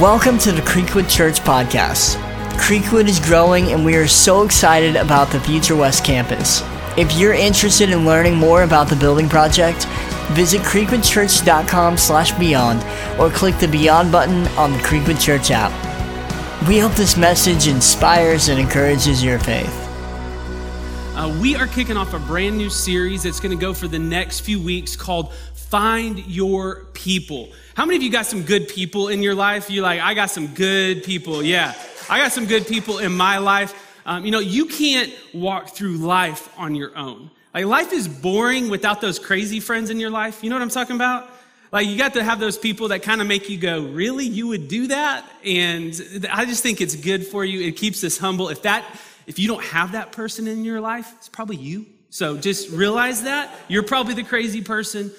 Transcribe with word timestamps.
Welcome 0.00 0.36
to 0.40 0.52
the 0.52 0.60
Creekwood 0.60 1.10
Church 1.10 1.40
Podcast. 1.40 2.16
Creekwood 2.58 3.08
is 3.08 3.18
growing 3.18 3.72
and 3.72 3.82
we 3.82 3.96
are 3.96 4.06
so 4.06 4.42
excited 4.42 4.94
about 4.94 5.32
the 5.32 5.40
Future 5.40 5.74
West 5.74 6.04
campus. 6.04 6.60
If 6.98 7.14
you're 7.14 7.32
interested 7.32 7.88
in 7.88 8.04
learning 8.04 8.34
more 8.34 8.64
about 8.64 8.90
the 8.90 8.96
building 8.96 9.26
project, 9.26 9.86
visit 10.32 10.60
creekwoodchurch.com 10.60 11.96
slash 11.96 12.32
beyond 12.32 12.82
or 13.18 13.30
click 13.30 13.56
the 13.56 13.68
Beyond 13.68 14.12
button 14.12 14.46
on 14.58 14.72
the 14.72 14.78
Creekwood 14.80 15.18
Church 15.18 15.50
app. 15.50 15.72
We 16.68 16.78
hope 16.78 16.92
this 16.92 17.16
message 17.16 17.66
inspires 17.66 18.50
and 18.50 18.60
encourages 18.60 19.24
your 19.24 19.38
faith. 19.38 19.86
Uh, 21.16 21.34
we 21.40 21.56
are 21.56 21.66
kicking 21.66 21.96
off 21.96 22.12
a 22.12 22.18
brand 22.18 22.58
new 22.58 22.68
series 22.68 23.22
that's 23.22 23.40
going 23.40 23.56
to 23.56 23.58
go 23.58 23.72
for 23.72 23.88
the 23.88 23.98
next 23.98 24.40
few 24.40 24.60
weeks 24.60 24.94
called 24.94 25.32
Find 25.68 26.24
Your 26.26 26.84
People. 26.92 27.50
How 27.74 27.84
many 27.84 27.96
of 27.96 28.02
you 28.04 28.10
got 28.10 28.26
some 28.26 28.42
good 28.44 28.68
people 28.68 29.08
in 29.08 29.20
your 29.20 29.34
life? 29.34 29.68
You're 29.68 29.82
like, 29.82 30.00
I 30.00 30.14
got 30.14 30.30
some 30.30 30.46
good 30.54 31.02
people. 31.02 31.42
Yeah, 31.42 31.74
I 32.08 32.18
got 32.18 32.30
some 32.30 32.46
good 32.46 32.68
people 32.68 32.98
in 32.98 33.12
my 33.12 33.38
life. 33.38 33.74
Um, 34.06 34.24
you 34.24 34.30
know, 34.30 34.38
you 34.38 34.66
can't 34.66 35.12
walk 35.34 35.70
through 35.70 35.96
life 35.96 36.48
on 36.56 36.76
your 36.76 36.96
own. 36.96 37.30
Like, 37.52 37.66
life 37.66 37.92
is 37.92 38.06
boring 38.06 38.70
without 38.70 39.00
those 39.00 39.18
crazy 39.18 39.58
friends 39.58 39.90
in 39.90 39.98
your 39.98 40.10
life. 40.10 40.44
You 40.44 40.50
know 40.50 40.56
what 40.56 40.62
I'm 40.62 40.70
talking 40.70 40.94
about? 40.94 41.28
Like, 41.72 41.88
you 41.88 41.98
got 41.98 42.14
to 42.14 42.22
have 42.22 42.38
those 42.38 42.56
people 42.56 42.88
that 42.88 43.02
kind 43.02 43.20
of 43.20 43.26
make 43.26 43.50
you 43.50 43.58
go, 43.58 43.86
Really? 43.86 44.24
You 44.24 44.46
would 44.48 44.68
do 44.68 44.86
that? 44.86 45.24
And 45.44 46.28
I 46.30 46.44
just 46.44 46.62
think 46.62 46.80
it's 46.80 46.94
good 46.94 47.26
for 47.26 47.44
you. 47.44 47.66
It 47.66 47.76
keeps 47.76 48.04
us 48.04 48.18
humble. 48.18 48.50
If 48.50 48.62
that, 48.62 48.84
if 49.26 49.40
you 49.40 49.48
don't 49.48 49.64
have 49.64 49.92
that 49.92 50.12
person 50.12 50.46
in 50.46 50.64
your 50.64 50.80
life, 50.80 51.12
it's 51.16 51.28
probably 51.28 51.56
you. 51.56 51.86
So 52.10 52.36
just 52.36 52.70
realize 52.70 53.24
that. 53.24 53.52
You're 53.66 53.82
probably 53.82 54.14
the 54.14 54.22
crazy 54.22 54.62
person. 54.62 55.10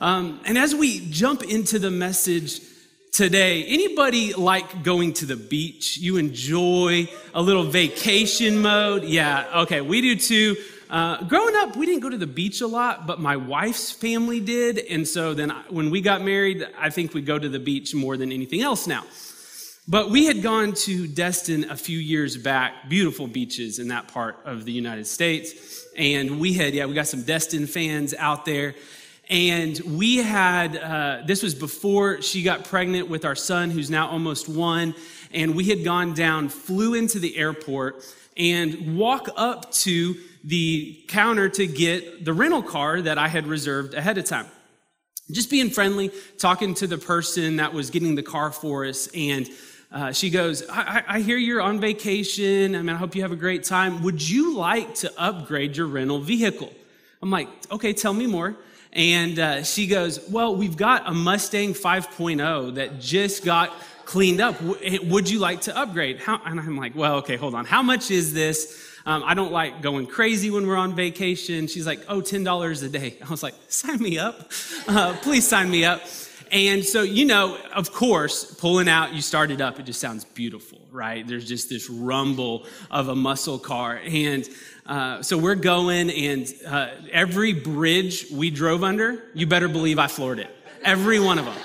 Um, 0.00 0.40
and 0.44 0.56
as 0.56 0.74
we 0.74 1.00
jump 1.10 1.42
into 1.42 1.78
the 1.78 1.90
message 1.90 2.60
today, 3.12 3.64
anybody 3.64 4.32
like 4.32 4.84
going 4.84 5.12
to 5.14 5.26
the 5.26 5.36
beach? 5.36 5.98
You 5.98 6.18
enjoy 6.18 7.08
a 7.34 7.42
little 7.42 7.64
vacation 7.64 8.58
mode? 8.62 9.04
Yeah, 9.04 9.62
okay, 9.62 9.80
we 9.80 10.00
do 10.00 10.14
too. 10.14 10.56
Uh, 10.88 11.22
growing 11.24 11.54
up, 11.56 11.76
we 11.76 11.84
didn't 11.84 12.00
go 12.00 12.08
to 12.08 12.16
the 12.16 12.28
beach 12.28 12.60
a 12.60 12.66
lot, 12.66 13.06
but 13.06 13.20
my 13.20 13.36
wife's 13.36 13.90
family 13.90 14.40
did. 14.40 14.78
And 14.78 15.06
so 15.06 15.34
then 15.34 15.50
when 15.68 15.90
we 15.90 16.00
got 16.00 16.22
married, 16.22 16.66
I 16.78 16.90
think 16.90 17.12
we 17.12 17.20
go 17.20 17.38
to 17.38 17.48
the 17.48 17.58
beach 17.58 17.92
more 17.94 18.16
than 18.16 18.30
anything 18.30 18.62
else 18.62 18.86
now. 18.86 19.04
But 19.88 20.10
we 20.10 20.26
had 20.26 20.42
gone 20.42 20.74
to 20.74 21.08
Destin 21.08 21.70
a 21.70 21.76
few 21.76 21.98
years 21.98 22.36
back, 22.36 22.88
beautiful 22.88 23.26
beaches 23.26 23.78
in 23.78 23.88
that 23.88 24.08
part 24.08 24.38
of 24.44 24.64
the 24.64 24.72
United 24.72 25.06
States. 25.06 25.86
And 25.96 26.38
we 26.38 26.52
had, 26.52 26.72
yeah, 26.72 26.86
we 26.86 26.94
got 26.94 27.06
some 27.08 27.22
Destin 27.22 27.66
fans 27.66 28.14
out 28.14 28.44
there. 28.44 28.74
And 29.28 29.78
we 29.80 30.16
had, 30.16 30.76
uh, 30.76 31.22
this 31.26 31.42
was 31.42 31.54
before 31.54 32.22
she 32.22 32.42
got 32.42 32.64
pregnant 32.64 33.08
with 33.08 33.24
our 33.24 33.36
son, 33.36 33.70
who's 33.70 33.90
now 33.90 34.08
almost 34.08 34.48
one. 34.48 34.94
And 35.32 35.54
we 35.54 35.64
had 35.64 35.84
gone 35.84 36.14
down, 36.14 36.48
flew 36.48 36.94
into 36.94 37.18
the 37.18 37.36
airport, 37.36 38.04
and 38.36 38.96
walk 38.96 39.28
up 39.36 39.70
to 39.72 40.16
the 40.44 41.04
counter 41.08 41.48
to 41.50 41.66
get 41.66 42.24
the 42.24 42.32
rental 42.32 42.62
car 42.62 43.02
that 43.02 43.18
I 43.18 43.28
had 43.28 43.46
reserved 43.46 43.92
ahead 43.92 44.16
of 44.16 44.24
time. 44.24 44.46
Just 45.30 45.50
being 45.50 45.68
friendly, 45.68 46.10
talking 46.38 46.72
to 46.74 46.86
the 46.86 46.96
person 46.96 47.56
that 47.56 47.74
was 47.74 47.90
getting 47.90 48.14
the 48.14 48.22
car 48.22 48.50
for 48.50 48.86
us. 48.86 49.08
And 49.14 49.46
uh, 49.92 50.12
she 50.12 50.30
goes, 50.30 50.66
I-, 50.70 51.04
I 51.06 51.20
hear 51.20 51.36
you're 51.36 51.60
on 51.60 51.80
vacation. 51.80 52.74
I 52.74 52.78
mean, 52.78 52.90
I 52.90 52.96
hope 52.96 53.14
you 53.14 53.20
have 53.22 53.32
a 53.32 53.36
great 53.36 53.64
time. 53.64 54.02
Would 54.04 54.26
you 54.26 54.56
like 54.56 54.94
to 54.96 55.12
upgrade 55.20 55.76
your 55.76 55.86
rental 55.86 56.18
vehicle? 56.18 56.72
I'm 57.20 57.30
like, 57.30 57.48
okay, 57.70 57.92
tell 57.92 58.14
me 58.14 58.26
more. 58.26 58.56
And 58.92 59.38
uh, 59.38 59.62
she 59.62 59.86
goes, 59.86 60.28
Well, 60.28 60.56
we've 60.56 60.76
got 60.76 61.08
a 61.08 61.12
Mustang 61.12 61.74
5.0 61.74 62.74
that 62.76 63.00
just 63.00 63.44
got 63.44 63.72
cleaned 64.04 64.40
up. 64.40 64.56
Eh, 64.82 64.98
would 65.04 65.28
you 65.28 65.38
like 65.38 65.62
to 65.62 65.76
upgrade? 65.76 66.18
How? 66.18 66.40
And 66.44 66.58
I'm 66.58 66.76
like, 66.76 66.94
Well, 66.94 67.16
okay, 67.16 67.36
hold 67.36 67.54
on. 67.54 67.64
How 67.64 67.82
much 67.82 68.10
is 68.10 68.32
this? 68.32 68.84
Um, 69.06 69.22
I 69.24 69.34
don't 69.34 69.52
like 69.52 69.80
going 69.80 70.06
crazy 70.06 70.50
when 70.50 70.66
we're 70.66 70.76
on 70.76 70.94
vacation. 70.94 71.66
She's 71.66 71.86
like, 71.86 72.00
Oh, 72.08 72.20
$10 72.20 72.84
a 72.84 72.88
day. 72.88 73.16
I 73.24 73.30
was 73.30 73.42
like, 73.42 73.54
Sign 73.68 74.00
me 74.00 74.18
up. 74.18 74.50
Uh, 74.88 75.14
please 75.20 75.46
sign 75.46 75.70
me 75.70 75.84
up. 75.84 76.00
And 76.50 76.82
so, 76.82 77.02
you 77.02 77.26
know, 77.26 77.58
of 77.74 77.92
course, 77.92 78.54
pulling 78.54 78.88
out, 78.88 79.12
you 79.12 79.20
start 79.20 79.50
it 79.50 79.60
up, 79.60 79.78
it 79.78 79.84
just 79.84 80.00
sounds 80.00 80.24
beautiful, 80.24 80.80
right? 80.90 81.26
There's 81.26 81.46
just 81.46 81.68
this 81.68 81.90
rumble 81.90 82.64
of 82.90 83.08
a 83.08 83.14
muscle 83.14 83.58
car. 83.58 84.00
And 84.02 84.48
uh, 84.88 85.22
so 85.22 85.36
we're 85.36 85.54
going, 85.54 86.10
and 86.10 86.52
uh, 86.66 86.88
every 87.12 87.52
bridge 87.52 88.26
we 88.32 88.50
drove 88.50 88.82
under, 88.82 89.22
you 89.34 89.46
better 89.46 89.68
believe 89.68 89.98
I 89.98 90.06
floored 90.06 90.38
it. 90.38 90.50
Every 90.82 91.20
one 91.20 91.38
of 91.38 91.44
them. 91.44 91.56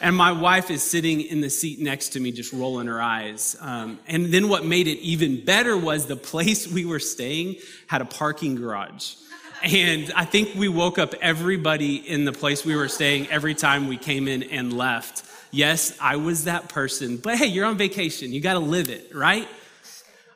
And 0.00 0.16
my 0.16 0.32
wife 0.32 0.70
is 0.70 0.82
sitting 0.82 1.20
in 1.20 1.42
the 1.42 1.50
seat 1.50 1.78
next 1.78 2.10
to 2.10 2.20
me, 2.20 2.32
just 2.32 2.54
rolling 2.54 2.86
her 2.86 3.02
eyes. 3.02 3.54
Um, 3.60 3.98
and 4.06 4.26
then 4.32 4.48
what 4.48 4.64
made 4.64 4.88
it 4.88 4.98
even 5.00 5.44
better 5.44 5.76
was 5.76 6.06
the 6.06 6.16
place 6.16 6.66
we 6.66 6.86
were 6.86 7.00
staying 7.00 7.56
had 7.86 8.00
a 8.00 8.06
parking 8.06 8.54
garage. 8.54 9.16
And 9.62 10.10
I 10.16 10.24
think 10.24 10.54
we 10.54 10.68
woke 10.68 10.98
up 10.98 11.14
everybody 11.20 11.96
in 11.96 12.24
the 12.24 12.32
place 12.32 12.64
we 12.64 12.76
were 12.76 12.88
staying 12.88 13.28
every 13.28 13.54
time 13.54 13.88
we 13.88 13.98
came 13.98 14.26
in 14.26 14.42
and 14.44 14.72
left. 14.72 15.22
Yes, 15.50 15.94
I 16.00 16.16
was 16.16 16.44
that 16.44 16.70
person, 16.70 17.18
but 17.18 17.36
hey, 17.36 17.46
you're 17.46 17.66
on 17.66 17.76
vacation. 17.76 18.32
You 18.32 18.40
got 18.40 18.54
to 18.54 18.60
live 18.60 18.88
it, 18.88 19.14
right? 19.14 19.46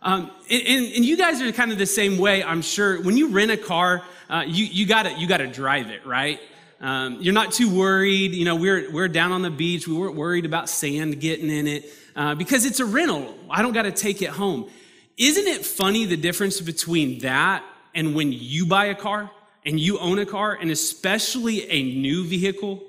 Um, 0.05 0.31
and, 0.51 0.63
and, 0.69 1.05
you 1.05 1.17
guys 1.17 1.41
are 1.41 1.51
kind 1.51 1.73
of 1.73 1.79
the 1.79 1.87
same 1.87 2.19
way, 2.19 2.45
I'm 2.45 2.61
sure. 2.61 3.01
When 3.01 3.17
you 3.17 3.29
rent 3.29 3.51
a 3.51 3.57
car, 3.57 4.03
uh, 4.29 4.45
you, 4.47 4.67
you 4.67 4.87
gotta, 4.87 5.15
you 5.19 5.27
gotta 5.27 5.47
drive 5.47 5.89
it, 5.89 6.05
right? 6.05 6.41
Um, 6.79 7.23
you're 7.23 7.33
not 7.33 7.53
too 7.53 7.75
worried. 7.75 8.33
You 8.33 8.45
know, 8.45 8.55
we're, 8.55 8.93
we're 8.93 9.09
down 9.09 9.33
on 9.33 9.41
the 9.41 9.51
beach. 9.51 9.89
We 9.89 9.95
weren't 9.95 10.15
worried 10.15 10.45
about 10.45 10.69
sand 10.69 11.19
getting 11.21 11.49
in 11.49 11.67
it 11.67 11.91
uh, 12.15 12.35
because 12.35 12.67
it's 12.67 12.81
a 12.81 12.85
rental. 12.85 13.35
I 13.49 13.63
don't 13.63 13.73
got 13.73 13.85
to 13.85 13.93
take 13.93 14.21
it 14.21 14.29
home. 14.29 14.69
Isn't 15.17 15.47
it 15.47 15.65
funny 15.65 16.05
the 16.05 16.19
difference 16.19 16.61
between 16.61 17.21
that 17.21 17.65
and 17.95 18.15
when 18.15 18.31
you 18.31 18.67
buy 18.67 18.87
a 18.87 18.95
car 18.95 19.31
and 19.65 19.81
you 19.81 19.99
own 19.99 20.19
a 20.19 20.27
car 20.27 20.53
and 20.61 20.71
especially 20.71 21.71
a 21.71 21.83
new 21.83 22.27
vehicle? 22.27 22.83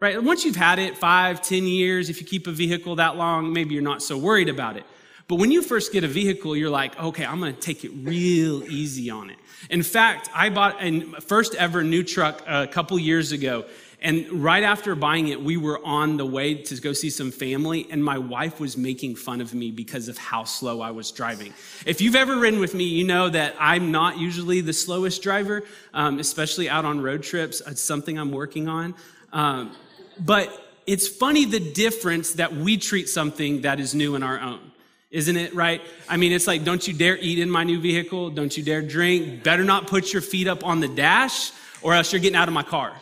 Right? 0.00 0.22
Once 0.22 0.44
you've 0.44 0.54
had 0.54 0.78
it 0.78 0.98
five, 0.98 1.40
ten 1.40 1.64
years, 1.64 2.10
if 2.10 2.20
you 2.20 2.26
keep 2.26 2.46
a 2.46 2.52
vehicle 2.52 2.96
that 2.96 3.16
long, 3.16 3.54
maybe 3.54 3.72
you're 3.72 3.82
not 3.82 4.02
so 4.02 4.18
worried 4.18 4.50
about 4.50 4.76
it. 4.76 4.84
But 5.28 5.34
when 5.36 5.50
you 5.50 5.60
first 5.60 5.92
get 5.92 6.04
a 6.04 6.08
vehicle, 6.08 6.56
you're 6.56 6.70
like, 6.70 6.98
okay, 6.98 7.24
I'm 7.24 7.40
to 7.42 7.52
take 7.52 7.84
it 7.84 7.90
real 7.90 8.64
easy 8.64 9.10
on 9.10 9.28
it. 9.28 9.36
In 9.68 9.82
fact, 9.82 10.30
I 10.34 10.48
bought 10.48 10.82
a 10.82 11.02
first 11.20 11.54
ever 11.54 11.84
new 11.84 12.02
truck 12.02 12.42
a 12.46 12.66
couple 12.66 12.98
years 12.98 13.32
ago. 13.32 13.66
And 14.00 14.26
right 14.44 14.62
after 14.62 14.94
buying 14.94 15.28
it, 15.28 15.42
we 15.42 15.56
were 15.56 15.84
on 15.84 16.16
the 16.16 16.24
way 16.24 16.54
to 16.54 16.80
go 16.80 16.92
see 16.92 17.10
some 17.10 17.32
family, 17.32 17.88
and 17.90 18.02
my 18.02 18.16
wife 18.16 18.60
was 18.60 18.76
making 18.76 19.16
fun 19.16 19.40
of 19.40 19.52
me 19.52 19.72
because 19.72 20.06
of 20.08 20.16
how 20.16 20.44
slow 20.44 20.80
I 20.80 20.92
was 20.92 21.10
driving. 21.10 21.52
If 21.84 22.00
you've 22.00 22.14
ever 22.14 22.36
ridden 22.36 22.60
with 22.60 22.74
me, 22.74 22.84
you 22.84 23.04
know 23.04 23.28
that 23.28 23.56
I'm 23.58 23.90
not 23.90 24.16
usually 24.16 24.60
the 24.60 24.72
slowest 24.72 25.20
driver, 25.20 25.64
um, 25.92 26.20
especially 26.20 26.70
out 26.70 26.84
on 26.84 27.00
road 27.00 27.24
trips. 27.24 27.60
It's 27.66 27.82
something 27.82 28.18
I'm 28.18 28.30
working 28.30 28.68
on. 28.68 28.94
Um, 29.32 29.76
but 30.24 30.48
it's 30.86 31.08
funny 31.08 31.44
the 31.44 31.60
difference 31.60 32.34
that 32.34 32.54
we 32.54 32.76
treat 32.76 33.08
something 33.08 33.62
that 33.62 33.80
is 33.80 33.96
new 33.96 34.14
in 34.14 34.22
our 34.22 34.40
own. 34.40 34.67
Isn't 35.10 35.36
it 35.36 35.54
right? 35.54 35.80
I 36.08 36.18
mean, 36.18 36.32
it's 36.32 36.46
like, 36.46 36.64
don't 36.64 36.86
you 36.86 36.92
dare 36.92 37.16
eat 37.16 37.38
in 37.38 37.48
my 37.48 37.64
new 37.64 37.80
vehicle. 37.80 38.30
Don't 38.30 38.54
you 38.54 38.62
dare 38.62 38.82
drink. 38.82 39.42
Better 39.42 39.64
not 39.64 39.86
put 39.86 40.12
your 40.12 40.20
feet 40.20 40.46
up 40.46 40.64
on 40.64 40.80
the 40.80 40.88
dash 40.88 41.50
or 41.80 41.94
else 41.94 42.12
you're 42.12 42.20
getting 42.20 42.36
out 42.36 42.48
of 42.48 42.54
my 42.54 42.62
car. 42.62 42.92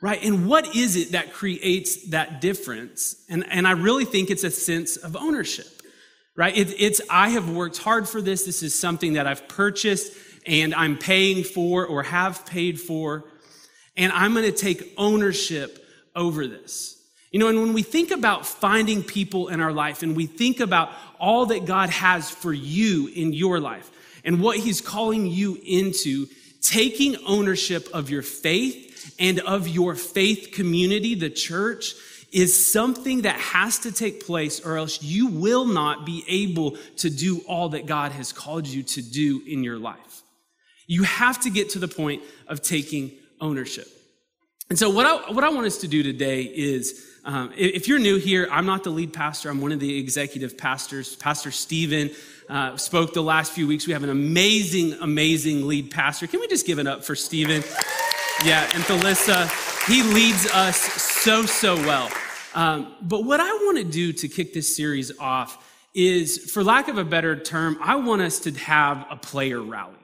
Right? 0.00 0.22
And 0.22 0.46
what 0.46 0.76
is 0.76 0.94
it 0.94 1.12
that 1.12 1.32
creates 1.32 2.10
that 2.10 2.40
difference? 2.40 3.16
And, 3.28 3.44
and 3.50 3.66
I 3.66 3.72
really 3.72 4.04
think 4.04 4.30
it's 4.30 4.44
a 4.44 4.50
sense 4.50 4.96
of 4.96 5.16
ownership. 5.16 5.66
Right? 6.36 6.56
It, 6.56 6.74
it's, 6.78 7.00
I 7.10 7.30
have 7.30 7.50
worked 7.50 7.78
hard 7.78 8.08
for 8.08 8.20
this. 8.20 8.44
This 8.44 8.62
is 8.62 8.78
something 8.78 9.14
that 9.14 9.26
I've 9.26 9.48
purchased 9.48 10.12
and 10.46 10.74
I'm 10.74 10.96
paying 10.96 11.42
for 11.42 11.86
or 11.86 12.04
have 12.04 12.46
paid 12.46 12.80
for. 12.80 13.24
And 13.96 14.12
I'm 14.12 14.32
going 14.32 14.44
to 14.44 14.56
take 14.56 14.92
ownership 14.96 15.84
over 16.14 16.46
this. 16.46 16.95
You 17.36 17.40
know, 17.40 17.48
and 17.48 17.60
when 17.60 17.74
we 17.74 17.82
think 17.82 18.12
about 18.12 18.46
finding 18.46 19.02
people 19.02 19.48
in 19.48 19.60
our 19.60 19.70
life 19.70 20.02
and 20.02 20.16
we 20.16 20.24
think 20.24 20.58
about 20.58 20.90
all 21.20 21.44
that 21.44 21.66
God 21.66 21.90
has 21.90 22.30
for 22.30 22.50
you 22.50 23.08
in 23.08 23.34
your 23.34 23.60
life 23.60 23.90
and 24.24 24.40
what 24.40 24.56
He's 24.56 24.80
calling 24.80 25.26
you 25.26 25.60
into, 25.62 26.28
taking 26.62 27.14
ownership 27.26 27.90
of 27.92 28.08
your 28.08 28.22
faith 28.22 29.14
and 29.18 29.40
of 29.40 29.68
your 29.68 29.94
faith 29.94 30.52
community, 30.54 31.14
the 31.14 31.28
church, 31.28 31.92
is 32.32 32.56
something 32.72 33.20
that 33.20 33.38
has 33.38 33.80
to 33.80 33.92
take 33.92 34.24
place, 34.24 34.64
or 34.64 34.78
else 34.78 35.02
you 35.02 35.26
will 35.26 35.66
not 35.66 36.06
be 36.06 36.24
able 36.28 36.78
to 36.96 37.10
do 37.10 37.42
all 37.46 37.68
that 37.68 37.84
God 37.84 38.12
has 38.12 38.32
called 38.32 38.66
you 38.66 38.82
to 38.82 39.02
do 39.02 39.42
in 39.46 39.62
your 39.62 39.78
life. 39.78 40.22
You 40.86 41.02
have 41.02 41.38
to 41.42 41.50
get 41.50 41.68
to 41.72 41.78
the 41.78 41.86
point 41.86 42.22
of 42.48 42.62
taking 42.62 43.12
ownership. 43.42 43.88
And 44.68 44.78
so, 44.78 44.90
what 44.90 45.06
I, 45.06 45.32
what 45.32 45.44
I 45.44 45.50
want 45.50 45.66
us 45.66 45.78
to 45.78 45.88
do 45.88 46.02
today 46.02 46.42
is 46.42 47.15
um, 47.26 47.52
if 47.56 47.88
you're 47.88 47.98
new 47.98 48.18
here, 48.18 48.46
I'm 48.52 48.66
not 48.66 48.84
the 48.84 48.90
lead 48.90 49.12
pastor, 49.12 49.50
I'm 49.50 49.60
one 49.60 49.72
of 49.72 49.80
the 49.80 49.98
executive 49.98 50.56
pastors. 50.56 51.16
Pastor 51.16 51.50
Stephen 51.50 52.12
uh, 52.48 52.76
spoke 52.76 53.14
the 53.14 53.22
last 53.22 53.50
few 53.50 53.66
weeks. 53.66 53.84
We 53.84 53.94
have 53.94 54.04
an 54.04 54.10
amazing, 54.10 54.92
amazing 55.00 55.66
lead 55.66 55.90
pastor. 55.90 56.28
Can 56.28 56.38
we 56.38 56.46
just 56.46 56.66
give 56.66 56.78
it 56.78 56.86
up 56.86 57.04
for 57.04 57.16
Stephen? 57.16 57.64
Yeah, 58.44 58.62
and 58.74 58.84
Thalissa. 58.84 59.50
He 59.88 60.04
leads 60.04 60.46
us 60.52 60.76
so, 60.76 61.46
so 61.46 61.74
well. 61.74 62.08
Um, 62.54 62.94
but 63.02 63.24
what 63.24 63.40
I 63.40 63.52
want 63.52 63.78
to 63.78 63.84
do 63.84 64.12
to 64.12 64.28
kick 64.28 64.54
this 64.54 64.76
series 64.76 65.18
off 65.18 65.68
is, 65.94 66.52
for 66.52 66.62
lack 66.62 66.86
of 66.86 66.96
a 66.96 67.04
better 67.04 67.34
term, 67.34 67.76
I 67.80 67.96
want 67.96 68.22
us 68.22 68.38
to 68.40 68.52
have 68.52 69.04
a 69.10 69.16
player 69.16 69.60
rally. 69.60 69.94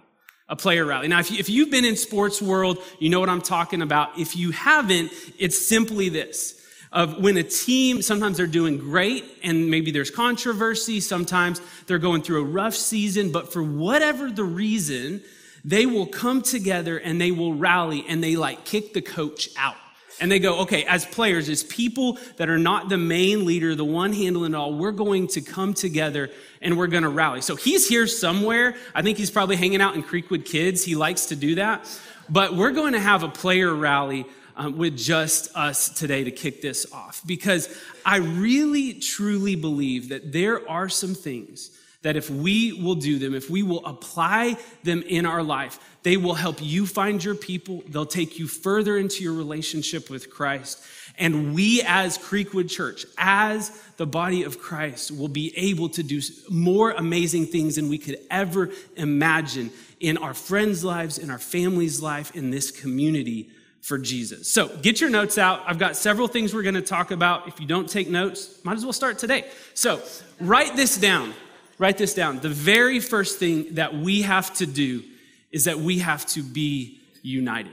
A 0.48 0.56
player 0.56 0.84
rally. 0.84 1.06
Now, 1.06 1.20
if, 1.20 1.30
you, 1.30 1.38
if 1.38 1.48
you've 1.48 1.70
been 1.70 1.84
in 1.84 1.96
sports 1.96 2.42
world, 2.42 2.78
you 2.98 3.10
know 3.10 3.20
what 3.20 3.28
I'm 3.28 3.42
talking 3.42 3.80
about. 3.80 4.18
If 4.18 4.36
you 4.36 4.50
haven't, 4.50 5.12
it's 5.38 5.56
simply 5.56 6.08
this 6.08 6.58
of 6.92 7.18
when 7.22 7.36
a 7.38 7.42
team, 7.42 8.02
sometimes 8.02 8.36
they're 8.36 8.46
doing 8.46 8.76
great 8.76 9.24
and 9.42 9.70
maybe 9.70 9.90
there's 9.90 10.10
controversy. 10.10 11.00
Sometimes 11.00 11.60
they're 11.86 11.98
going 11.98 12.22
through 12.22 12.42
a 12.42 12.44
rough 12.44 12.74
season, 12.74 13.32
but 13.32 13.52
for 13.52 13.62
whatever 13.62 14.30
the 14.30 14.44
reason, 14.44 15.22
they 15.64 15.86
will 15.86 16.06
come 16.06 16.42
together 16.42 16.98
and 16.98 17.20
they 17.20 17.30
will 17.30 17.54
rally 17.54 18.04
and 18.08 18.22
they 18.22 18.36
like 18.36 18.64
kick 18.64 18.92
the 18.92 19.00
coach 19.00 19.48
out. 19.56 19.76
And 20.20 20.30
they 20.30 20.38
go, 20.38 20.60
okay, 20.60 20.84
as 20.84 21.04
players, 21.04 21.48
as 21.48 21.64
people 21.64 22.18
that 22.36 22.48
are 22.48 22.58
not 22.58 22.88
the 22.88 22.98
main 22.98 23.44
leader, 23.44 23.74
the 23.74 23.84
one 23.84 24.12
handling 24.12 24.52
it 24.52 24.56
all, 24.56 24.72
we're 24.74 24.92
going 24.92 25.26
to 25.28 25.40
come 25.40 25.74
together 25.74 26.30
and 26.60 26.76
we're 26.76 26.86
going 26.86 27.02
to 27.02 27.08
rally. 27.08 27.40
So 27.40 27.56
he's 27.56 27.88
here 27.88 28.06
somewhere. 28.06 28.76
I 28.94 29.02
think 29.02 29.18
he's 29.18 29.30
probably 29.30 29.56
hanging 29.56 29.80
out 29.80 29.96
in 29.96 30.02
Creekwood 30.02 30.44
Kids. 30.44 30.84
He 30.84 30.94
likes 30.94 31.26
to 31.26 31.36
do 31.36 31.56
that. 31.56 31.88
But 32.28 32.54
we're 32.54 32.70
going 32.70 32.92
to 32.92 33.00
have 33.00 33.24
a 33.24 33.28
player 33.28 33.74
rally 33.74 34.26
um, 34.56 34.76
with 34.76 34.96
just 34.96 35.54
us 35.56 35.88
today 35.88 36.24
to 36.24 36.30
kick 36.30 36.62
this 36.62 36.90
off 36.92 37.22
because 37.26 37.74
I 38.04 38.18
really, 38.18 38.94
truly 38.94 39.56
believe 39.56 40.10
that 40.10 40.32
there 40.32 40.68
are 40.68 40.88
some 40.88 41.14
things 41.14 41.70
that 42.02 42.16
if 42.16 42.28
we 42.28 42.72
will 42.72 42.96
do 42.96 43.18
them, 43.18 43.34
if 43.34 43.48
we 43.48 43.62
will 43.62 43.84
apply 43.86 44.56
them 44.82 45.02
in 45.02 45.24
our 45.24 45.42
life, 45.42 45.78
they 46.02 46.16
will 46.16 46.34
help 46.34 46.60
you 46.60 46.84
find 46.84 47.22
your 47.22 47.36
people. 47.36 47.82
They'll 47.88 48.06
take 48.06 48.38
you 48.38 48.48
further 48.48 48.98
into 48.98 49.22
your 49.22 49.34
relationship 49.34 50.10
with 50.10 50.28
Christ. 50.28 50.82
And 51.16 51.54
we, 51.54 51.82
as 51.86 52.18
Creekwood 52.18 52.68
Church, 52.68 53.06
as 53.18 53.70
the 53.98 54.06
body 54.06 54.42
of 54.42 54.58
Christ, 54.58 55.12
will 55.12 55.28
be 55.28 55.56
able 55.56 55.88
to 55.90 56.02
do 56.02 56.20
more 56.50 56.90
amazing 56.90 57.46
things 57.46 57.76
than 57.76 57.88
we 57.88 57.98
could 57.98 58.18
ever 58.30 58.70
imagine 58.96 59.70
in 60.00 60.16
our 60.16 60.34
friends' 60.34 60.82
lives, 60.82 61.18
in 61.18 61.30
our 61.30 61.38
family's 61.38 62.02
life, 62.02 62.34
in 62.34 62.50
this 62.50 62.72
community 62.72 63.48
for 63.82 63.98
Jesus. 63.98 64.50
So 64.50 64.68
get 64.78 65.00
your 65.00 65.10
notes 65.10 65.36
out. 65.36 65.62
I've 65.66 65.78
got 65.78 65.96
several 65.96 66.28
things 66.28 66.54
we're 66.54 66.62
going 66.62 66.76
to 66.76 66.80
talk 66.80 67.10
about. 67.10 67.48
If 67.48 67.60
you 67.60 67.66
don't 67.66 67.88
take 67.88 68.08
notes, 68.08 68.64
might 68.64 68.76
as 68.76 68.84
well 68.84 68.92
start 68.92 69.18
today. 69.18 69.44
So 69.74 70.00
write 70.40 70.76
this 70.76 70.96
down. 70.96 71.34
Write 71.78 71.98
this 71.98 72.14
down. 72.14 72.38
The 72.38 72.48
very 72.48 73.00
first 73.00 73.38
thing 73.38 73.74
that 73.74 73.94
we 73.94 74.22
have 74.22 74.54
to 74.54 74.66
do 74.66 75.02
is 75.50 75.64
that 75.64 75.78
we 75.78 75.98
have 75.98 76.24
to 76.26 76.42
be 76.42 77.00
united. 77.22 77.72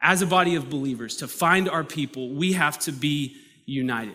As 0.00 0.22
a 0.22 0.26
body 0.26 0.54
of 0.54 0.70
believers, 0.70 1.16
to 1.18 1.28
find 1.28 1.68
our 1.68 1.84
people, 1.84 2.30
we 2.30 2.52
have 2.52 2.78
to 2.80 2.92
be 2.92 3.36
united. 3.66 4.14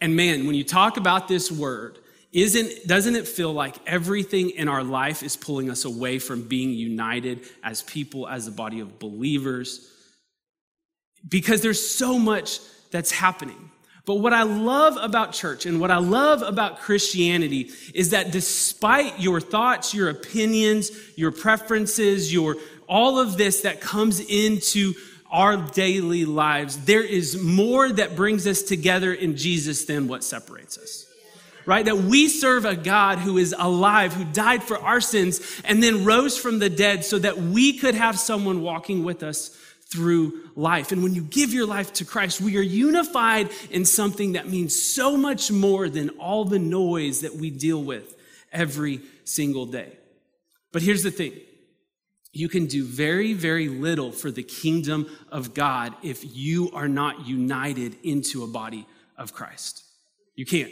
And 0.00 0.14
man, 0.16 0.46
when 0.46 0.54
you 0.54 0.64
talk 0.64 0.96
about 0.96 1.26
this 1.26 1.50
word, 1.50 1.98
isn't, 2.32 2.86
doesn't 2.86 3.16
it 3.16 3.26
feel 3.26 3.52
like 3.52 3.76
everything 3.86 4.50
in 4.50 4.68
our 4.68 4.84
life 4.84 5.22
is 5.22 5.36
pulling 5.36 5.68
us 5.68 5.84
away 5.84 6.20
from 6.20 6.42
being 6.42 6.70
united 6.70 7.40
as 7.62 7.82
people, 7.82 8.28
as 8.28 8.46
a 8.46 8.52
body 8.52 8.80
of 8.80 9.00
believers? 9.00 9.90
Because 11.28 11.60
there's 11.60 11.84
so 11.84 12.18
much 12.18 12.60
that's 12.92 13.10
happening. 13.10 13.70
But 14.06 14.16
what 14.16 14.32
I 14.32 14.44
love 14.44 14.96
about 14.96 15.32
church 15.32 15.66
and 15.66 15.80
what 15.80 15.90
I 15.90 15.98
love 15.98 16.42
about 16.42 16.80
Christianity 16.80 17.70
is 17.94 18.10
that 18.10 18.30
despite 18.30 19.20
your 19.20 19.40
thoughts, 19.40 19.92
your 19.92 20.08
opinions, 20.08 20.90
your 21.16 21.32
preferences, 21.32 22.32
your 22.32 22.56
all 22.88 23.18
of 23.18 23.36
this 23.36 23.62
that 23.62 23.80
comes 23.80 24.18
into 24.20 24.94
our 25.30 25.56
daily 25.56 26.24
lives, 26.24 26.84
there 26.86 27.04
is 27.04 27.40
more 27.40 27.88
that 27.88 28.16
brings 28.16 28.46
us 28.46 28.62
together 28.62 29.12
in 29.12 29.36
Jesus 29.36 29.84
than 29.84 30.08
what 30.08 30.24
separates 30.24 30.76
us 30.78 31.09
right? 31.66 31.84
That 31.84 31.98
we 31.98 32.28
serve 32.28 32.64
a 32.64 32.76
God 32.76 33.18
who 33.18 33.38
is 33.38 33.54
alive, 33.58 34.14
who 34.14 34.24
died 34.24 34.62
for 34.62 34.78
our 34.78 35.00
sins, 35.00 35.60
and 35.64 35.82
then 35.82 36.04
rose 36.04 36.36
from 36.36 36.58
the 36.58 36.70
dead 36.70 37.04
so 37.04 37.18
that 37.18 37.38
we 37.38 37.78
could 37.78 37.94
have 37.94 38.18
someone 38.18 38.62
walking 38.62 39.04
with 39.04 39.22
us 39.22 39.56
through 39.90 40.50
life. 40.54 40.92
And 40.92 41.02
when 41.02 41.14
you 41.14 41.22
give 41.22 41.52
your 41.52 41.66
life 41.66 41.92
to 41.94 42.04
Christ, 42.04 42.40
we 42.40 42.56
are 42.56 42.62
unified 42.62 43.50
in 43.70 43.84
something 43.84 44.32
that 44.32 44.48
means 44.48 44.80
so 44.80 45.16
much 45.16 45.50
more 45.50 45.88
than 45.88 46.10
all 46.10 46.44
the 46.44 46.60
noise 46.60 47.22
that 47.22 47.34
we 47.34 47.50
deal 47.50 47.82
with 47.82 48.16
every 48.52 49.00
single 49.24 49.66
day. 49.66 49.92
But 50.72 50.82
here's 50.82 51.02
the 51.02 51.10
thing. 51.10 51.32
You 52.32 52.48
can 52.48 52.66
do 52.66 52.84
very, 52.84 53.32
very 53.32 53.68
little 53.68 54.12
for 54.12 54.30
the 54.30 54.44
kingdom 54.44 55.08
of 55.32 55.52
God 55.52 55.94
if 56.04 56.36
you 56.36 56.70
are 56.72 56.86
not 56.88 57.26
united 57.26 57.96
into 58.04 58.44
a 58.44 58.46
body 58.46 58.86
of 59.18 59.32
Christ. 59.32 59.82
You 60.36 60.46
can't. 60.46 60.70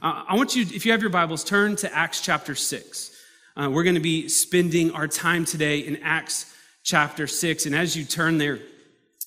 Uh, 0.00 0.24
I 0.28 0.36
want 0.36 0.56
you, 0.56 0.62
if 0.62 0.86
you 0.86 0.92
have 0.92 1.00
your 1.00 1.10
Bibles, 1.10 1.44
turn 1.44 1.76
to 1.76 1.94
Acts 1.94 2.20
chapter 2.20 2.54
6. 2.54 3.10
Uh, 3.56 3.70
we're 3.70 3.82
going 3.82 3.94
to 3.94 4.00
be 4.00 4.28
spending 4.28 4.90
our 4.92 5.06
time 5.06 5.44
today 5.44 5.80
in 5.80 5.96
Acts 6.02 6.54
chapter 6.82 7.26
6. 7.26 7.66
And 7.66 7.74
as 7.74 7.96
you 7.96 8.04
turn 8.04 8.38
there, 8.38 8.60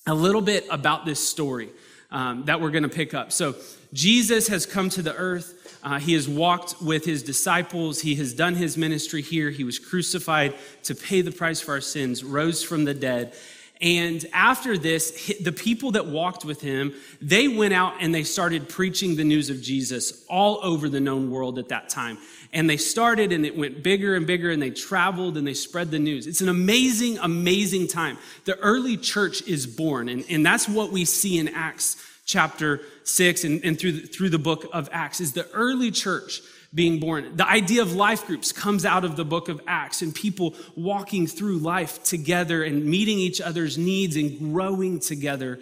a 0.06 0.14
little 0.14 0.40
bit 0.40 0.66
about 0.70 1.04
this 1.04 1.26
story 1.26 1.70
um, 2.10 2.44
that 2.46 2.60
we're 2.60 2.70
going 2.70 2.82
to 2.82 2.88
pick 2.88 3.14
up. 3.14 3.32
So, 3.32 3.54
Jesus 3.92 4.48
has 4.48 4.66
come 4.66 4.90
to 4.90 5.00
the 5.00 5.14
earth. 5.14 5.78
Uh, 5.82 5.98
he 5.98 6.12
has 6.14 6.28
walked 6.28 6.82
with 6.82 7.04
his 7.04 7.22
disciples. 7.22 8.00
He 8.00 8.16
has 8.16 8.34
done 8.34 8.54
his 8.54 8.76
ministry 8.76 9.22
here. 9.22 9.50
He 9.50 9.64
was 9.64 9.78
crucified 9.78 10.54
to 10.82 10.94
pay 10.94 11.22
the 11.22 11.32
price 11.32 11.60
for 11.60 11.72
our 11.72 11.80
sins, 11.80 12.22
rose 12.22 12.62
from 12.62 12.84
the 12.84 12.92
dead. 12.92 13.34
And 13.80 14.24
after 14.32 14.78
this, 14.78 15.34
the 15.40 15.52
people 15.52 15.92
that 15.92 16.06
walked 16.06 16.44
with 16.44 16.62
him, 16.62 16.94
they 17.20 17.46
went 17.46 17.74
out 17.74 17.94
and 18.00 18.14
they 18.14 18.24
started 18.24 18.68
preaching 18.68 19.16
the 19.16 19.24
news 19.24 19.50
of 19.50 19.60
Jesus 19.60 20.24
all 20.28 20.60
over 20.62 20.88
the 20.88 21.00
known 21.00 21.30
world 21.30 21.58
at 21.58 21.68
that 21.68 21.90
time. 21.90 22.16
And 22.54 22.70
they 22.70 22.78
started 22.78 23.32
and 23.32 23.44
it 23.44 23.56
went 23.56 23.82
bigger 23.82 24.14
and 24.14 24.26
bigger 24.26 24.50
and 24.50 24.62
they 24.62 24.70
traveled 24.70 25.36
and 25.36 25.46
they 25.46 25.52
spread 25.52 25.90
the 25.90 25.98
news. 25.98 26.26
It's 26.26 26.40
an 26.40 26.48
amazing, 26.48 27.18
amazing 27.18 27.88
time. 27.88 28.16
The 28.46 28.58
early 28.60 28.96
church 28.96 29.42
is 29.42 29.66
born. 29.66 30.08
And, 30.08 30.24
and 30.30 30.44
that's 30.46 30.68
what 30.68 30.90
we 30.90 31.04
see 31.04 31.38
in 31.38 31.48
Acts 31.48 32.02
chapter 32.24 32.80
6 33.04 33.44
and, 33.44 33.62
and 33.62 33.78
through, 33.78 33.92
the, 33.92 34.06
through 34.06 34.30
the 34.30 34.38
book 34.38 34.66
of 34.72 34.88
Acts 34.90 35.20
is 35.20 35.32
the 35.32 35.48
early 35.50 35.90
church 35.90 36.40
being 36.76 37.00
born. 37.00 37.36
The 37.36 37.48
idea 37.48 37.80
of 37.80 37.94
life 37.94 38.26
groups 38.26 38.52
comes 38.52 38.84
out 38.84 39.04
of 39.04 39.16
the 39.16 39.24
book 39.24 39.48
of 39.48 39.60
Acts 39.66 40.02
and 40.02 40.14
people 40.14 40.54
walking 40.76 41.26
through 41.26 41.58
life 41.58 42.04
together 42.04 42.62
and 42.62 42.84
meeting 42.84 43.18
each 43.18 43.40
other's 43.40 43.78
needs 43.78 44.14
and 44.14 44.38
growing 44.38 45.00
together 45.00 45.58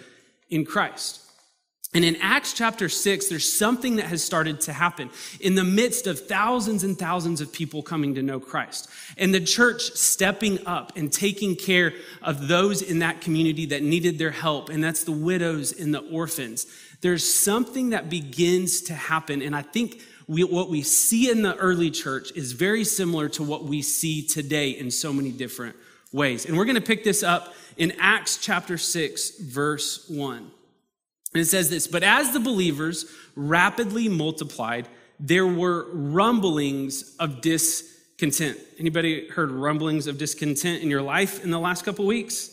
in 0.50 0.64
Christ. 0.66 1.20
And 1.94 2.04
in 2.04 2.16
Acts 2.16 2.52
chapter 2.52 2.88
6, 2.88 3.28
there's 3.28 3.50
something 3.50 3.96
that 3.96 4.06
has 4.06 4.24
started 4.24 4.60
to 4.62 4.72
happen 4.72 5.10
in 5.38 5.54
the 5.54 5.62
midst 5.62 6.08
of 6.08 6.26
thousands 6.26 6.82
and 6.82 6.98
thousands 6.98 7.40
of 7.40 7.52
people 7.52 7.84
coming 7.84 8.16
to 8.16 8.22
know 8.22 8.40
Christ. 8.40 8.90
And 9.16 9.32
the 9.32 9.40
church 9.40 9.82
stepping 9.92 10.66
up 10.66 10.96
and 10.96 11.12
taking 11.12 11.54
care 11.54 11.92
of 12.20 12.48
those 12.48 12.82
in 12.82 12.98
that 12.98 13.20
community 13.20 13.66
that 13.66 13.84
needed 13.84 14.18
their 14.18 14.32
help. 14.32 14.70
And 14.70 14.82
that's 14.82 15.04
the 15.04 15.12
widows 15.12 15.70
and 15.70 15.94
the 15.94 16.00
orphans. 16.00 16.66
There's 17.00 17.32
something 17.32 17.90
that 17.90 18.10
begins 18.10 18.80
to 18.82 18.94
happen. 18.94 19.40
And 19.40 19.54
I 19.54 19.62
think 19.62 20.02
we, 20.26 20.44
what 20.44 20.70
we 20.70 20.82
see 20.82 21.30
in 21.30 21.42
the 21.42 21.54
early 21.56 21.90
church 21.90 22.32
is 22.34 22.52
very 22.52 22.84
similar 22.84 23.28
to 23.30 23.42
what 23.42 23.64
we 23.64 23.82
see 23.82 24.26
today 24.26 24.70
in 24.70 24.90
so 24.90 25.12
many 25.12 25.30
different 25.30 25.76
ways. 26.12 26.46
And 26.46 26.56
we're 26.56 26.64
going 26.64 26.76
to 26.76 26.80
pick 26.80 27.04
this 27.04 27.22
up 27.22 27.54
in 27.76 27.92
Acts 27.98 28.38
chapter 28.38 28.78
6, 28.78 29.38
verse 29.40 30.08
1. 30.08 30.36
And 30.36 30.50
it 31.34 31.46
says 31.46 31.68
this 31.68 31.86
But 31.86 32.02
as 32.02 32.32
the 32.32 32.40
believers 32.40 33.06
rapidly 33.34 34.08
multiplied, 34.08 34.88
there 35.20 35.46
were 35.46 35.86
rumblings 35.92 37.16
of 37.18 37.40
discontent. 37.40 38.58
Anybody 38.78 39.28
heard 39.28 39.50
rumblings 39.50 40.06
of 40.06 40.18
discontent 40.18 40.82
in 40.82 40.90
your 40.90 41.02
life 41.02 41.44
in 41.44 41.50
the 41.50 41.60
last 41.60 41.84
couple 41.84 42.06
weeks? 42.06 42.50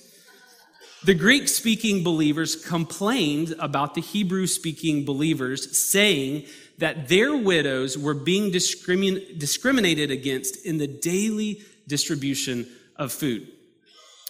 The 1.04 1.16
Greek 1.16 1.48
speaking 1.48 2.04
believers 2.04 2.56
complained 2.56 3.56
about 3.58 3.96
the 3.96 4.01
Hebrew 4.01 4.46
speaking 4.46 5.04
believers, 5.04 5.75
saying 5.75 6.46
that 6.81 7.07
their 7.07 7.35
widows 7.38 7.95
were 7.95 8.15
being 8.15 8.51
discrimin- 8.51 9.38
discriminated 9.38 10.09
against 10.09 10.65
in 10.65 10.79
the 10.79 10.88
daily 10.88 11.61
distribution 11.88 12.67
of 12.95 13.11
food. 13.11 13.47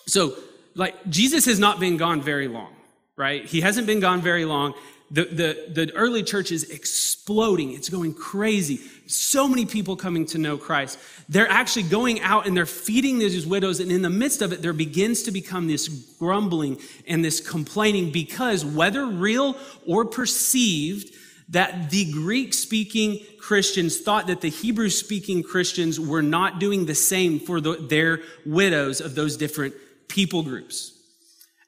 So, 0.06 0.36
like, 0.76 1.10
Jesus 1.10 1.46
has 1.46 1.60
not 1.60 1.80
been 1.80 1.96
gone 1.96 2.22
very 2.22 2.50
long, 2.50 2.74
right? 3.16 3.46
He 3.46 3.62
hasn't 3.62 3.88
been 3.88 4.02
gone 4.02 4.22
very 4.22 4.44
long. 4.44 4.74
The, 5.12 5.24
the, 5.24 5.86
the 5.86 5.94
early 5.94 6.24
church 6.24 6.52
is 6.52 6.70
exploding. 6.70 7.72
It's 7.72 7.88
going 7.88 8.14
crazy. 8.14 8.82
So 9.08 9.48
many 9.48 9.66
people 9.66 9.96
coming 9.96 10.26
to 10.28 10.38
know 10.38 10.58
Christ. 10.58 11.00
They're 11.30 11.50
actually 11.50 11.84
going 11.84 12.20
out 12.20 12.48
and 12.48 12.56
they're 12.56 12.66
feeding 12.66 13.20
these 13.20 13.48
widows. 13.48 13.80
And 13.80 13.94
in 13.94 14.02
the 14.02 14.10
midst 14.10 14.42
of 14.42 14.52
it, 14.52 14.62
there 14.62 14.74
begins 14.74 15.24
to 15.24 15.32
become 15.32 15.68
this 15.68 15.88
grumbling 15.88 16.82
and 17.08 17.24
this 17.24 17.40
complaining 17.40 18.12
because 18.12 18.66
whether 18.66 19.06
real 19.06 19.56
or 19.88 20.04
perceived, 20.04 21.16
that 21.52 21.90
the 21.90 22.12
Greek 22.12 22.54
speaking 22.54 23.20
Christians 23.40 24.00
thought 24.00 24.28
that 24.28 24.42
the 24.42 24.50
Hebrew 24.50 24.90
speaking 24.90 25.44
Christians 25.44 26.00
were 26.00 26.22
not 26.22 26.60
doing 26.60 26.86
the 26.86 26.96
same 26.96 27.40
for 27.40 27.62
the, 27.62 27.74
their 27.76 28.22
widows 28.46 29.02
of 29.02 29.16
those 29.16 29.38
different 29.38 29.76
people 30.08 30.44
groups. 30.44 30.98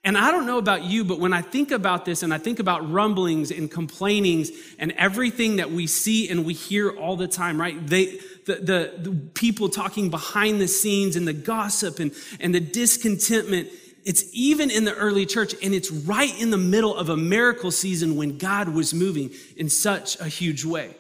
And 0.06 0.18
I 0.18 0.32
don't 0.32 0.46
know 0.46 0.58
about 0.58 0.84
you, 0.84 1.06
but 1.06 1.20
when 1.20 1.32
I 1.32 1.42
think 1.42 1.72
about 1.72 2.04
this 2.04 2.24
and 2.24 2.34
I 2.34 2.38
think 2.38 2.60
about 2.60 2.92
rumblings 2.92 3.52
and 3.52 3.72
complainings 3.72 4.52
and 4.78 4.92
everything 4.94 5.58
that 5.58 5.72
we 5.72 5.88
see 5.88 6.28
and 6.30 6.44
we 6.44 6.54
hear 6.54 6.90
all 6.90 7.16
the 7.16 7.28
time, 7.28 7.60
right? 7.60 7.88
They, 7.88 8.20
the, 8.46 8.56
the, 8.56 8.94
the 8.98 9.12
people 9.34 9.70
talking 9.70 10.10
behind 10.10 10.60
the 10.60 10.68
scenes 10.68 11.16
and 11.16 11.26
the 11.26 11.34
gossip 11.34 12.00
and, 12.00 12.12
and 12.42 12.54
the 12.54 12.60
discontentment, 12.60 13.70
it's 14.06 14.26
even 14.34 14.70
in 14.70 14.86
the 14.86 14.94
early 14.96 15.26
church 15.26 15.56
and 15.64 15.74
it's 15.74 15.92
right 15.92 16.40
in 16.42 16.50
the 16.50 16.58
middle 16.58 16.96
of 16.96 17.10
a 17.10 17.18
miracle 17.18 17.72
season 17.72 18.16
when 18.16 18.38
God 18.38 18.70
was 18.70 18.94
moving 18.94 19.32
in 19.56 19.70
such 19.70 20.20
a 20.20 20.26
huge 20.26 20.66
way. 20.66 20.96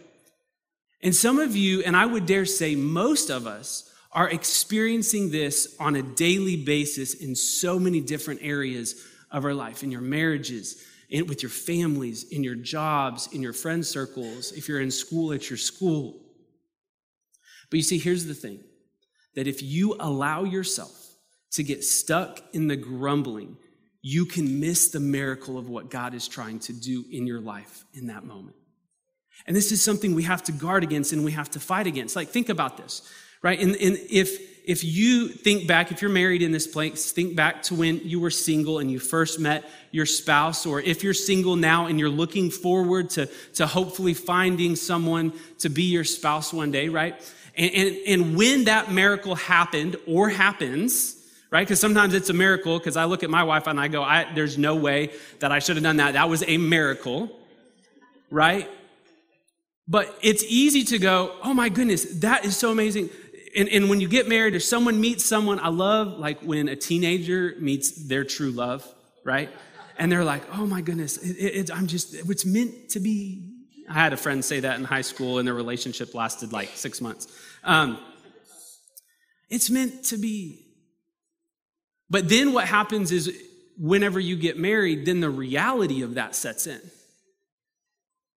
And 1.02 1.14
some 1.14 1.40
of 1.40 1.56
you, 1.56 1.84
and 1.84 1.98
I 1.98 2.06
would 2.06 2.26
dare 2.26 2.46
say 2.46 2.76
most 2.76 3.30
of 3.30 3.46
us, 3.46 3.90
are 4.14 4.30
experiencing 4.30 5.32
this 5.32 5.76
on 5.80 5.96
a 5.96 6.02
daily 6.02 6.56
basis 6.56 7.16
in 7.16 7.36
so 7.36 7.80
many 7.80 8.00
different 8.00 8.42
areas 8.44 9.04
of 9.32 9.44
our 9.44 9.54
life, 9.54 9.84
in 9.84 9.92
your 9.92 10.02
marriages, 10.02 10.82
in, 11.10 11.26
with 11.26 11.42
your 11.42 11.50
families, 11.50 12.32
in 12.32 12.44
your 12.44 12.56
jobs, 12.56 13.28
in 13.34 13.42
your 13.42 13.54
friend 13.54 13.86
circles, 13.86 14.52
if 14.52 14.68
you're 14.68 14.82
in 14.82 14.92
school 14.92 15.34
at 15.34 15.50
your 15.50 15.58
school. 15.58 16.22
But 17.70 17.78
you 17.78 17.84
see, 17.84 17.98
here's 17.98 18.26
the 18.26 18.36
thing 18.36 18.60
that 19.36 19.48
if 19.48 19.64
you 19.64 19.96
allow 20.00 20.44
yourself 20.44 21.03
to 21.54 21.64
get 21.64 21.84
stuck 21.84 22.42
in 22.54 22.68
the 22.68 22.76
grumbling, 22.76 23.58
you 24.02 24.26
can 24.26 24.60
miss 24.60 24.90
the 24.90 25.00
miracle 25.00 25.58
of 25.58 25.70
what 25.70 25.90
God 25.90 26.14
is 26.14 26.28
trying 26.28 26.60
to 26.60 26.74
do 26.74 27.06
in 27.12 27.26
your 27.26 27.40
life 27.40 27.86
in 27.94 28.08
that 28.08 28.24
moment. 28.26 28.56
And 29.48 29.56
this 29.56 29.72
is 29.72 29.84
something 29.84 30.14
we 30.14 30.24
have 30.24 30.44
to 30.44 30.52
guard 30.52 30.84
against 30.84 31.14
and 31.14 31.24
we 31.24 31.32
have 31.32 31.50
to 31.52 31.60
fight 31.60 31.88
against. 31.88 32.16
Like, 32.16 32.30
think 32.30 32.50
about 32.50 32.78
this 32.78 33.02
right? 33.44 33.60
And, 33.60 33.76
and 33.76 34.00
if, 34.10 34.68
if 34.68 34.84
you 34.84 35.28
think 35.28 35.68
back, 35.68 35.92
if 35.92 36.02
you're 36.02 36.10
married 36.10 36.42
in 36.42 36.52
this 36.52 36.66
place, 36.66 37.12
think 37.12 37.36
back 37.36 37.62
to 37.64 37.76
when 37.76 38.00
you 38.04 38.20
were 38.20 38.32
single 38.32 38.80
and 38.80 38.90
you 38.90 38.98
first 38.98 39.40
met 39.40 39.70
your 39.92 40.08
spouse, 40.08 40.66
or 40.66 40.80
if 40.80 41.04
you're 41.04 41.14
single 41.14 41.56
now 41.56 41.86
and 41.86 42.00
you're 42.00 42.10
looking 42.10 42.50
forward 42.50 43.12
to, 43.12 43.28
to 43.56 43.68
hopefully 43.68 44.16
finding 44.16 44.76
someone 44.76 45.34
to 45.60 45.70
be 45.70 45.84
your 45.84 46.06
spouse 46.06 46.52
one 46.52 46.72
day, 46.72 46.90
right? 46.90 47.16
And, 47.56 47.72
and, 47.76 47.98
and 48.08 48.38
when 48.38 48.64
that 48.64 48.92
miracle 48.92 49.36
happened 49.36 49.98
or 50.08 50.30
happens, 50.30 51.18
right? 51.54 51.66
Because 51.66 51.80
sometimes 51.80 52.14
it's 52.14 52.30
a 52.30 52.34
miracle, 52.34 52.78
because 52.80 52.98
I 52.98 53.06
look 53.06 53.24
at 53.24 53.30
my 53.30 53.44
wife 53.44 53.68
and 53.68 53.80
I 53.80 53.88
go, 53.88 54.04
I, 54.04 54.28
there's 54.34 54.58
no 54.58 54.76
way 54.76 55.12
that 55.40 55.54
I 55.54 55.60
should 55.60 55.78
have 55.78 55.84
done 55.84 55.98
that. 55.98 56.14
That 56.14 56.28
was 56.28 56.44
a 56.46 56.58
miracle, 56.58 57.30
right? 58.30 58.70
But 59.88 60.14
it's 60.22 60.44
easy 60.44 60.84
to 60.86 61.00
go, 61.00 61.36
oh 61.44 61.54
my 61.54 61.70
goodness, 61.70 62.20
that 62.20 62.44
is 62.44 62.58
so 62.58 62.72
amazing 62.72 63.10
and, 63.56 63.70
and 63.70 63.90
when 63.90 64.02
you 64.02 64.08
get 64.08 64.28
married 64.28 64.56
or 64.56 64.60
someone 64.60 65.00
meets 65.00 65.26
someone, 65.26 65.60
I 65.60 65.70
love 65.70 66.20
like 66.20 66.42
when 66.42 66.68
a 66.68 66.76
teenager 66.76 67.56
meets 67.60 68.08
their 68.08 68.24
true 68.24 68.52
love, 68.52 68.88
right? 69.24 69.50
And 69.98 70.12
they're 70.12 70.24
like, 70.24 70.44
oh 70.56 70.66
my 70.66 70.82
goodness, 70.82 71.18
it, 71.18 71.38
it, 71.38 71.72
I'm 71.72 71.88
just, 71.88 72.16
it's 72.16 72.46
meant 72.46 72.90
to 72.90 73.00
be. 73.00 73.50
I 73.90 73.94
had 73.94 74.14
a 74.14 74.18
friend 74.18 74.44
say 74.44 74.62
that 74.62 74.80
in 74.80 74.86
high 74.86 75.02
school, 75.02 75.40
and 75.40 75.48
their 75.48 75.54
relationship 75.54 76.16
lasted 76.16 76.54
like 76.54 76.70
six 76.74 77.02
months. 77.02 77.28
Um, 77.64 78.00
it's 79.50 79.70
meant 79.70 80.06
to 80.06 80.18
be. 80.18 80.63
But 82.14 82.30
then 82.30 82.54
what 82.54 82.68
happens 82.68 83.12
is, 83.12 83.36
whenever 83.76 84.20
you 84.20 84.36
get 84.36 84.56
married, 84.56 85.08
then 85.08 85.20
the 85.20 85.32
reality 85.32 86.04
of 86.04 86.14
that 86.14 86.36
sets 86.36 86.68
in. 86.68 86.80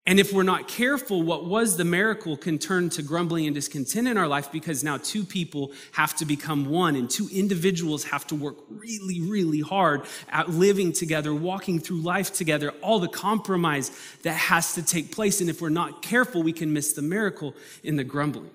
And 0.07 0.19
if 0.19 0.33
we're 0.33 0.45
not 0.45 0.67
careful, 0.67 1.23
what 1.23 1.45
was 1.45 1.77
the 1.77 1.85
miracle 1.85 2.39
can 2.39 2.59
turn 2.59 2.89
to 2.91 3.03
grumbling 3.03 3.45
and 3.45 3.55
discontent 3.55 4.09
in 4.09 4.17
our 4.17 4.29
life 4.29 4.51
because 4.51 4.83
now 4.83 4.97
two 4.97 5.25
people 5.25 5.73
have 5.93 6.17
to 6.17 6.25
become 6.25 6.71
one 6.71 6.97
and 6.97 7.11
two 7.11 7.29
individuals 7.31 8.05
have 8.05 8.27
to 8.29 8.35
work 8.35 8.57
really, 8.71 9.21
really 9.21 9.61
hard 9.61 10.07
at 10.31 10.49
living 10.49 10.91
together, 10.91 11.35
walking 11.35 11.79
through 11.79 12.01
life 12.01 12.33
together, 12.33 12.71
all 12.81 12.99
the 12.99 13.09
compromise 13.09 13.91
that 14.23 14.37
has 14.37 14.75
to 14.77 14.83
take 14.83 15.13
place. 15.13 15.43
And 15.43 15.51
if 15.51 15.61
we're 15.61 15.69
not 15.69 16.01
careful, 16.01 16.43
we 16.43 16.55
can 16.55 16.73
miss 16.73 16.95
the 16.95 17.03
miracle 17.03 17.55
in 17.83 17.97
the 17.97 18.05
grumbling 18.05 18.49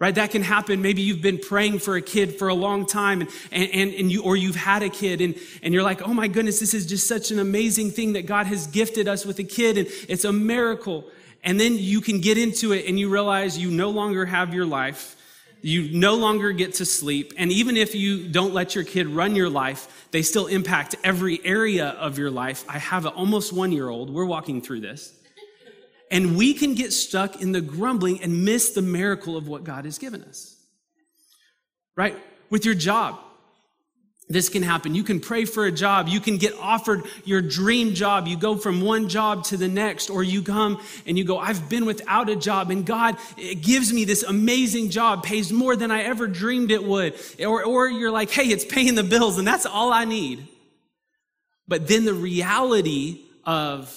right? 0.00 0.14
That 0.14 0.32
can 0.32 0.42
happen. 0.42 0.82
Maybe 0.82 1.02
you've 1.02 1.22
been 1.22 1.38
praying 1.38 1.78
for 1.78 1.94
a 1.94 2.02
kid 2.02 2.36
for 2.36 2.48
a 2.48 2.54
long 2.54 2.86
time 2.86 3.20
and, 3.52 3.70
and, 3.70 3.94
and 3.94 4.10
you 4.10 4.24
or 4.24 4.34
you've 4.34 4.56
had 4.56 4.82
a 4.82 4.88
kid 4.88 5.20
and, 5.20 5.36
and 5.62 5.72
you're 5.72 5.84
like 5.84 6.02
oh 6.02 6.14
my 6.14 6.26
goodness 6.26 6.58
this 6.58 6.74
is 6.74 6.86
just 6.86 7.06
such 7.06 7.30
an 7.30 7.38
amazing 7.38 7.90
thing 7.90 8.14
that 8.14 8.26
god 8.26 8.46
has 8.46 8.66
gifted 8.66 9.06
us 9.06 9.24
with 9.24 9.38
a 9.38 9.44
kid 9.44 9.78
and 9.78 9.86
it's 10.08 10.24
a 10.24 10.32
miracle. 10.32 11.04
And 11.44 11.58
then 11.58 11.76
you 11.78 12.00
can 12.00 12.20
get 12.20 12.36
into 12.36 12.72
it 12.72 12.86
and 12.86 12.98
you 12.98 13.08
realize 13.08 13.56
you 13.56 13.70
no 13.70 13.90
longer 13.90 14.26
have 14.26 14.52
your 14.52 14.66
life. 14.66 15.16
You 15.62 15.90
no 15.96 16.16
longer 16.16 16.52
get 16.52 16.74
to 16.74 16.86
sleep. 16.86 17.34
And 17.36 17.52
even 17.52 17.76
if 17.76 17.94
you 17.94 18.28
don't 18.28 18.52
let 18.52 18.74
your 18.74 18.84
kid 18.84 19.06
run 19.06 19.36
your 19.36 19.50
life 19.50 20.00
they 20.10 20.22
still 20.22 20.46
impact 20.46 20.96
every 21.04 21.40
area 21.44 21.88
of 21.90 22.18
your 22.18 22.30
life. 22.30 22.64
I 22.68 22.78
have 22.78 23.06
an 23.06 23.12
almost 23.12 23.52
one 23.52 23.72
year 23.72 23.88
old. 23.88 24.10
We're 24.10 24.24
walking 24.24 24.60
through 24.60 24.80
this 24.80 25.12
and 26.10 26.36
we 26.36 26.54
can 26.54 26.74
get 26.74 26.92
stuck 26.92 27.40
in 27.40 27.52
the 27.52 27.60
grumbling 27.60 28.22
and 28.22 28.44
miss 28.44 28.70
the 28.70 28.82
miracle 28.82 29.36
of 29.36 29.46
what 29.46 29.64
God 29.64 29.84
has 29.84 29.98
given 29.98 30.22
us. 30.24 30.56
Right? 31.96 32.16
With 32.50 32.64
your 32.64 32.74
job, 32.74 33.18
this 34.28 34.48
can 34.48 34.62
happen. 34.62 34.94
You 34.94 35.02
can 35.02 35.18
pray 35.18 35.44
for 35.44 35.66
a 35.66 35.72
job. 35.72 36.06
You 36.06 36.20
can 36.20 36.38
get 36.38 36.54
offered 36.54 37.04
your 37.24 37.42
dream 37.42 37.94
job. 37.94 38.28
You 38.28 38.36
go 38.36 38.56
from 38.56 38.80
one 38.80 39.08
job 39.08 39.42
to 39.46 39.56
the 39.56 39.66
next, 39.66 40.08
or 40.08 40.22
you 40.22 40.42
come 40.42 40.80
and 41.04 41.18
you 41.18 41.24
go, 41.24 41.36
I've 41.36 41.68
been 41.68 41.84
without 41.84 42.28
a 42.28 42.36
job, 42.36 42.70
and 42.70 42.86
God 42.86 43.16
gives 43.60 43.92
me 43.92 44.04
this 44.04 44.22
amazing 44.22 44.90
job, 44.90 45.24
pays 45.24 45.52
more 45.52 45.74
than 45.74 45.90
I 45.90 46.02
ever 46.02 46.28
dreamed 46.28 46.70
it 46.70 46.84
would. 46.84 47.14
Or, 47.40 47.64
or 47.64 47.88
you're 47.88 48.12
like, 48.12 48.30
hey, 48.30 48.44
it's 48.44 48.64
paying 48.64 48.94
the 48.94 49.02
bills, 49.02 49.36
and 49.36 49.46
that's 49.46 49.66
all 49.66 49.92
I 49.92 50.04
need. 50.04 50.46
But 51.66 51.88
then 51.88 52.04
the 52.04 52.14
reality 52.14 53.22
of 53.44 53.92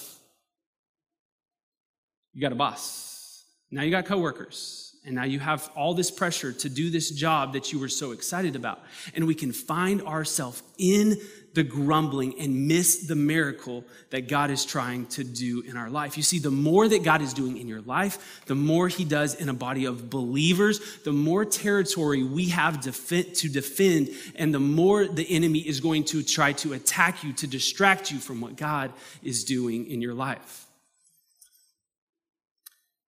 you 2.34 2.40
got 2.40 2.52
a 2.52 2.56
boss. 2.56 3.44
Now 3.70 3.82
you 3.82 3.90
got 3.90 4.06
coworkers. 4.06 4.80
And 5.06 5.16
now 5.16 5.24
you 5.24 5.38
have 5.38 5.70
all 5.76 5.92
this 5.92 6.10
pressure 6.10 6.50
to 6.50 6.68
do 6.70 6.88
this 6.88 7.10
job 7.10 7.52
that 7.52 7.72
you 7.72 7.78
were 7.78 7.90
so 7.90 8.12
excited 8.12 8.56
about. 8.56 8.80
And 9.14 9.26
we 9.26 9.34
can 9.34 9.52
find 9.52 10.00
ourselves 10.02 10.62
in 10.78 11.18
the 11.52 11.62
grumbling 11.62 12.40
and 12.40 12.66
miss 12.66 13.06
the 13.06 13.14
miracle 13.14 13.84
that 14.10 14.28
God 14.28 14.50
is 14.50 14.64
trying 14.64 15.06
to 15.08 15.22
do 15.22 15.60
in 15.60 15.76
our 15.76 15.90
life. 15.90 16.16
You 16.16 16.22
see, 16.22 16.38
the 16.38 16.50
more 16.50 16.88
that 16.88 17.04
God 17.04 17.20
is 17.20 17.34
doing 17.34 17.58
in 17.58 17.68
your 17.68 17.82
life, 17.82 18.42
the 18.46 18.54
more 18.54 18.88
He 18.88 19.04
does 19.04 19.34
in 19.34 19.50
a 19.50 19.54
body 19.54 19.84
of 19.84 20.08
believers, 20.08 20.80
the 21.04 21.12
more 21.12 21.44
territory 21.44 22.24
we 22.24 22.48
have 22.48 22.80
to 22.80 23.48
defend, 23.48 24.08
and 24.36 24.54
the 24.54 24.58
more 24.58 25.06
the 25.06 25.30
enemy 25.30 25.60
is 25.60 25.80
going 25.80 26.04
to 26.04 26.22
try 26.22 26.52
to 26.54 26.72
attack 26.72 27.22
you, 27.22 27.32
to 27.34 27.46
distract 27.46 28.10
you 28.10 28.18
from 28.18 28.40
what 28.40 28.56
God 28.56 28.92
is 29.22 29.44
doing 29.44 29.88
in 29.88 30.00
your 30.00 30.14
life. 30.14 30.63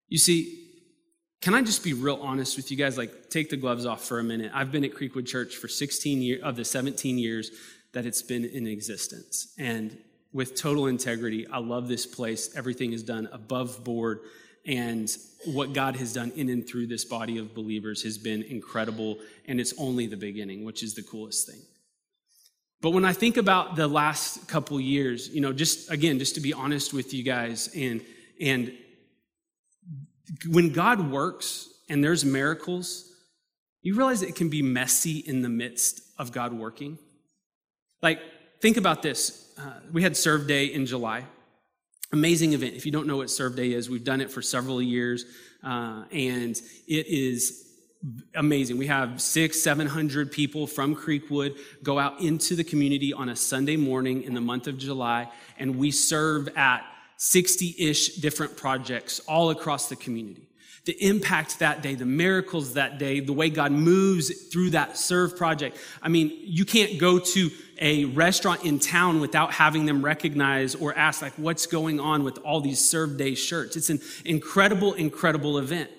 You 0.09 0.19
see, 0.19 0.67
can 1.41 1.55
I 1.55 1.63
just 1.63 1.85
be 1.85 1.93
real 1.93 2.19
honest 2.23 2.57
with 2.57 2.71
you 2.71 2.77
guys? 2.77 2.97
Like, 2.97 3.31
take 3.31 3.51
the 3.51 3.57
gloves 3.57 3.87
off 3.87 4.05
for 4.05 4.19
a 4.19 4.25
minute. 4.25 4.51
I've 4.55 4.73
been 4.73 4.85
at 4.85 4.93
Creekwood 4.93 5.27
Church 5.27 5.57
for 5.57 5.69
16 5.69 6.23
years 6.23 6.43
of 6.43 6.57
the 6.57 6.65
17 6.65 7.19
years 7.19 7.51
that 7.93 8.07
it's 8.07 8.23
been 8.23 8.45
in 8.45 8.67
existence. 8.67 9.55
And 9.59 9.97
with 10.33 10.55
total 10.55 10.87
integrity, 10.87 11.47
I 11.47 11.59
love 11.59 11.89
this 11.89 12.07
place. 12.07 12.55
Everything 12.57 12.93
is 12.93 13.03
done 13.03 13.29
above 13.33 13.85
board. 13.85 14.21
And 14.67 15.15
what 15.47 15.73
God 15.73 15.97
has 15.97 16.13
done 16.13 16.33
in 16.35 16.49
and 16.49 16.67
through 16.67 16.89
this 16.89 17.05
body 17.05 17.39
of 17.39 17.55
believers 17.55 18.03
has 18.03 18.19
been 18.19 18.43
incredible. 18.43 19.19
And 19.47 19.61
it's 19.61 19.73
only 19.79 20.07
the 20.07 20.17
beginning, 20.17 20.65
which 20.65 20.83
is 20.83 20.95
the 20.95 21.03
coolest 21.03 21.47
thing. 21.47 21.61
But 22.83 22.91
when 22.91 23.05
I 23.05 23.13
think 23.13 23.37
about 23.37 23.77
the 23.77 23.89
last 23.89 24.49
couple 24.49 24.81
years, 24.81 25.29
you 25.29 25.41
know, 25.41 25.53
just 25.53 25.91
again, 25.91 26.19
just 26.19 26.35
to 26.35 26.41
be 26.41 26.53
honest 26.53 26.93
with 26.93 27.15
you 27.15 27.23
guys 27.23 27.71
and, 27.75 28.03
and 28.41 28.73
when 30.49 30.73
God 30.73 31.11
works 31.11 31.69
and 31.89 32.03
there's 32.03 32.25
miracles, 32.25 33.11
you 33.83 33.95
realize 33.95 34.23
it 34.23 34.35
can 34.35 34.49
be 34.49 34.63
messy 34.63 35.19
in 35.19 35.43
the 35.43 35.49
midst 35.49 36.01
of 36.19 36.33
God 36.33 36.53
working. 36.53 36.99
Like, 38.03 38.21
think 38.61 38.77
about 38.77 39.03
this. 39.03 39.53
Uh, 39.59 39.81
we 39.93 40.03
had 40.03 40.17
Serve 40.17 40.47
Day 40.47 40.67
in 40.67 40.87
July. 40.87 41.25
Amazing 42.13 42.53
event. 42.53 42.75
If 42.75 42.87
you 42.87 42.93
don't 42.93 43.07
know 43.07 43.17
what 43.17 43.31
Serve 43.31 43.57
Day 43.57 43.73
is, 43.73 43.89
we've 43.89 44.05
done 44.05 44.21
it 44.21 44.31
for 44.31 44.43
several 44.43 44.83
years, 44.83 45.25
uh, 45.63 46.05
and 46.11 46.57
it 46.87 47.07
is 47.07 47.65
amazing. 48.35 48.79
We 48.79 48.87
have 48.87 49.21
six, 49.21 49.61
seven 49.61 49.87
hundred 49.87 50.31
people 50.31 50.67
from 50.67 50.95
Creekwood 50.95 51.59
go 51.83 51.99
out 51.99 52.21
into 52.21 52.55
the 52.55 52.65
community 52.65 53.13
on 53.13 53.29
a 53.29 53.37
Sunday 53.37 53.77
morning 53.77 54.23
in 54.23 54.35
the 54.35 54.41
month 54.41 54.67
of 54.69 54.79
July, 54.79 55.29
and 55.59 55.77
we 55.77 55.91
serve 55.91 56.49
at 56.57 56.85
60 57.19 57.75
ish 57.79 58.17
different 58.17 58.57
projects 58.57 59.21
all 59.21 59.51
across 59.51 59.89
the 59.89 59.97
community. 59.97 60.43
The 60.85 60.97
impact 61.05 61.59
that 61.59 61.83
day, 61.83 61.97
the 61.97 62.07
miracles 62.07 62.75
that 62.75 62.99
day, 62.99 63.19
the 63.19 63.33
way 63.33 63.51
God 63.51 63.73
moves 63.73 64.33
through 64.53 64.71
that 64.71 64.97
serve 64.97 65.37
project. 65.37 65.77
I 66.01 66.09
mean, 66.09 66.33
you 66.45 66.65
can't 66.65 66.99
go 67.01 67.19
to 67.19 67.51
a 67.81 68.05
restaurant 68.05 68.65
in 68.65 68.79
town 68.79 69.21
without 69.21 69.53
having 69.53 69.87
them 69.87 70.05
recognize 70.05 70.77
or 70.77 70.97
ask, 70.97 71.23
like, 71.23 71.33
what's 71.35 71.67
going 71.67 71.99
on 71.99 72.23
with 72.23 72.39
all 72.39 72.61
these 72.61 72.79
serve 72.79 73.17
day 73.17 73.35
shirts. 73.35 73.77
It's 73.77 73.91
an 73.91 74.01
incredible, 74.25 74.95
incredible 74.95 75.59
event. 75.59 75.91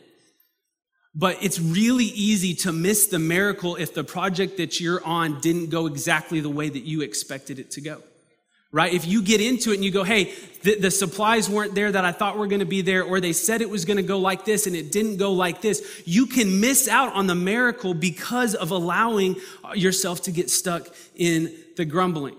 But 1.14 1.38
it's 1.42 1.60
really 1.60 2.06
easy 2.06 2.54
to 2.56 2.72
miss 2.72 3.08
the 3.08 3.20
miracle 3.20 3.76
if 3.76 3.94
the 3.94 4.04
project 4.04 4.58
that 4.58 4.80
you're 4.80 5.04
on 5.04 5.42
didn't 5.42 5.70
go 5.70 5.88
exactly 5.88 6.40
the 6.40 6.50
way 6.50 6.70
that 6.70 6.84
you 6.84 7.02
expected 7.02 7.60
it 7.60 7.72
to 7.72 7.82
go. 7.82 8.04
Right? 8.72 8.94
If 8.94 9.08
you 9.08 9.22
get 9.24 9.40
into 9.40 9.72
it 9.72 9.76
and 9.76 9.86
you 9.86 9.92
go, 9.92 10.04
hey, 10.04 10.34
the, 10.62 10.78
the 10.78 10.92
supplies 10.92 11.50
weren't 11.50 11.74
there 11.74 11.90
that 11.90 12.04
I 12.04 12.12
thought 12.12 12.38
were 12.38 12.48
going 12.48 12.60
to 12.60 12.66
be 12.66 12.82
there, 12.82 13.02
or 13.04 13.22
they 13.22 13.32
said 13.32 13.62
it 13.62 13.70
was 13.70 13.86
going 13.86 13.98
to 13.98 14.04
go 14.04 14.20
like 14.20 14.44
this 14.44 14.68
and 14.68 14.76
it 14.76 14.92
didn't 14.92 15.18
go 15.18 15.32
like 15.32 15.62
this, 15.62 16.04
you 16.06 16.26
can 16.26 16.60
miss 16.60 16.90
out 16.90 17.14
on 17.14 17.28
the 17.28 17.36
miracle 17.36 17.94
because 17.94 18.56
of 18.56 18.72
allowing 18.72 19.38
yourself 19.74 20.24
to 20.24 20.32
get 20.32 20.50
stuck 20.50 20.88
in 21.16 21.56
the 21.78 21.86
grumbling. 21.86 22.36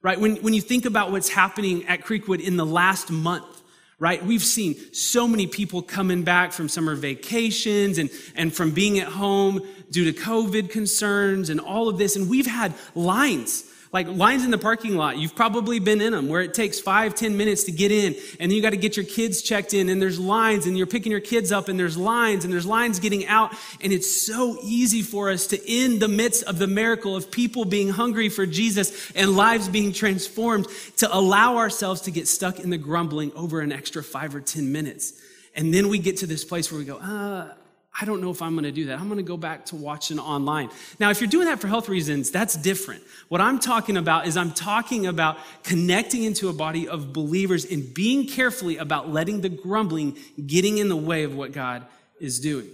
Right? 0.00 0.18
When, 0.18 0.36
when 0.36 0.54
you 0.54 0.62
think 0.62 0.86
about 0.86 1.12
what's 1.12 1.28
happening 1.28 1.86
at 1.86 2.00
Creekwood 2.00 2.40
in 2.40 2.56
the 2.56 2.66
last 2.66 3.10
month, 3.10 3.62
right? 3.98 4.24
We've 4.24 4.42
seen 4.42 4.74
so 4.92 5.28
many 5.28 5.46
people 5.46 5.80
coming 5.80 6.24
back 6.24 6.52
from 6.52 6.68
summer 6.68 6.96
vacations 6.96 7.98
and, 7.98 8.10
and 8.34 8.52
from 8.52 8.72
being 8.72 8.98
at 8.98 9.06
home 9.06 9.60
due 9.92 10.10
to 10.10 10.18
COVID 10.18 10.70
concerns 10.70 11.50
and 11.50 11.60
all 11.60 11.88
of 11.88 11.98
this. 11.98 12.16
And 12.16 12.28
we've 12.28 12.48
had 12.48 12.74
lines 12.96 13.62
like 13.92 14.08
lines 14.08 14.42
in 14.42 14.50
the 14.50 14.58
parking 14.58 14.96
lot, 14.96 15.18
you've 15.18 15.36
probably 15.36 15.78
been 15.78 16.00
in 16.00 16.12
them 16.12 16.28
where 16.28 16.40
it 16.40 16.54
takes 16.54 16.80
five, 16.80 17.14
ten 17.14 17.36
minutes 17.36 17.64
to 17.64 17.72
get 17.72 17.92
in, 17.92 18.16
and 18.40 18.50
you 18.50 18.62
got 18.62 18.70
to 18.70 18.78
get 18.78 18.96
your 18.96 19.04
kids 19.04 19.42
checked 19.42 19.74
in, 19.74 19.90
and 19.90 20.00
there's 20.00 20.18
lines, 20.18 20.66
and 20.66 20.78
you're 20.78 20.86
picking 20.86 21.12
your 21.12 21.20
kids 21.20 21.52
up, 21.52 21.68
and 21.68 21.78
there's 21.78 21.96
lines, 21.98 22.44
and 22.44 22.52
there's 22.52 22.64
lines 22.64 22.98
getting 23.00 23.26
out. 23.26 23.52
And 23.82 23.92
it's 23.92 24.10
so 24.10 24.56
easy 24.62 25.02
for 25.02 25.30
us 25.30 25.48
to, 25.48 25.70
in 25.70 25.98
the 25.98 26.08
midst 26.08 26.44
of 26.44 26.58
the 26.58 26.66
miracle 26.66 27.14
of 27.14 27.30
people 27.30 27.66
being 27.66 27.90
hungry 27.90 28.30
for 28.30 28.46
Jesus 28.46 29.12
and 29.14 29.36
lives 29.36 29.68
being 29.68 29.92
transformed, 29.92 30.66
to 30.96 31.14
allow 31.14 31.58
ourselves 31.58 32.00
to 32.02 32.10
get 32.10 32.26
stuck 32.26 32.60
in 32.60 32.70
the 32.70 32.78
grumbling 32.78 33.30
over 33.34 33.60
an 33.60 33.72
extra 33.72 34.02
five 34.02 34.34
or 34.34 34.40
ten 34.40 34.72
minutes. 34.72 35.12
And 35.54 35.72
then 35.72 35.88
we 35.88 35.98
get 35.98 36.16
to 36.18 36.26
this 36.26 36.46
place 36.46 36.72
where 36.72 36.78
we 36.78 36.86
go, 36.86 36.96
uh, 36.96 37.52
I 38.00 38.06
don't 38.06 38.22
know 38.22 38.30
if 38.30 38.40
I'm 38.40 38.52
going 38.54 38.64
to 38.64 38.72
do 38.72 38.86
that. 38.86 38.98
I'm 38.98 39.06
going 39.06 39.18
to 39.18 39.22
go 39.22 39.36
back 39.36 39.66
to 39.66 39.76
watching 39.76 40.18
online. 40.18 40.70
Now, 40.98 41.10
if 41.10 41.20
you're 41.20 41.28
doing 41.28 41.46
that 41.46 41.60
for 41.60 41.68
health 41.68 41.90
reasons, 41.90 42.30
that's 42.30 42.56
different. 42.56 43.02
What 43.28 43.42
I'm 43.42 43.58
talking 43.58 43.98
about 43.98 44.26
is 44.26 44.36
I'm 44.36 44.52
talking 44.52 45.06
about 45.06 45.38
connecting 45.62 46.22
into 46.22 46.48
a 46.48 46.54
body 46.54 46.88
of 46.88 47.12
believers 47.12 47.66
and 47.66 47.92
being 47.92 48.26
carefully 48.26 48.78
about 48.78 49.10
letting 49.10 49.42
the 49.42 49.50
grumbling 49.50 50.16
getting 50.46 50.78
in 50.78 50.88
the 50.88 50.96
way 50.96 51.24
of 51.24 51.34
what 51.34 51.52
God 51.52 51.84
is 52.18 52.40
doing. 52.40 52.68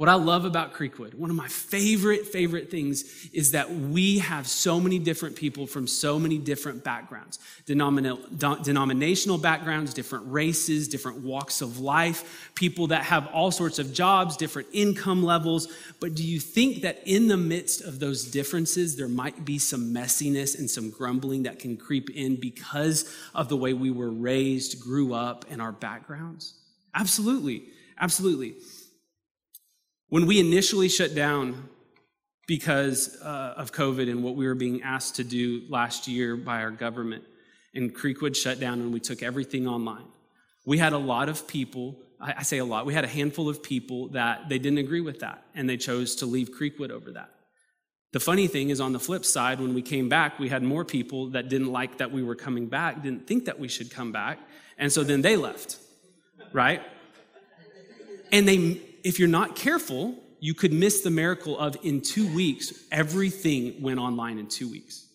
What 0.00 0.08
I 0.08 0.14
love 0.14 0.46
about 0.46 0.72
Creekwood, 0.72 1.12
one 1.12 1.28
of 1.28 1.36
my 1.36 1.48
favorite, 1.48 2.26
favorite 2.26 2.70
things 2.70 3.28
is 3.34 3.52
that 3.52 3.70
we 3.70 4.20
have 4.20 4.46
so 4.46 4.80
many 4.80 4.98
different 4.98 5.36
people 5.36 5.66
from 5.66 5.86
so 5.86 6.18
many 6.18 6.38
different 6.38 6.82
backgrounds 6.82 7.38
denominational 7.66 9.36
backgrounds, 9.36 9.92
different 9.92 10.24
races, 10.32 10.88
different 10.88 11.18
walks 11.18 11.60
of 11.60 11.80
life, 11.80 12.50
people 12.54 12.86
that 12.86 13.02
have 13.04 13.26
all 13.26 13.50
sorts 13.50 13.78
of 13.78 13.92
jobs, 13.92 14.38
different 14.38 14.68
income 14.72 15.22
levels. 15.22 15.68
But 16.00 16.14
do 16.14 16.24
you 16.24 16.40
think 16.40 16.80
that 16.80 17.02
in 17.04 17.28
the 17.28 17.36
midst 17.36 17.82
of 17.82 17.98
those 17.98 18.24
differences, 18.24 18.96
there 18.96 19.06
might 19.06 19.44
be 19.44 19.58
some 19.58 19.92
messiness 19.92 20.58
and 20.58 20.70
some 20.70 20.88
grumbling 20.88 21.42
that 21.42 21.58
can 21.58 21.76
creep 21.76 22.08
in 22.08 22.36
because 22.36 23.14
of 23.34 23.50
the 23.50 23.56
way 23.58 23.74
we 23.74 23.90
were 23.90 24.10
raised, 24.10 24.80
grew 24.80 25.12
up, 25.12 25.44
and 25.50 25.60
our 25.60 25.72
backgrounds? 25.72 26.54
Absolutely. 26.94 27.64
Absolutely. 27.98 28.54
When 30.10 30.26
we 30.26 30.40
initially 30.40 30.88
shut 30.88 31.14
down 31.14 31.68
because 32.48 33.16
uh, 33.22 33.54
of 33.56 33.70
COVID 33.70 34.10
and 34.10 34.24
what 34.24 34.34
we 34.34 34.44
were 34.44 34.56
being 34.56 34.82
asked 34.82 35.16
to 35.16 35.24
do 35.24 35.62
last 35.68 36.08
year 36.08 36.36
by 36.36 36.62
our 36.62 36.72
government, 36.72 37.22
and 37.76 37.94
Creekwood 37.94 38.34
shut 38.34 38.58
down 38.58 38.80
and 38.80 38.92
we 38.92 38.98
took 38.98 39.22
everything 39.22 39.68
online, 39.68 40.06
we 40.66 40.78
had 40.78 40.92
a 40.92 40.98
lot 40.98 41.28
of 41.28 41.46
people. 41.46 41.96
I 42.20 42.42
say 42.42 42.58
a 42.58 42.64
lot. 42.64 42.86
We 42.86 42.92
had 42.92 43.04
a 43.04 43.08
handful 43.08 43.48
of 43.48 43.62
people 43.62 44.08
that 44.08 44.48
they 44.48 44.58
didn't 44.58 44.78
agree 44.78 45.00
with 45.00 45.20
that, 45.20 45.44
and 45.54 45.70
they 45.70 45.76
chose 45.76 46.16
to 46.16 46.26
leave 46.26 46.50
Creekwood 46.50 46.90
over 46.90 47.12
that. 47.12 47.30
The 48.12 48.20
funny 48.20 48.48
thing 48.48 48.70
is, 48.70 48.80
on 48.80 48.92
the 48.92 48.98
flip 48.98 49.24
side, 49.24 49.60
when 49.60 49.74
we 49.74 49.80
came 49.80 50.08
back, 50.08 50.40
we 50.40 50.48
had 50.48 50.64
more 50.64 50.84
people 50.84 51.28
that 51.30 51.48
didn't 51.48 51.70
like 51.70 51.98
that 51.98 52.10
we 52.10 52.24
were 52.24 52.34
coming 52.34 52.66
back, 52.66 53.00
didn't 53.00 53.28
think 53.28 53.44
that 53.44 53.60
we 53.60 53.68
should 53.68 53.92
come 53.92 54.10
back, 54.10 54.40
and 54.76 54.92
so 54.92 55.04
then 55.04 55.22
they 55.22 55.36
left, 55.36 55.78
right? 56.52 56.82
And 58.32 58.46
they 58.48 58.80
if 59.04 59.18
you're 59.18 59.28
not 59.28 59.56
careful, 59.56 60.14
you 60.40 60.54
could 60.54 60.72
miss 60.72 61.02
the 61.02 61.10
miracle 61.10 61.58
of 61.58 61.76
in 61.82 62.00
two 62.00 62.32
weeks, 62.34 62.72
everything 62.90 63.80
went 63.82 63.98
online 63.98 64.38
in 64.38 64.46
two 64.46 64.70
weeks. 64.70 65.06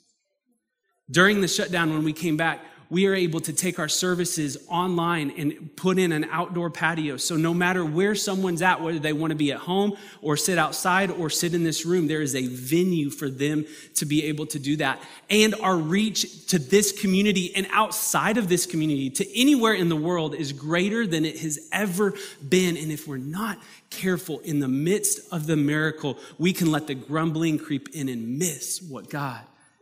During 1.10 1.42
the 1.42 1.48
shutdown, 1.48 1.94
when 1.94 2.04
we 2.04 2.14
came 2.14 2.38
back, 2.38 2.62
we 2.96 3.08
are 3.08 3.14
able 3.14 3.42
to 3.42 3.52
take 3.52 3.78
our 3.78 3.90
services 3.90 4.56
online 4.70 5.30
and 5.32 5.76
put 5.76 6.00
in 6.00 6.14
an 6.14 6.24
outdoor 6.32 6.70
patio. 6.70 7.18
So 7.18 7.36
no 7.36 7.54
matter 7.54 7.84
where 7.84 8.16
someone's 8.16 8.62
at, 8.62 8.80
whether 8.80 9.00
they 9.00 9.12
want 9.12 9.32
to 9.32 9.36
be 9.36 9.52
at 9.52 9.58
home 9.58 9.98
or 10.22 10.38
sit 10.38 10.58
outside 10.58 11.12
or 11.12 11.30
sit 11.30 11.54
in 11.54 11.66
this 11.66 11.86
room, 11.86 12.08
there 12.08 12.22
is 12.22 12.36
a 12.36 12.48
venue 12.48 13.10
for 13.10 13.30
them 13.30 13.66
to 13.96 14.06
be 14.06 14.24
able 14.24 14.46
to 14.46 14.60
do 14.60 14.78
that. 14.78 15.04
And 15.30 15.56
our 15.56 15.76
reach 15.76 16.48
to 16.48 16.58
this 16.58 16.94
community 16.94 17.54
and 17.54 17.68
outside 17.74 18.38
of 18.38 18.48
this 18.48 18.66
community 18.66 19.10
to 19.10 19.38
anywhere 19.38 19.74
in 19.74 19.90
the 19.90 19.98
world 19.98 20.34
is 20.34 20.54
greater 20.54 21.06
than 21.06 21.26
it 21.26 21.40
has 21.40 21.68
ever 21.74 22.14
been. 22.48 22.78
And 22.78 22.94
if 22.94 23.10
we're 23.10 23.18
not 23.18 23.60
careful 23.90 24.40
in 24.40 24.62
the 24.62 24.70
midst 24.70 25.34
of 25.34 25.48
the 25.48 25.58
miracle, 25.58 26.18
we 26.38 26.54
can 26.54 26.72
let 26.72 26.88
the 26.88 26.96
grumbling 26.96 27.60
creep 27.60 27.90
in 27.90 28.08
and 28.08 28.40
miss 28.40 28.82
what 28.82 29.10
God 29.10 29.42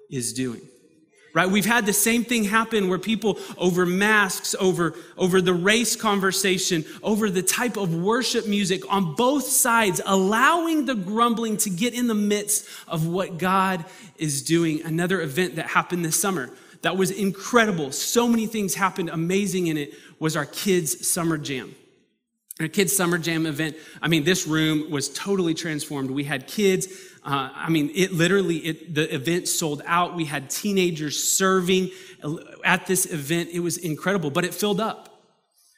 is 0.09 0.33
doing 0.33 0.67
right? 1.33 1.49
We've 1.49 1.65
had 1.65 1.85
the 1.85 1.93
same 1.93 2.23
thing 2.23 2.43
happen 2.43 2.89
where 2.89 2.99
people 2.99 3.39
over 3.57 3.85
masks, 3.85 4.55
over, 4.59 4.93
over 5.17 5.41
the 5.41 5.53
race 5.53 5.95
conversation, 5.95 6.85
over 7.01 7.29
the 7.29 7.41
type 7.41 7.75
of 7.75 7.95
worship 7.95 8.47
music 8.47 8.81
on 8.91 9.15
both 9.15 9.45
sides, 9.45 9.99
allowing 10.05 10.85
the 10.85 10.95
grumbling 10.95 11.57
to 11.57 11.69
get 11.69 11.93
in 11.93 12.07
the 12.07 12.13
midst 12.13 12.67
of 12.87 13.07
what 13.07 13.37
God 13.37 13.83
is 14.17 14.43
doing. 14.43 14.83
Another 14.83 15.21
event 15.21 15.55
that 15.55 15.67
happened 15.67 16.05
this 16.05 16.19
summer 16.19 16.51
that 16.83 16.97
was 16.97 17.11
incredible. 17.11 17.91
So 17.91 18.27
many 18.27 18.45
things 18.45 18.75
happened 18.75 19.09
amazing 19.09 19.67
in 19.67 19.77
it 19.77 19.93
was 20.19 20.35
our 20.35 20.45
kids' 20.45 21.09
summer 21.09 21.37
jam. 21.37 21.75
Our 22.59 22.67
kids' 22.67 22.95
summer 22.95 23.17
jam 23.17 23.47
event. 23.47 23.75
I 24.01 24.07
mean, 24.07 24.25
this 24.25 24.45
room 24.45 24.91
was 24.91 25.09
totally 25.09 25.55
transformed. 25.55 26.11
We 26.11 26.23
had 26.25 26.45
kids 26.45 26.87
uh, 27.25 27.49
I 27.53 27.69
mean, 27.69 27.89
it 27.95 28.11
literally, 28.11 28.57
it, 28.57 28.95
the 28.95 29.13
event 29.13 29.47
sold 29.47 29.81
out. 29.85 30.15
We 30.15 30.25
had 30.25 30.49
teenagers 30.49 31.23
serving 31.23 31.91
at 32.65 32.85
this 32.85 33.11
event. 33.11 33.49
It 33.53 33.61
was 33.61 33.77
incredible, 33.77 34.29
but 34.29 34.43
it 34.43 34.53
filled 34.53 34.81
up. 34.81 35.09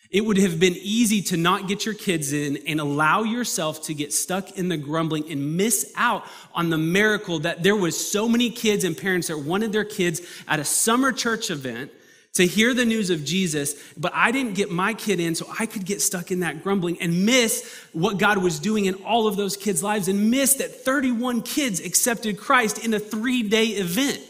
It 0.09 0.25
would 0.25 0.37
have 0.37 0.59
been 0.59 0.75
easy 0.77 1.21
to 1.23 1.37
not 1.37 1.67
get 1.67 1.85
your 1.85 1.93
kids 1.93 2.31
in 2.31 2.57
and 2.67 2.79
allow 2.79 3.23
yourself 3.23 3.83
to 3.83 3.93
get 3.93 4.13
stuck 4.13 4.57
in 4.57 4.69
the 4.69 4.77
grumbling 4.77 5.29
and 5.31 5.57
miss 5.57 5.91
out 5.95 6.23
on 6.53 6.69
the 6.69 6.77
miracle 6.77 7.39
that 7.39 7.63
there 7.63 7.75
was 7.75 8.11
so 8.11 8.29
many 8.29 8.49
kids 8.49 8.83
and 8.83 8.97
parents 8.97 9.27
that 9.27 9.37
wanted 9.37 9.71
their 9.71 9.83
kids 9.83 10.21
at 10.47 10.59
a 10.59 10.63
summer 10.63 11.11
church 11.11 11.51
event 11.51 11.91
to 12.35 12.45
hear 12.45 12.73
the 12.73 12.85
news 12.85 13.09
of 13.09 13.23
Jesus, 13.23 13.75
but 13.97 14.11
I 14.13 14.31
didn't 14.31 14.55
get 14.55 14.69
my 14.69 14.93
kid 14.93 15.19
in, 15.21 15.35
so 15.35 15.47
I 15.57 15.65
could 15.65 15.85
get 15.85 16.01
stuck 16.01 16.31
in 16.31 16.41
that 16.41 16.63
grumbling 16.63 17.01
and 17.01 17.25
miss 17.25 17.73
what 17.93 18.17
God 18.17 18.37
was 18.37 18.59
doing 18.59 18.85
in 18.85 18.95
all 19.05 19.27
of 19.27 19.37
those 19.37 19.55
kids' 19.55 19.81
lives 19.81 20.09
and 20.09 20.29
miss 20.29 20.55
that 20.55 20.83
31 20.83 21.41
kids 21.41 21.79
accepted 21.79 22.37
Christ 22.37 22.83
in 22.83 22.93
a 22.93 22.99
three 22.99 23.41
day 23.41 23.67
event. 23.67 24.21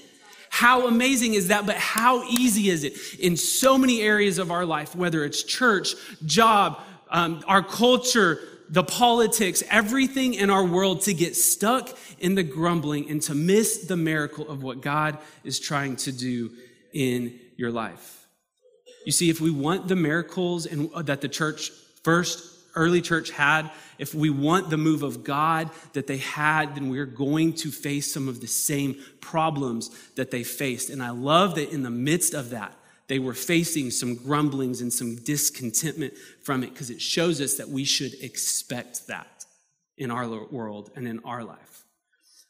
How 0.49 0.87
amazing 0.87 1.33
is 1.33 1.49
that? 1.49 1.65
But 1.65 1.77
how 1.77 2.23
easy 2.29 2.69
is 2.69 2.83
it 2.83 2.93
in 3.19 3.35
so 3.35 3.77
many 3.77 4.01
areas 4.01 4.37
of 4.37 4.51
our 4.51 4.65
life, 4.65 4.95
whether 4.95 5.25
it's 5.25 5.41
church, 5.41 5.95
job, 6.25 6.79
um, 7.09 7.43
our 7.47 7.63
culture, 7.63 8.39
the 8.69 8.83
politics, 8.83 9.63
everything 9.69 10.35
in 10.35 10.51
our 10.51 10.63
world 10.63 11.01
to 11.01 11.13
get 11.13 11.35
stuck 11.35 11.89
in 12.19 12.35
the 12.35 12.43
grumbling 12.43 13.09
and 13.09 13.21
to 13.23 13.35
miss 13.35 13.85
the 13.85 13.97
miracle 13.97 14.47
of 14.47 14.61
what 14.61 14.81
God 14.81 15.17
is 15.43 15.59
trying 15.59 15.95
to 15.97 16.11
do 16.11 16.51
in 16.93 17.39
your 17.55 17.71
life. 17.71 18.27
You 19.05 19.11
see, 19.11 19.29
if 19.29 19.39
we 19.39 19.51
want 19.51 19.87
the 19.87 19.95
miracles 19.95 20.65
and 20.65 20.89
uh, 20.93 21.01
that 21.03 21.21
the 21.21 21.29
church 21.29 21.71
first 22.03 22.51
early 22.75 23.01
church 23.01 23.31
had, 23.31 23.71
if 23.97 24.13
we 24.13 24.29
want 24.29 24.69
the 24.69 24.77
move 24.77 25.03
of 25.03 25.23
God 25.23 25.69
that 25.93 26.07
they 26.07 26.17
had, 26.17 26.75
then 26.75 26.89
we're 26.89 27.05
going 27.05 27.53
to 27.53 27.71
face 27.71 28.11
some 28.11 28.27
of 28.27 28.41
the 28.41 28.47
same 28.47 28.97
problems 29.21 29.89
that 30.15 30.31
they 30.31 30.43
faced. 30.43 30.89
And 30.89 31.01
I 31.01 31.11
love 31.11 31.55
that 31.55 31.71
in 31.71 31.83
the 31.83 31.89
midst 31.89 32.33
of 32.33 32.49
that, 32.49 32.73
they 33.07 33.19
were 33.19 33.33
facing 33.33 33.91
some 33.91 34.15
grumblings 34.15 34.81
and 34.81 34.91
some 34.91 35.15
discontentment 35.15 36.15
from 36.41 36.63
it 36.63 36.71
because 36.73 36.89
it 36.89 36.99
shows 36.99 37.39
us 37.39 37.55
that 37.55 37.69
we 37.69 37.85
should 37.85 38.13
expect 38.21 39.07
that 39.07 39.45
in 39.97 40.11
our 40.11 40.27
world 40.27 40.91
and 40.95 41.07
in 41.07 41.19
our 41.23 41.43
life. 41.43 41.84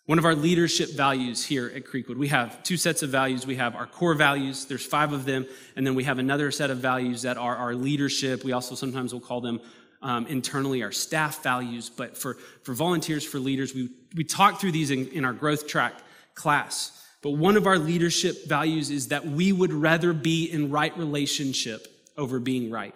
One 0.05 0.19
of 0.19 0.25
our 0.25 0.35
leadership 0.35 0.91
values 0.91 1.43
here 1.43 1.71
at 1.75 1.85
Creekwood, 1.85 2.17
we 2.17 2.27
have 2.27 2.61
two 2.61 2.77
sets 2.77 3.01
of 3.01 3.09
values. 3.09 3.47
We 3.47 3.55
have 3.55 3.75
our 3.75 3.87
core 3.87 4.13
values, 4.13 4.65
there's 4.65 4.85
five 4.85 5.13
of 5.13 5.25
them, 5.25 5.47
and 5.75 5.85
then 5.85 5.95
we 5.95 6.03
have 6.03 6.19
another 6.19 6.51
set 6.51 6.69
of 6.69 6.77
values 6.77 7.23
that 7.23 7.37
are 7.37 7.55
our 7.55 7.73
leadership. 7.73 8.43
We 8.43 8.51
also 8.51 8.75
sometimes 8.75 9.13
will 9.13 9.19
call 9.19 9.41
them 9.41 9.59
um, 10.03 10.27
internally 10.27 10.83
our 10.83 10.91
staff 10.91 11.41
values. 11.41 11.89
But 11.89 12.15
for, 12.15 12.35
for 12.61 12.75
volunteers, 12.75 13.23
for 13.23 13.39
leaders, 13.39 13.73
we, 13.73 13.89
we 14.15 14.23
talk 14.23 14.61
through 14.61 14.73
these 14.73 14.91
in, 14.91 15.07
in 15.07 15.25
our 15.25 15.33
growth 15.33 15.67
track 15.67 15.95
class. 16.35 17.03
But 17.23 17.31
one 17.31 17.57
of 17.57 17.65
our 17.65 17.79
leadership 17.79 18.45
values 18.45 18.91
is 18.91 19.07
that 19.07 19.25
we 19.25 19.51
would 19.51 19.73
rather 19.73 20.13
be 20.13 20.45
in 20.45 20.69
right 20.69 20.95
relationship 20.95 21.87
over 22.15 22.39
being 22.39 22.69
right. 22.69 22.93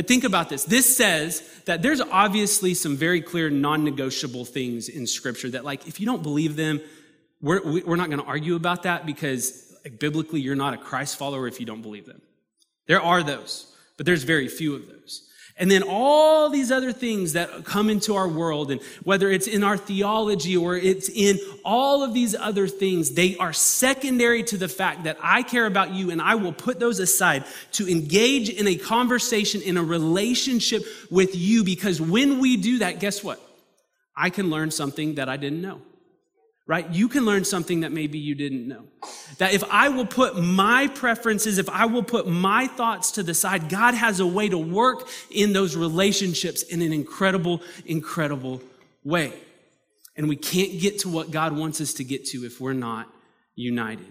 Think 0.00 0.24
about 0.24 0.48
this. 0.48 0.64
This 0.64 0.96
says 0.96 1.42
that 1.66 1.82
there's 1.82 2.00
obviously 2.00 2.72
some 2.72 2.96
very 2.96 3.20
clear 3.20 3.50
non 3.50 3.84
negotiable 3.84 4.46
things 4.46 4.88
in 4.88 5.06
Scripture 5.06 5.50
that, 5.50 5.64
like, 5.64 5.86
if 5.86 6.00
you 6.00 6.06
don't 6.06 6.22
believe 6.22 6.56
them, 6.56 6.80
we're, 7.42 7.82
we're 7.82 7.96
not 7.96 8.08
going 8.08 8.20
to 8.20 8.26
argue 8.26 8.56
about 8.56 8.84
that 8.84 9.04
because 9.04 9.74
like, 9.84 9.98
biblically 9.98 10.40
you're 10.40 10.54
not 10.54 10.72
a 10.72 10.78
Christ 10.78 11.16
follower 11.16 11.46
if 11.46 11.60
you 11.60 11.66
don't 11.66 11.82
believe 11.82 12.06
them. 12.06 12.22
There 12.86 13.02
are 13.02 13.22
those, 13.22 13.74
but 13.96 14.06
there's 14.06 14.22
very 14.22 14.48
few 14.48 14.74
of 14.74 14.88
those. 14.88 15.28
And 15.58 15.70
then 15.70 15.82
all 15.82 16.48
these 16.48 16.72
other 16.72 16.92
things 16.92 17.34
that 17.34 17.64
come 17.64 17.90
into 17.90 18.14
our 18.14 18.26
world, 18.26 18.70
and 18.70 18.80
whether 19.04 19.30
it's 19.30 19.46
in 19.46 19.62
our 19.62 19.76
theology 19.76 20.56
or 20.56 20.76
it's 20.76 21.08
in 21.08 21.38
all 21.64 22.02
of 22.02 22.14
these 22.14 22.34
other 22.34 22.66
things, 22.66 23.12
they 23.12 23.36
are 23.36 23.52
secondary 23.52 24.42
to 24.44 24.56
the 24.56 24.68
fact 24.68 25.04
that 25.04 25.18
I 25.22 25.42
care 25.42 25.66
about 25.66 25.92
you 25.92 26.10
and 26.10 26.22
I 26.22 26.36
will 26.36 26.52
put 26.52 26.80
those 26.80 26.98
aside 26.98 27.44
to 27.72 27.88
engage 27.88 28.48
in 28.48 28.66
a 28.66 28.76
conversation, 28.76 29.60
in 29.60 29.76
a 29.76 29.84
relationship 29.84 30.84
with 31.10 31.36
you. 31.36 31.64
Because 31.64 32.00
when 32.00 32.40
we 32.40 32.56
do 32.56 32.78
that, 32.78 32.98
guess 32.98 33.22
what? 33.22 33.40
I 34.16 34.30
can 34.30 34.50
learn 34.50 34.70
something 34.70 35.16
that 35.16 35.28
I 35.28 35.36
didn't 35.36 35.60
know 35.60 35.82
right? 36.72 36.88
You 36.90 37.06
can 37.06 37.26
learn 37.26 37.44
something 37.44 37.80
that 37.80 37.92
maybe 37.92 38.18
you 38.18 38.34
didn't 38.34 38.66
know. 38.66 38.84
That 39.36 39.52
if 39.52 39.62
I 39.64 39.90
will 39.90 40.06
put 40.06 40.42
my 40.42 40.88
preferences, 40.88 41.58
if 41.58 41.68
I 41.68 41.84
will 41.84 42.02
put 42.02 42.26
my 42.26 42.66
thoughts 42.66 43.10
to 43.12 43.22
the 43.22 43.34
side, 43.34 43.68
God 43.68 43.92
has 43.92 44.20
a 44.20 44.26
way 44.26 44.48
to 44.48 44.56
work 44.56 45.06
in 45.30 45.52
those 45.52 45.76
relationships 45.76 46.62
in 46.62 46.80
an 46.80 46.90
incredible, 46.90 47.60
incredible 47.84 48.62
way. 49.04 49.34
And 50.16 50.30
we 50.30 50.36
can't 50.36 50.80
get 50.80 51.00
to 51.00 51.10
what 51.10 51.30
God 51.30 51.54
wants 51.54 51.78
us 51.82 51.92
to 51.94 52.04
get 52.04 52.24
to 52.28 52.46
if 52.46 52.58
we're 52.58 52.72
not 52.72 53.06
united. 53.54 54.10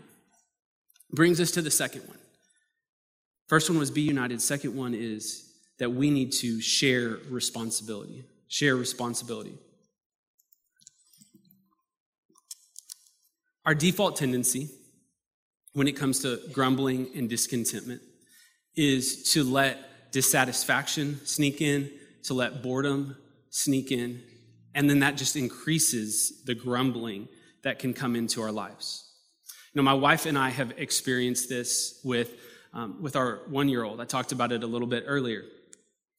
Brings 1.11 1.41
us 1.41 1.49
to 1.53 1.63
the 1.63 1.71
second 1.71 2.07
one. 2.07 2.19
First 3.47 3.71
one 3.71 3.79
was 3.79 3.89
be 3.89 4.03
united. 4.03 4.39
Second 4.39 4.75
one 4.75 4.93
is 4.93 5.51
that 5.79 5.89
we 5.89 6.11
need 6.11 6.31
to 6.33 6.61
share 6.61 7.17
responsibility. 7.27 8.23
Share 8.49 8.75
responsibility. 8.75 9.57
Our 13.65 13.75
default 13.75 14.15
tendency 14.15 14.69
when 15.73 15.87
it 15.87 15.93
comes 15.93 16.19
to 16.19 16.39
grumbling 16.51 17.09
and 17.15 17.29
discontentment 17.29 18.01
is 18.75 19.31
to 19.33 19.43
let 19.43 20.11
dissatisfaction 20.11 21.19
sneak 21.25 21.61
in, 21.61 21.89
to 22.23 22.33
let 22.33 22.63
boredom 22.63 23.15
sneak 23.49 23.91
in, 23.91 24.21
and 24.73 24.89
then 24.89 24.99
that 24.99 25.15
just 25.15 25.35
increases 25.35 26.43
the 26.45 26.55
grumbling 26.55 27.27
that 27.63 27.79
can 27.79 27.93
come 27.93 28.15
into 28.15 28.41
our 28.41 28.51
lives. 28.51 29.07
You 29.73 29.81
know, 29.81 29.83
my 29.83 29.93
wife 29.93 30.25
and 30.25 30.37
I 30.37 30.49
have 30.49 30.73
experienced 30.77 31.47
this 31.47 32.01
with, 32.03 32.33
um, 32.73 33.01
with 33.01 33.15
our 33.15 33.41
one 33.47 33.69
year 33.69 33.83
old. 33.83 34.01
I 34.01 34.05
talked 34.05 34.31
about 34.31 34.51
it 34.51 34.63
a 34.63 34.67
little 34.67 34.87
bit 34.87 35.03
earlier. 35.07 35.43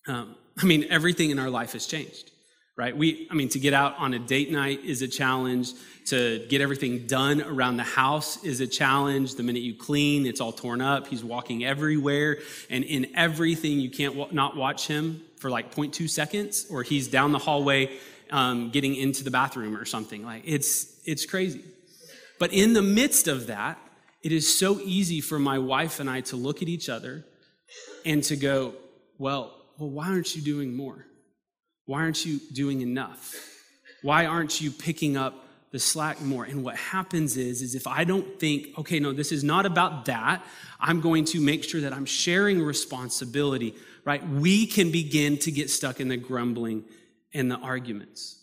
Um, 0.07 0.37
I 0.59 0.64
mean, 0.64 0.87
everything 0.90 1.31
in 1.31 1.38
our 1.38 1.50
life 1.50 1.72
has 1.72 1.87
changed 1.87 2.31
right? 2.76 2.96
We, 2.96 3.28
I 3.30 3.35
mean, 3.35 3.48
to 3.50 3.58
get 3.58 3.74
out 3.74 3.96
on 3.98 4.14
a 4.14 4.18
date 4.18 4.50
night 4.50 4.85
is 4.85 5.02
a 5.02 5.08
challenge. 5.08 5.72
To 6.06 6.44
get 6.48 6.61
everything 6.61 7.06
done 7.06 7.42
around 7.42 7.76
the 7.76 7.85
house 7.85 8.42
is 8.44 8.61
a 8.61 8.66
challenge. 8.66 9.35
The 9.35 9.42
minute 9.42 9.62
you 9.62 9.74
clean, 9.74 10.26
it's 10.26 10.40
all 10.40 10.52
torn 10.52 10.80
up. 10.80 11.06
He's 11.06 11.22
walking 11.22 11.64
everywhere 11.64 12.38
and 12.70 12.82
in 12.85 13.08
everything. 13.14 13.78
You 13.78 13.90
can't 13.90 14.32
not 14.32 14.56
watch 14.56 14.87
him 14.87 15.22
for 15.38 15.50
like 15.50 15.74
0.2 15.74 16.08
seconds, 16.08 16.66
or 16.70 16.82
he's 16.82 17.08
down 17.08 17.32
the 17.32 17.38
hallway 17.38 17.98
um, 18.30 18.70
getting 18.70 18.94
into 18.96 19.22
the 19.22 19.30
bathroom 19.30 19.76
or 19.76 19.85
something. 19.85 20.24
Like 20.24 20.42
it's 20.44 21.00
it's 21.04 21.26
crazy. 21.26 21.62
But 22.38 22.52
in 22.52 22.72
the 22.72 22.82
midst 22.82 23.28
of 23.28 23.46
that, 23.48 23.78
it 24.22 24.32
is 24.32 24.58
so 24.58 24.80
easy 24.80 25.20
for 25.20 25.38
my 25.38 25.58
wife 25.58 26.00
and 26.00 26.08
I 26.08 26.22
to 26.22 26.37
look 26.37 26.62
at 26.62 26.68
each 26.68 26.88
other 26.88 27.24
and 28.04 28.22
to 28.24 28.37
go, 28.37 28.74
well, 29.18 29.56
well, 29.78 29.90
why 29.90 30.08
aren't 30.08 30.35
you 30.35 30.42
doing 30.42 30.74
more? 30.74 31.06
Why 31.92 32.00
aren't 32.05 32.24
you 32.24 32.40
doing 32.55 32.81
enough? 32.81 33.37
Why 34.00 34.24
aren't 34.24 34.62
you 34.62 34.70
picking 34.70 35.18
up 35.18 35.44
the 35.72 35.78
slack 35.78 36.22
more? 36.22 36.44
And 36.44 36.64
what 36.64 36.74
happens 36.74 37.37
is, 37.37 37.61
is 37.61 37.74
if 37.74 37.87
I 37.87 38.05
don't 38.05 38.40
think, 38.40 38.68
okay, 38.78 38.98
no, 38.98 39.12
this 39.12 39.31
is 39.31 39.44
not 39.44 39.66
about 39.66 40.07
that, 40.07 40.42
I'm 40.81 41.02
going 41.02 41.26
to 41.26 41.40
make 41.42 41.62
sure 41.62 41.83
that 41.83 41.92
I'm 41.92 42.07
sharing 42.07 42.62
responsibility, 42.62 43.74
right? 44.07 44.26
We 44.26 44.64
can 44.64 44.90
begin 44.90 45.37
to 45.40 45.50
get 45.50 45.68
stuck 45.68 46.00
in 46.00 46.09
the 46.09 46.16
grumbling 46.16 46.85
and 47.35 47.50
the 47.50 47.57
arguments. 47.57 48.38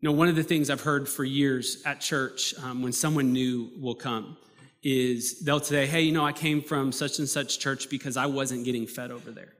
You 0.00 0.08
know, 0.08 0.12
one 0.12 0.28
of 0.28 0.36
the 0.36 0.44
things 0.44 0.70
I've 0.70 0.82
heard 0.82 1.08
for 1.08 1.24
years 1.24 1.82
at 1.84 2.00
church 2.00 2.54
um, 2.62 2.80
when 2.80 2.92
someone 2.92 3.32
new 3.32 3.72
will 3.80 3.96
come 3.96 4.36
is 4.84 5.40
they'll 5.40 5.58
say, 5.58 5.84
hey, 5.84 6.02
you 6.02 6.12
know, 6.12 6.24
I 6.24 6.30
came 6.30 6.62
from 6.62 6.92
such 6.92 7.18
and 7.18 7.28
such 7.28 7.58
church 7.58 7.90
because 7.90 8.16
I 8.16 8.26
wasn't 8.26 8.64
getting 8.64 8.86
fed 8.86 9.10
over 9.10 9.32
there. 9.32 9.54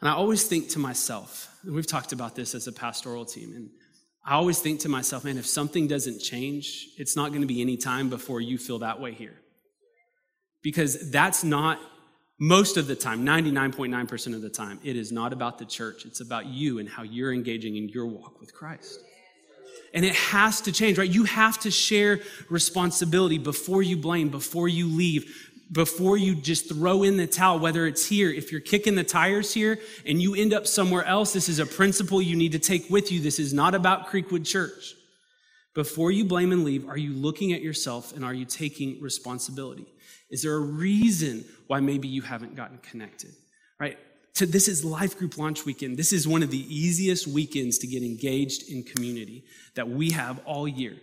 And 0.00 0.08
I 0.08 0.12
always 0.12 0.44
think 0.44 0.70
to 0.70 0.78
myself, 0.78 1.54
and 1.62 1.74
we've 1.74 1.86
talked 1.86 2.12
about 2.12 2.34
this 2.34 2.54
as 2.54 2.66
a 2.66 2.72
pastoral 2.72 3.24
team, 3.24 3.52
and 3.54 3.70
I 4.24 4.34
always 4.34 4.58
think 4.58 4.80
to 4.80 4.88
myself, 4.88 5.24
man, 5.24 5.38
if 5.38 5.46
something 5.46 5.86
doesn't 5.86 6.20
change, 6.20 6.88
it's 6.98 7.16
not 7.16 7.30
going 7.30 7.42
to 7.42 7.46
be 7.46 7.60
any 7.60 7.76
time 7.76 8.10
before 8.10 8.40
you 8.40 8.58
feel 8.58 8.78
that 8.80 9.00
way 9.00 9.12
here. 9.12 9.36
Because 10.62 11.10
that's 11.10 11.42
not 11.42 11.78
most 12.38 12.78
of 12.78 12.86
the 12.86 12.96
time, 12.96 13.24
99.9% 13.24 14.34
of 14.34 14.40
the 14.40 14.48
time, 14.48 14.80
it 14.82 14.96
is 14.96 15.12
not 15.12 15.32
about 15.32 15.58
the 15.58 15.66
church. 15.66 16.06
It's 16.06 16.20
about 16.20 16.46
you 16.46 16.78
and 16.78 16.88
how 16.88 17.02
you're 17.02 17.32
engaging 17.34 17.76
in 17.76 17.90
your 17.90 18.06
walk 18.06 18.40
with 18.40 18.54
Christ. 18.54 19.00
And 19.92 20.04
it 20.04 20.14
has 20.14 20.62
to 20.62 20.72
change, 20.72 20.98
right? 20.98 21.10
You 21.10 21.24
have 21.24 21.58
to 21.60 21.70
share 21.70 22.20
responsibility 22.48 23.38
before 23.38 23.82
you 23.82 23.96
blame, 23.96 24.30
before 24.30 24.68
you 24.68 24.86
leave, 24.86 25.49
before 25.72 26.16
you 26.16 26.34
just 26.34 26.68
throw 26.68 27.04
in 27.04 27.16
the 27.16 27.26
towel, 27.26 27.58
whether 27.58 27.86
it's 27.86 28.06
here, 28.06 28.28
if 28.30 28.50
you're 28.50 28.60
kicking 28.60 28.96
the 28.96 29.04
tires 29.04 29.54
here 29.54 29.78
and 30.04 30.20
you 30.20 30.34
end 30.34 30.52
up 30.52 30.66
somewhere 30.66 31.04
else, 31.04 31.32
this 31.32 31.48
is 31.48 31.60
a 31.60 31.66
principle 31.66 32.20
you 32.20 32.34
need 32.34 32.52
to 32.52 32.58
take 32.58 32.90
with 32.90 33.12
you. 33.12 33.20
This 33.20 33.38
is 33.38 33.52
not 33.54 33.74
about 33.74 34.08
Creekwood 34.08 34.44
Church. 34.44 34.94
Before 35.74 36.10
you 36.10 36.24
blame 36.24 36.50
and 36.50 36.64
leave, 36.64 36.88
are 36.88 36.98
you 36.98 37.12
looking 37.12 37.52
at 37.52 37.62
yourself 37.62 38.12
and 38.12 38.24
are 38.24 38.34
you 38.34 38.44
taking 38.44 39.00
responsibility? 39.00 39.86
Is 40.28 40.42
there 40.42 40.54
a 40.54 40.60
reason 40.60 41.44
why 41.68 41.78
maybe 41.78 42.08
you 42.08 42.22
haven't 42.22 42.56
gotten 42.56 42.78
connected? 42.78 43.30
Right? 43.78 43.96
To, 44.34 44.46
this 44.46 44.66
is 44.66 44.84
life 44.84 45.16
group 45.18 45.38
launch 45.38 45.64
weekend. 45.64 45.96
This 45.96 46.12
is 46.12 46.26
one 46.26 46.42
of 46.42 46.50
the 46.50 46.74
easiest 46.74 47.28
weekends 47.28 47.78
to 47.78 47.86
get 47.86 48.02
engaged 48.02 48.68
in 48.68 48.82
community 48.82 49.44
that 49.76 49.88
we 49.88 50.10
have 50.10 50.40
all 50.44 50.66
year. 50.66 50.96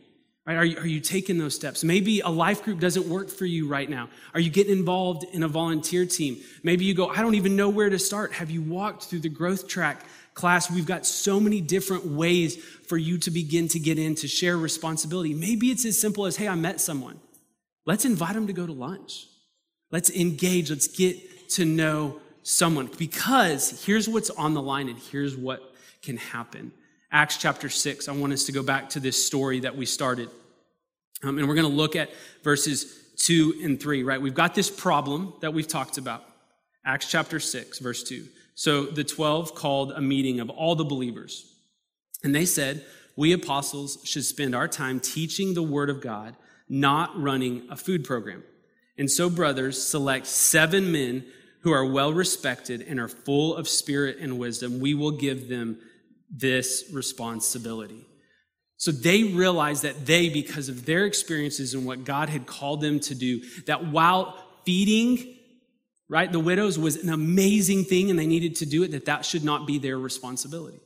Right? 0.48 0.56
Are, 0.56 0.66
you, 0.66 0.78
are 0.78 0.88
you 0.88 1.02
taking 1.02 1.38
those 1.38 1.54
steps? 1.54 1.84
Maybe 1.84 2.22
a 2.22 2.30
life 2.30 2.64
group 2.64 2.80
doesn't 2.80 3.06
work 3.06 3.30
for 3.30 3.46
you 3.46 3.68
right 3.68 3.90
now. 3.90 4.08
Are 4.34 4.40
you 4.40 4.50
getting 4.50 4.72
involved 4.72 5.26
in 5.34 5.44
a 5.44 5.48
volunteer 5.50 6.06
team? 6.06 6.38
Maybe 6.64 6.86
you 6.86 6.94
go, 6.94 7.10
I 7.10 7.18
don't 7.18 7.36
even 7.36 7.58
know 7.58 7.68
where 7.68 7.90
to 7.90 8.00
start. 8.00 8.32
Have 8.32 8.50
you 8.50 8.62
walked 8.62 9.04
through 9.04 9.20
the 9.20 9.30
growth 9.30 9.68
track 9.68 10.06
class? 10.36 10.72
We've 10.72 10.86
got 10.86 11.06
so 11.06 11.42
many 11.42 11.60
different 11.60 12.06
ways 12.06 12.56
for 12.56 12.98
you 12.98 13.18
to 13.20 13.30
begin 13.30 13.68
to 13.68 13.80
get 13.80 14.00
in 14.00 14.16
to 14.16 14.30
share 14.30 14.56
responsibility. 14.56 15.34
Maybe 15.34 15.68
it's 15.68 15.84
as 15.84 16.00
simple 16.00 16.26
as, 16.26 16.38
hey, 16.38 16.48
I 16.48 16.56
met 16.56 16.80
someone. 16.80 17.20
Let's 17.86 18.06
invite 18.06 18.36
them 18.36 18.48
to 18.48 18.54
go 18.54 18.66
to 18.66 18.74
lunch. 18.74 19.28
Let's 19.92 20.10
engage. 20.10 20.70
Let's 20.70 20.88
get 20.88 21.50
to 21.52 21.66
know 21.66 22.22
someone 22.44 22.90
because 22.98 23.84
here's 23.86 24.08
what's 24.08 24.30
on 24.30 24.54
the 24.54 24.62
line 24.62 24.88
and 24.88 24.98
here's 24.98 25.36
what 25.36 25.74
can 26.02 26.16
happen. 26.16 26.72
Acts 27.12 27.38
chapter 27.38 27.70
6. 27.70 28.10
I 28.10 28.12
want 28.12 28.34
us 28.34 28.46
to 28.46 28.52
go 28.52 28.64
back 28.64 28.90
to 28.90 29.00
this 29.00 29.24
story 29.24 29.62
that 29.62 29.78
we 29.78 29.86
started. 29.86 30.30
Um, 31.24 31.38
and 31.38 31.48
we're 31.48 31.56
going 31.56 31.70
to 31.70 31.76
look 31.76 31.96
at 31.96 32.10
verses 32.44 32.94
2 33.18 33.62
and 33.64 33.80
3, 33.80 34.04
right? 34.04 34.22
We've 34.22 34.34
got 34.34 34.56
this 34.56 34.70
problem 34.70 35.34
that 35.42 35.54
we've 35.54 35.68
talked 35.68 35.98
about. 35.98 36.24
Acts 36.86 37.10
chapter 37.10 37.40
6, 37.40 37.80
verse 37.80 38.04
2. 38.04 38.26
So 38.56 38.86
the 38.86 39.04
12 39.04 39.56
called 39.56 39.92
a 39.92 40.02
meeting 40.02 40.40
of 40.40 40.50
all 40.50 40.76
the 40.76 40.84
believers. 40.84 41.54
And 42.24 42.36
they 42.36 42.46
said, 42.46 42.86
We 43.16 43.32
apostles 43.32 44.00
should 44.04 44.26
spend 44.26 44.56
our 44.56 44.68
time 44.68 45.00
teaching 45.00 45.54
the 45.54 45.64
word 45.64 45.90
of 45.90 46.02
God, 46.02 46.36
not 46.68 47.20
running 47.20 47.68
a 47.70 47.76
food 47.76 48.04
program. 48.04 48.44
And 48.98 49.10
so, 49.10 49.30
brothers, 49.30 49.82
select 49.82 50.26
seven 50.26 50.92
men 50.92 51.26
who 51.62 51.72
are 51.72 51.86
well 51.86 52.12
respected 52.12 52.82
and 52.82 53.00
are 53.00 53.08
full 53.08 53.56
of 53.56 53.70
spirit 53.70 54.18
and 54.20 54.40
wisdom. 54.40 54.80
We 54.80 54.94
will 54.94 55.12
give 55.12 55.50
them 55.50 55.78
this 56.30 56.86
responsibility. 56.94 58.06
So 58.78 58.92
they 58.92 59.24
realized 59.24 59.84
that 59.84 60.06
they, 60.06 60.30
because 60.30 60.70
of 60.70 60.86
their 60.86 61.06
experiences 61.06 61.74
and 61.74 61.86
what 61.86 62.06
God 62.06 62.30
had 62.30 62.46
called 62.46 62.82
them 62.82 63.00
to 63.02 63.16
do, 63.16 63.42
that 63.66 63.88
while 63.88 64.38
feeding, 64.66 65.36
right, 66.08 66.32
the 66.32 66.40
widows 66.40 66.78
was 66.78 66.98
an 66.98 67.10
amazing 67.10 67.86
thing 67.86 68.12
and 68.12 68.20
they 68.20 68.28
needed 68.28 68.56
to 68.58 68.66
do 68.66 68.84
it, 68.84 68.92
that 68.92 69.06
that 69.06 69.26
should 69.26 69.44
not 69.44 69.66
be 69.66 69.80
their 69.80 69.98
responsibility. 69.98 70.80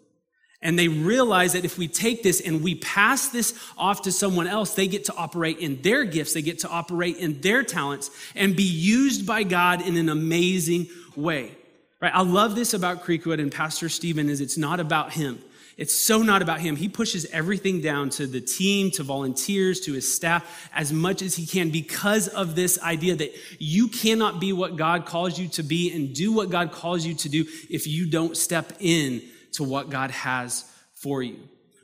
And 0.62 0.78
they 0.78 0.88
realize 0.88 1.54
that 1.54 1.66
if 1.66 1.78
we 1.78 1.88
take 1.88 2.22
this 2.22 2.40
and 2.40 2.64
we 2.64 2.76
pass 2.76 3.30
this 3.30 3.60
off 3.78 4.04
to 4.04 4.12
someone 4.12 4.48
else, 4.48 4.76
they 4.76 4.88
get 4.88 5.06
to 5.06 5.16
operate 5.16 5.58
in 5.58 5.82
their 5.82 6.06
gifts, 6.06 6.34
they 6.34 6.44
get 6.44 6.60
to 6.60 6.70
operate 6.70 7.18
in 7.18 7.42
their 7.42 7.64
talents 7.64 8.12
and 8.36 8.56
be 8.56 8.64
used 8.64 9.26
by 9.26 9.44
God 9.44 9.86
in 9.86 9.98
an 9.98 10.08
amazing 10.08 10.88
way. 11.16 11.58
Right? 12.02 12.14
I 12.14 12.24
love 12.24 12.56
this 12.56 12.74
about 12.74 13.04
Creekwood 13.04 13.40
and 13.40 13.52
Pastor 13.52 13.88
Stephen 13.88 14.28
is 14.28 14.42
it's 14.42 14.58
not 14.58 14.80
about 14.80 15.14
him. 15.14 15.40
It's 15.78 15.98
so 15.98 16.22
not 16.22 16.42
about 16.42 16.60
him. 16.60 16.76
He 16.76 16.90
pushes 16.90 17.26
everything 17.28 17.82
down 17.82 18.10
to 18.12 18.28
the 18.28 18.42
team, 18.42 18.92
to 18.92 19.04
volunteers, 19.04 19.80
to 19.82 19.94
his 19.94 20.14
staff 20.14 20.70
as 20.74 20.92
much 20.92 21.22
as 21.22 21.36
he 21.36 21.46
can 21.46 21.70
because 21.70 22.28
of 22.28 22.56
this 22.56 22.82
idea 22.82 23.16
that 23.16 23.34
you 23.60 23.88
cannot 23.88 24.40
be 24.40 24.52
what 24.52 24.76
God 24.76 25.06
calls 25.06 25.40
you 25.40 25.48
to 25.50 25.64
be 25.64 25.94
and 25.96 26.14
do 26.14 26.34
what 26.34 26.50
God 26.50 26.72
calls 26.72 27.06
you 27.06 27.14
to 27.16 27.30
do 27.30 27.46
if 27.70 27.88
you 27.88 28.10
don't 28.10 28.36
step 28.36 28.74
in 28.80 29.22
to 29.54 29.64
what 29.64 29.90
God 29.90 30.12
has 30.12 30.66
for 30.96 31.24
you. 31.24 31.38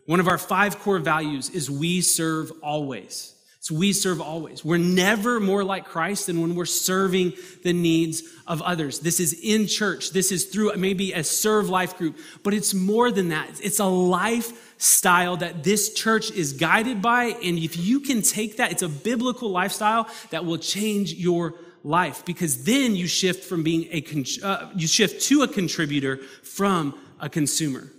One 0.06 0.20
of 0.20 0.28
our 0.28 0.38
five 0.38 0.80
core 0.80 1.00
values 1.00 1.50
is 1.50 1.70
we 1.70 2.02
serve 2.02 2.52
always. 2.62 3.34
So 3.68 3.76
we 3.76 3.92
serve 3.92 4.22
always. 4.22 4.64
We're 4.64 4.78
never 4.78 5.42
more 5.42 5.62
like 5.62 5.84
Christ 5.84 6.28
than 6.28 6.40
when 6.42 6.56
we're 6.56 6.64
serving 6.64 7.34
the 7.64 7.74
needs 7.74 8.24
of 8.48 8.62
others. 8.62 9.00
This 9.02 9.20
is 9.20 9.34
in 9.44 9.68
church. 9.68 10.12
This 10.12 10.32
is 10.32 10.46
through 10.46 10.74
maybe 10.78 11.12
a 11.12 11.22
serve 11.22 11.68
life 11.68 11.98
group, 11.98 12.18
but 12.44 12.54
it's 12.54 12.74
more 12.74 13.12
than 13.12 13.28
that. 13.28 13.60
It's 13.62 13.80
a 13.80 13.86
lifestyle 13.86 15.36
that 15.36 15.66
this 15.66 15.94
church 15.94 16.32
is 16.32 16.54
guided 16.54 17.02
by. 17.02 17.36
And 17.44 17.60
if 17.60 17.76
you 17.76 18.00
can 18.00 18.22
take 18.22 18.56
that, 18.56 18.72
it's 18.72 18.84
a 18.84 18.88
biblical 18.88 19.50
lifestyle 19.50 20.08
that 20.30 20.46
will 20.46 20.60
change 20.60 21.16
your 21.16 21.56
life 21.84 22.24
because 22.24 22.64
then 22.64 22.96
you 22.96 23.06
shift 23.06 23.44
from 23.44 23.64
being 23.64 23.90
a, 23.92 24.02
uh, 24.46 24.70
you 24.78 24.88
shift 24.88 25.24
to 25.24 25.42
a 25.42 25.48
contributor 25.50 26.20
from 26.42 26.98
a 27.20 27.28
consumer. 27.28 27.92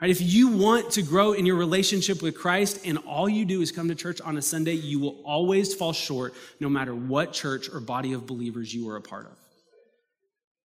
Right? 0.00 0.10
If 0.10 0.20
you 0.20 0.48
want 0.48 0.90
to 0.92 1.02
grow 1.02 1.32
in 1.32 1.46
your 1.46 1.56
relationship 1.56 2.20
with 2.20 2.36
Christ 2.36 2.80
and 2.84 2.98
all 2.98 3.28
you 3.28 3.44
do 3.44 3.60
is 3.60 3.72
come 3.72 3.88
to 3.88 3.94
church 3.94 4.20
on 4.20 4.36
a 4.36 4.42
Sunday, 4.42 4.74
you 4.74 4.98
will 4.98 5.22
always 5.24 5.72
fall 5.74 5.92
short 5.92 6.34
no 6.60 6.68
matter 6.68 6.94
what 6.94 7.32
church 7.32 7.70
or 7.72 7.80
body 7.80 8.12
of 8.12 8.26
believers 8.26 8.74
you 8.74 8.88
are 8.90 8.96
a 8.96 9.02
part 9.02 9.26
of. 9.26 9.32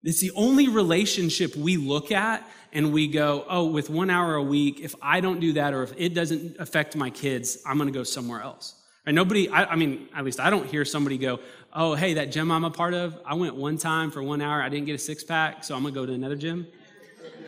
It's 0.02 0.20
the 0.20 0.30
only 0.32 0.68
relationship 0.68 1.56
we 1.56 1.76
look 1.76 2.12
at 2.12 2.48
and 2.72 2.92
we 2.92 3.08
go, 3.08 3.44
oh, 3.48 3.66
with 3.66 3.90
one 3.90 4.10
hour 4.10 4.36
a 4.36 4.42
week, 4.42 4.80
if 4.80 4.94
I 5.02 5.20
don't 5.20 5.40
do 5.40 5.54
that 5.54 5.74
or 5.74 5.82
if 5.82 5.92
it 5.96 6.14
doesn't 6.14 6.56
affect 6.58 6.96
my 6.96 7.10
kids, 7.10 7.58
I'm 7.66 7.76
going 7.78 7.92
to 7.92 7.96
go 7.96 8.04
somewhere 8.04 8.40
else. 8.40 8.74
Right? 9.04 9.14
Nobody, 9.14 9.48
I, 9.48 9.64
I 9.64 9.76
mean, 9.76 10.08
at 10.14 10.24
least 10.24 10.40
I 10.40 10.50
don't 10.50 10.66
hear 10.66 10.84
somebody 10.84 11.18
go, 11.18 11.40
oh, 11.72 11.94
hey, 11.94 12.14
that 12.14 12.30
gym 12.30 12.50
I'm 12.50 12.64
a 12.64 12.70
part 12.70 12.94
of, 12.94 13.18
I 13.26 13.34
went 13.34 13.56
one 13.56 13.76
time 13.76 14.10
for 14.10 14.22
one 14.22 14.40
hour, 14.40 14.62
I 14.62 14.68
didn't 14.68 14.86
get 14.86 14.94
a 14.94 14.98
six 14.98 15.24
pack, 15.24 15.64
so 15.64 15.74
I'm 15.74 15.82
going 15.82 15.94
to 15.94 16.00
go 16.00 16.06
to 16.06 16.12
another 16.12 16.36
gym. 16.36 16.66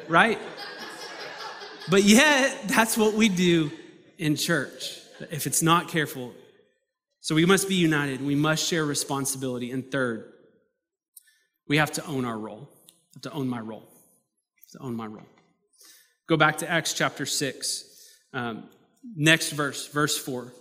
Right? 0.09 0.39
But 1.91 2.05
yet, 2.05 2.69
that's 2.69 2.97
what 2.97 3.15
we 3.15 3.29
do 3.29 3.73
in 4.17 4.37
church 4.37 4.97
if 5.31 5.47
it's 5.47 5.61
not 5.61 5.89
careful. 5.89 6.33
So 7.21 7.35
we 7.35 7.45
must 7.45 7.69
be 7.69 7.75
united. 7.75 8.25
We 8.25 8.37
must 8.37 8.65
share 8.67 8.85
responsibility. 8.85 9.73
And 9.73 9.91
third, 9.91 10.33
we 11.67 11.79
have 11.79 11.91
to 11.93 12.07
own 12.07 12.25
our 12.25 12.39
role. 12.39 12.69
I 12.73 13.17
have 13.17 13.23
to 13.23 13.33
own 13.33 13.49
my 13.49 13.61
role. 13.61 13.89
to 14.73 14.79
own 14.79 14.95
my 14.95 15.07
role. 15.07 15.27
Go 16.29 16.37
back 16.37 16.59
to 16.59 16.71
Acts 16.71 16.95
chapter 16.95 17.27
6. 17.27 17.85
Um, 18.33 18.69
next 19.17 19.51
verse, 19.51 19.89
verse 19.89 20.17
4. 20.17 20.53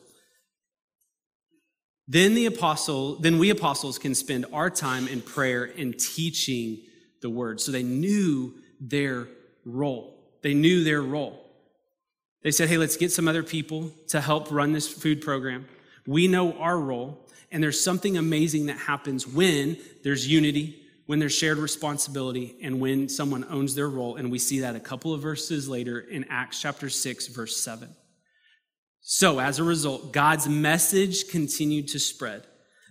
Then 2.07 2.33
the 2.33 2.47
apostle, 2.47 3.17
then 3.17 3.37
we 3.37 3.51
apostles 3.51 3.99
can 3.99 4.15
spend 4.15 4.47
our 4.51 4.71
time 4.71 5.07
in 5.07 5.21
prayer 5.21 5.63
and 5.63 5.97
teaching 5.97 6.79
the 7.21 7.29
word. 7.29 7.61
So 7.61 7.71
they 7.71 7.83
knew 7.83 8.55
their 8.81 9.27
role. 9.63 10.18
They 10.41 10.53
knew 10.53 10.83
their 10.83 11.01
role. 11.01 11.45
They 12.41 12.51
said, 12.51 12.69
hey, 12.69 12.77
let's 12.77 12.97
get 12.97 13.11
some 13.11 13.27
other 13.27 13.43
people 13.43 13.91
to 14.09 14.21
help 14.21 14.51
run 14.51 14.71
this 14.71 14.87
food 14.87 15.21
program. 15.21 15.67
We 16.07 16.27
know 16.27 16.53
our 16.53 16.79
role, 16.79 17.27
and 17.51 17.61
there's 17.61 17.83
something 17.83 18.17
amazing 18.17 18.67
that 18.67 18.77
happens 18.77 19.27
when 19.27 19.77
there's 20.03 20.27
unity, 20.27 20.81
when 21.05 21.19
there's 21.19 21.33
shared 21.35 21.57
responsibility, 21.57 22.55
and 22.61 22.79
when 22.79 23.09
someone 23.09 23.45
owns 23.49 23.75
their 23.75 23.89
role. 23.89 24.15
And 24.15 24.31
we 24.31 24.39
see 24.39 24.61
that 24.61 24.75
a 24.75 24.79
couple 24.79 25.13
of 25.13 25.21
verses 25.21 25.67
later 25.67 25.99
in 25.99 26.25
Acts 26.29 26.61
chapter 26.61 26.89
6, 26.89 27.27
verse 27.27 27.57
7. 27.57 27.89
So, 29.01 29.39
as 29.39 29.59
a 29.59 29.63
result, 29.63 30.13
God's 30.13 30.47
message 30.47 31.29
continued 31.29 31.89
to 31.89 31.99
spread. 31.99 32.45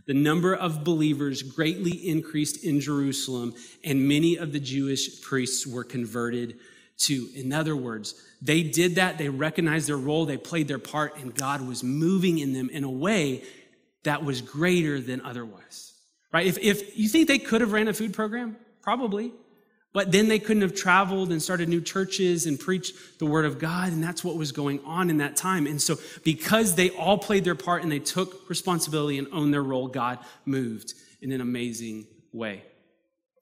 The 0.06 0.14
number 0.14 0.54
of 0.54 0.84
believers 0.84 1.42
greatly 1.42 1.92
increased 1.92 2.64
in 2.64 2.80
Jerusalem, 2.80 3.54
and 3.84 4.08
many 4.08 4.36
of 4.36 4.52
the 4.52 4.60
Jewish 4.60 5.22
priests 5.22 5.66
were 5.66 5.84
converted 5.84 6.58
to. 6.98 7.28
In 7.34 7.52
other 7.52 7.76
words, 7.76 8.14
they 8.42 8.62
did 8.62 8.96
that, 8.96 9.18
they 9.18 9.28
recognized 9.28 9.88
their 9.88 9.96
role, 9.96 10.26
they 10.26 10.36
played 10.36 10.68
their 10.68 10.78
part, 10.78 11.16
and 11.18 11.34
God 11.34 11.66
was 11.66 11.82
moving 11.82 12.38
in 12.38 12.52
them 12.52 12.70
in 12.70 12.84
a 12.84 12.90
way 12.90 13.42
that 14.04 14.24
was 14.24 14.40
greater 14.40 15.00
than 15.00 15.20
otherwise. 15.22 15.92
Right? 16.32 16.46
If, 16.46 16.58
if 16.58 16.98
you 16.98 17.08
think 17.08 17.28
they 17.28 17.38
could 17.38 17.60
have 17.60 17.72
ran 17.72 17.88
a 17.88 17.92
food 17.92 18.12
program, 18.12 18.56
probably. 18.82 19.32
But 19.94 20.12
then 20.12 20.28
they 20.28 20.38
couldn't 20.38 20.62
have 20.62 20.74
traveled 20.74 21.32
and 21.32 21.42
started 21.42 21.68
new 21.68 21.80
churches 21.80 22.46
and 22.46 22.60
preached 22.60 23.18
the 23.18 23.26
word 23.26 23.46
of 23.46 23.58
God, 23.58 23.90
and 23.90 24.04
that's 24.04 24.22
what 24.22 24.36
was 24.36 24.52
going 24.52 24.84
on 24.84 25.08
in 25.08 25.16
that 25.18 25.34
time. 25.34 25.66
And 25.66 25.80
so, 25.80 25.96
because 26.24 26.74
they 26.74 26.90
all 26.90 27.16
played 27.16 27.44
their 27.44 27.54
part 27.54 27.82
and 27.82 27.90
they 27.90 27.98
took 27.98 28.48
responsibility 28.50 29.18
and 29.18 29.26
owned 29.32 29.52
their 29.52 29.62
role, 29.62 29.88
God 29.88 30.18
moved 30.44 30.92
in 31.22 31.32
an 31.32 31.40
amazing 31.40 32.06
way. 32.32 32.64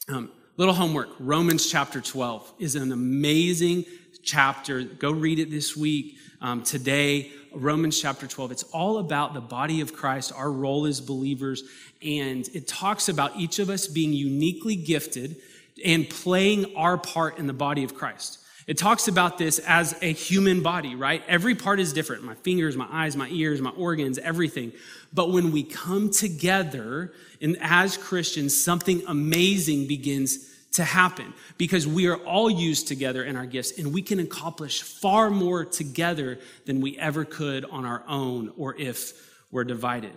Um, 0.09 0.31
Little 0.59 0.73
homework 0.73 1.11
Romans 1.19 1.71
chapter 1.71 2.01
12 2.01 2.55
is 2.59 2.77
an 2.77 2.91
amazing 2.91 3.85
chapter. 4.23 4.85
Go 4.85 5.11
read 5.11 5.39
it 5.39 5.51
this 5.51 5.77
week, 5.77 6.17
um, 6.41 6.63
today. 6.63 7.31
Romans 7.53 8.01
chapter 8.01 8.27
12. 8.27 8.53
It's 8.53 8.63
all 8.63 8.97
about 8.97 9.35
the 9.35 9.43
body 9.43 9.83
of 9.83 9.93
Christ, 9.93 10.33
our 10.35 10.51
role 10.51 10.87
as 10.87 10.99
believers, 10.99 11.65
and 12.01 12.49
it 12.55 12.67
talks 12.67 13.11
about 13.11 13.37
each 13.37 13.59
of 13.59 13.69
us 13.69 13.87
being 13.87 14.15
uniquely 14.15 14.77
gifted 14.77 15.37
and 15.85 16.09
playing 16.09 16.75
our 16.75 16.97
part 16.97 17.37
in 17.37 17.47
the 17.47 17.53
body 17.53 17.85
of 17.85 17.95
Christ. 17.95 18.39
It 18.67 18.79
talks 18.79 19.07
about 19.07 19.39
this 19.39 19.61
as 19.61 19.97
a 20.03 20.13
human 20.13 20.61
body, 20.61 20.97
right? 20.97 21.23
Every 21.29 21.55
part 21.55 21.79
is 21.79 21.93
different 21.93 22.25
my 22.25 22.35
fingers, 22.35 22.77
my 22.77 22.89
eyes, 22.91 23.17
my 23.17 23.29
ears, 23.29 23.61
my 23.61 23.71
organs, 23.71 24.19
everything. 24.19 24.73
But 25.13 25.31
when 25.31 25.53
we 25.53 25.63
come 25.63 26.11
together 26.11 27.13
and 27.41 27.57
as 27.61 27.97
Christians, 27.97 28.61
something 28.61 29.03
amazing 29.07 29.87
begins 29.87 30.53
to 30.73 30.85
happen 30.85 31.33
because 31.59 31.87
we 31.87 32.07
are 32.09 32.17
all 32.17 32.51
used 32.51 32.89
together 32.89 33.25
in 33.25 33.37
our 33.37 33.47
gifts 33.47 33.79
and 33.79 33.95
we 33.95 34.03
can 34.03 34.19
accomplish 34.19 34.83
far 34.83 35.31
more 35.31 35.65
together 35.65 36.39
than 36.67 36.81
we 36.81 36.99
ever 36.99 37.25
could 37.25 37.65
on 37.67 37.85
our 37.87 38.03
own 38.09 38.53
or 38.59 38.75
if 38.77 39.13
we're 39.53 39.65
divided. 39.65 40.13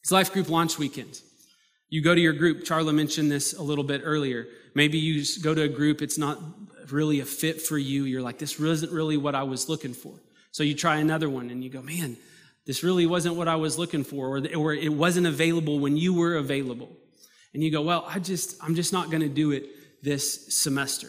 It's 0.00 0.10
Life 0.10 0.32
Group 0.32 0.48
Launch 0.48 0.78
Weekend. 0.78 1.20
You 1.94 2.00
go 2.00 2.12
to 2.12 2.20
your 2.20 2.32
group, 2.32 2.64
Charla 2.64 2.92
mentioned 2.92 3.30
this 3.30 3.52
a 3.52 3.62
little 3.62 3.84
bit 3.84 4.00
earlier. 4.02 4.48
Maybe 4.74 4.98
you 4.98 5.24
go 5.44 5.54
to 5.54 5.62
a 5.62 5.68
group, 5.68 6.02
it's 6.02 6.18
not 6.18 6.40
really 6.90 7.20
a 7.20 7.24
fit 7.24 7.62
for 7.62 7.78
you. 7.78 8.02
You're 8.02 8.20
like, 8.20 8.36
this 8.36 8.58
isn't 8.58 8.90
really 8.90 9.16
what 9.16 9.36
I 9.36 9.44
was 9.44 9.68
looking 9.68 9.94
for. 9.94 10.12
So 10.50 10.64
you 10.64 10.74
try 10.74 10.96
another 10.96 11.30
one 11.30 11.50
and 11.50 11.62
you 11.62 11.70
go, 11.70 11.80
man, 11.80 12.16
this 12.66 12.82
really 12.82 13.06
wasn't 13.06 13.36
what 13.36 13.46
I 13.46 13.54
was 13.54 13.78
looking 13.78 14.02
for, 14.02 14.38
or, 14.56 14.74
it 14.74 14.92
wasn't 14.92 15.28
available 15.28 15.78
when 15.78 15.96
you 15.96 16.14
were 16.14 16.34
available. 16.34 16.90
And 17.52 17.62
you 17.62 17.70
go, 17.70 17.82
well, 17.82 18.04
I 18.08 18.18
just, 18.18 18.56
I'm 18.60 18.74
just 18.74 18.92
not 18.92 19.08
going 19.08 19.22
to 19.22 19.28
do 19.28 19.52
it 19.52 20.02
this 20.02 20.52
semester. 20.52 21.06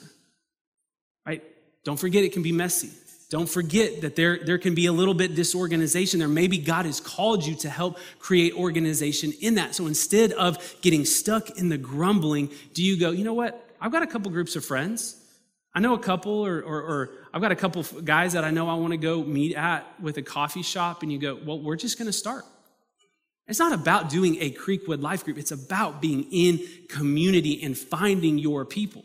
Right? 1.25 1.41
Don't 1.83 1.99
forget 1.99 2.23
it 2.23 2.31
can 2.31 2.43
be 2.43 2.51
messy. 2.51 2.91
Don't 3.29 3.49
forget 3.49 4.01
that 4.01 4.15
there, 4.15 4.39
there 4.43 4.59
can 4.59 4.75
be 4.75 4.85
a 4.85 4.91
little 4.91 5.15
bit 5.15 5.33
disorganization 5.33 6.19
there. 6.19 6.27
Maybe 6.27 6.59
God 6.59 6.85
has 6.85 6.99
called 6.99 7.43
you 7.43 7.55
to 7.55 7.69
help 7.69 7.97
create 8.19 8.53
organization 8.53 9.33
in 9.41 9.55
that. 9.55 9.73
So 9.73 9.87
instead 9.87 10.31
of 10.33 10.75
getting 10.81 11.05
stuck 11.05 11.57
in 11.57 11.69
the 11.69 11.77
grumbling, 11.77 12.51
do 12.73 12.83
you 12.83 12.99
go, 12.99 13.11
you 13.11 13.23
know 13.23 13.33
what? 13.33 13.67
I've 13.81 13.91
got 13.91 14.03
a 14.03 14.07
couple 14.07 14.31
groups 14.31 14.55
of 14.55 14.63
friends. 14.63 15.21
I 15.73 15.79
know 15.79 15.93
a 15.93 15.99
couple, 15.99 16.45
or, 16.45 16.61
or, 16.61 16.81
or 16.81 17.09
I've 17.33 17.41
got 17.41 17.51
a 17.51 17.55
couple 17.55 17.83
guys 17.83 18.33
that 18.33 18.45
I 18.45 18.51
know 18.51 18.69
I 18.69 18.75
want 18.75 18.91
to 18.91 18.97
go 18.97 19.23
meet 19.23 19.55
at 19.55 19.85
with 19.99 20.17
a 20.17 20.21
coffee 20.21 20.61
shop, 20.61 21.03
and 21.03 21.11
you 21.11 21.19
go, 21.19 21.37
well, 21.45 21.59
we're 21.59 21.75
just 21.75 21.97
going 21.97 22.05
to 22.05 22.13
start. 22.13 22.45
It's 23.47 23.59
not 23.59 23.73
about 23.73 24.09
doing 24.09 24.37
a 24.39 24.51
Creekwood 24.51 25.01
life 25.01 25.25
group, 25.25 25.37
it's 25.37 25.51
about 25.51 26.01
being 26.01 26.27
in 26.31 26.65
community 26.87 27.61
and 27.61 27.77
finding 27.77 28.37
your 28.37 28.63
people. 28.65 29.03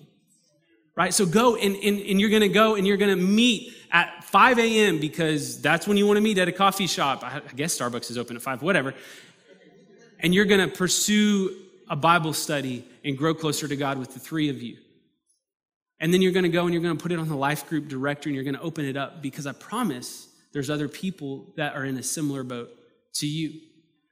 Right? 0.96 1.14
So 1.14 1.24
go 1.24 1.57
and, 1.57 1.76
and, 1.76 2.00
and 2.00 2.20
you're 2.20 2.31
going 2.31 2.42
to 2.42 2.48
go 2.48 2.74
and 2.74 2.87
you're 2.87 2.96
going 2.96 3.16
to 3.16 3.24
meet 3.24 3.72
at 3.92 4.24
5 4.24 4.59
a.m. 4.59 4.98
because 4.98 5.61
that's 5.61 5.87
when 5.87 5.96
you 5.96 6.07
want 6.07 6.16
to 6.18 6.20
meet 6.20 6.38
at 6.38 6.48
a 6.48 6.53
coffee 6.53 6.87
shop. 6.87 7.24
I 7.24 7.40
guess 7.57 7.79
Starbucks 7.79 8.11
is 8.11 8.18
open 8.18 8.37
at 8.37 8.42
5, 8.42 8.62
whatever. 8.62 8.94
And 10.18 10.35
you're 10.35 10.44
going 10.44 10.68
to 10.68 10.74
pursue 10.76 11.57
a 11.88 11.96
Bible 11.96 12.33
study 12.33 12.85
and 13.05 13.16
grow 13.16 13.35
closer 13.35 13.66
to 13.66 13.76
God 13.76 13.98
with 13.98 14.14
the 14.14 14.20
three 14.20 14.48
of 14.48 14.62
you. 14.62 14.76
And 15.98 16.14
then 16.14 16.22
you're 16.22 16.33
going 16.33 16.44
to 16.44 16.50
go 16.50 16.64
and 16.64 16.72
you're 16.72 16.83
going 16.83 16.96
to 16.96 17.03
put 17.03 17.12
it 17.12 17.18
on 17.18 17.29
the 17.29 17.37
life 17.37 17.68
group 17.68 17.88
directory 17.88 18.31
and 18.31 18.35
you're 18.35 18.44
going 18.44 18.55
to 18.55 18.62
open 18.62 18.85
it 18.85 18.96
up 18.96 19.20
because 19.20 19.46
I 19.46 19.53
promise 19.53 20.29
there's 20.53 20.70
other 20.70 20.88
people 20.88 21.46
that 21.57 21.74
are 21.74 21.85
in 21.85 21.96
a 21.98 22.03
similar 22.03 22.42
boat 22.42 22.70
to 23.14 23.26
you. 23.26 23.61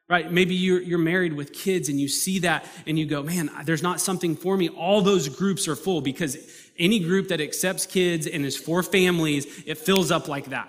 Right? 0.08 0.30
Maybe 0.30 0.54
you're, 0.54 0.80
you're 0.80 0.98
married 0.98 1.34
with 1.34 1.52
kids 1.52 1.90
and 1.90 2.00
you 2.00 2.08
see 2.08 2.38
that 2.40 2.66
and 2.86 2.98
you 2.98 3.04
go, 3.04 3.22
man, 3.22 3.50
there's 3.64 3.82
not 3.82 4.00
something 4.00 4.36
for 4.36 4.56
me. 4.56 4.70
All 4.70 5.02
those 5.02 5.28
groups 5.28 5.68
are 5.68 5.76
full 5.76 6.00
because 6.00 6.36
any 6.78 7.00
group 7.00 7.28
that 7.28 7.40
accepts 7.40 7.86
kids 7.86 8.26
and 8.26 8.44
is 8.44 8.56
for 8.56 8.82
families, 8.82 9.46
it 9.66 9.78
fills 9.78 10.10
up 10.10 10.28
like 10.28 10.46
that. 10.46 10.68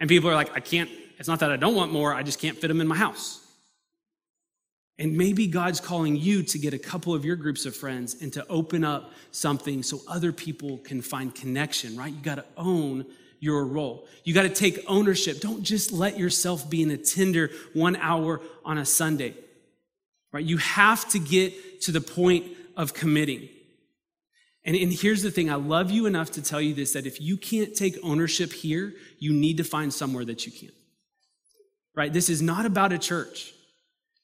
And 0.00 0.08
people 0.08 0.30
are 0.30 0.34
like, 0.34 0.54
I 0.56 0.60
can't, 0.60 0.90
it's 1.18 1.28
not 1.28 1.40
that 1.40 1.52
I 1.52 1.56
don't 1.56 1.74
want 1.74 1.92
more, 1.92 2.14
I 2.14 2.22
just 2.22 2.38
can't 2.38 2.56
fit 2.56 2.68
them 2.68 2.80
in 2.80 2.86
my 2.86 2.96
house. 2.96 3.40
And 4.98 5.16
maybe 5.16 5.46
God's 5.46 5.80
calling 5.80 6.16
you 6.16 6.42
to 6.44 6.58
get 6.58 6.74
a 6.74 6.78
couple 6.78 7.14
of 7.14 7.24
your 7.24 7.36
groups 7.36 7.66
of 7.66 7.74
friends 7.74 8.20
and 8.20 8.32
to 8.34 8.46
open 8.48 8.84
up 8.84 9.12
something 9.30 9.82
so 9.82 10.00
other 10.06 10.32
people 10.32 10.78
can 10.78 11.02
find 11.02 11.34
connection, 11.34 11.96
right? 11.96 12.12
You 12.12 12.20
got 12.20 12.36
to 12.36 12.44
own 12.56 13.06
your 13.40 13.64
role. 13.64 14.06
You 14.22 14.34
got 14.34 14.42
to 14.42 14.48
take 14.48 14.78
ownership. 14.86 15.40
Don't 15.40 15.64
just 15.64 15.90
let 15.90 16.18
yourself 16.18 16.70
be 16.70 16.82
an 16.84 16.90
attender 16.90 17.50
one 17.72 17.96
hour 17.96 18.40
on 18.64 18.78
a 18.78 18.86
Sunday, 18.86 19.34
right? 20.30 20.44
You 20.44 20.58
have 20.58 21.08
to 21.10 21.18
get 21.18 21.80
to 21.82 21.92
the 21.92 22.00
point 22.00 22.46
of 22.76 22.94
committing. 22.94 23.48
And, 24.64 24.76
and 24.76 24.92
here's 24.92 25.22
the 25.22 25.30
thing 25.30 25.50
I 25.50 25.56
love 25.56 25.90
you 25.90 26.06
enough 26.06 26.30
to 26.32 26.42
tell 26.42 26.60
you 26.60 26.74
this 26.74 26.92
that 26.92 27.06
if 27.06 27.20
you 27.20 27.36
can't 27.36 27.74
take 27.74 27.98
ownership 28.02 28.52
here, 28.52 28.94
you 29.18 29.32
need 29.32 29.56
to 29.56 29.64
find 29.64 29.92
somewhere 29.92 30.24
that 30.24 30.46
you 30.46 30.52
can. 30.52 30.70
Right? 31.94 32.12
This 32.12 32.28
is 32.28 32.40
not 32.40 32.64
about 32.64 32.92
a 32.92 32.98
church. 32.98 33.52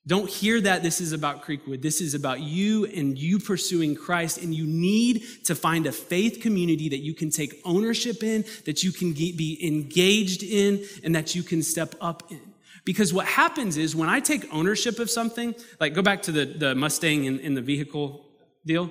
Don't 0.06 0.30
hear 0.30 0.58
that 0.62 0.82
this 0.82 1.02
is 1.02 1.12
about 1.12 1.44
Creekwood. 1.44 1.82
This 1.82 2.00
is 2.00 2.14
about 2.14 2.40
you 2.40 2.86
and 2.86 3.18
you 3.18 3.38
pursuing 3.38 3.94
Christ. 3.94 4.38
And 4.38 4.54
you 4.54 4.66
need 4.66 5.22
to 5.44 5.54
find 5.54 5.84
a 5.84 5.92
faith 5.92 6.40
community 6.40 6.88
that 6.88 7.00
you 7.00 7.12
can 7.12 7.28
take 7.28 7.60
ownership 7.64 8.22
in, 8.22 8.46
that 8.64 8.82
you 8.82 8.90
can 8.90 9.12
be 9.12 9.58
engaged 9.62 10.42
in, 10.42 10.82
and 11.04 11.14
that 11.14 11.34
you 11.34 11.42
can 11.42 11.62
step 11.62 11.94
up 12.00 12.22
in. 12.30 12.40
Because 12.86 13.12
what 13.12 13.26
happens 13.26 13.76
is 13.76 13.94
when 13.94 14.08
I 14.08 14.18
take 14.18 14.50
ownership 14.50 14.98
of 14.98 15.10
something, 15.10 15.54
like 15.78 15.92
go 15.92 16.00
back 16.00 16.22
to 16.22 16.32
the, 16.32 16.46
the 16.46 16.74
Mustang 16.74 17.26
in, 17.26 17.52
the 17.52 17.60
vehicle 17.60 18.24
deal. 18.64 18.90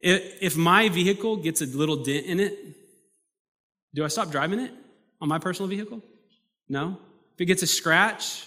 If 0.00 0.56
my 0.56 0.88
vehicle 0.88 1.36
gets 1.36 1.60
a 1.60 1.66
little 1.66 2.02
dent 2.02 2.26
in 2.26 2.40
it, 2.40 2.58
do 3.94 4.04
I 4.04 4.08
stop 4.08 4.30
driving 4.30 4.60
it 4.60 4.72
on 5.20 5.28
my 5.28 5.38
personal 5.38 5.68
vehicle? 5.68 6.02
No. 6.68 6.98
If 7.34 7.40
it 7.40 7.46
gets 7.46 7.62
a 7.62 7.66
scratch, 7.66 8.46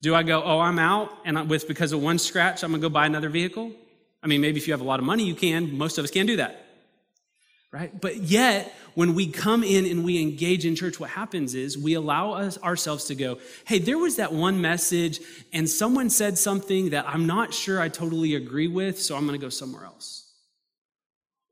do 0.00 0.14
I 0.14 0.22
go, 0.22 0.42
oh, 0.42 0.60
I'm 0.60 0.78
out, 0.78 1.12
and 1.24 1.48
with 1.48 1.68
because 1.68 1.92
of 1.92 2.02
one 2.02 2.18
scratch, 2.18 2.62
I'm 2.62 2.70
gonna 2.70 2.80
go 2.80 2.88
buy 2.88 3.06
another 3.06 3.28
vehicle? 3.28 3.72
I 4.22 4.26
mean, 4.26 4.40
maybe 4.40 4.58
if 4.58 4.66
you 4.66 4.72
have 4.72 4.80
a 4.80 4.84
lot 4.84 4.98
of 4.98 5.06
money, 5.06 5.24
you 5.24 5.34
can. 5.34 5.76
Most 5.76 5.98
of 5.98 6.04
us 6.04 6.10
can't 6.10 6.26
do 6.26 6.36
that. 6.36 6.64
Right? 7.70 8.00
But 8.00 8.16
yet, 8.16 8.74
when 8.94 9.14
we 9.14 9.26
come 9.26 9.62
in 9.62 9.84
and 9.84 10.04
we 10.04 10.22
engage 10.22 10.64
in 10.64 10.74
church, 10.74 10.98
what 10.98 11.10
happens 11.10 11.54
is 11.54 11.76
we 11.76 11.94
allow 11.94 12.32
us 12.32 12.56
ourselves 12.62 13.04
to 13.06 13.14
go, 13.14 13.38
hey, 13.66 13.78
there 13.78 13.98
was 13.98 14.16
that 14.16 14.32
one 14.32 14.60
message, 14.60 15.20
and 15.52 15.68
someone 15.68 16.10
said 16.10 16.38
something 16.38 16.90
that 16.90 17.06
I'm 17.06 17.26
not 17.26 17.52
sure 17.52 17.80
I 17.80 17.88
totally 17.88 18.34
agree 18.34 18.68
with, 18.68 19.00
so 19.00 19.16
I'm 19.16 19.26
gonna 19.26 19.38
go 19.38 19.50
somewhere 19.50 19.84
else. 19.84 20.24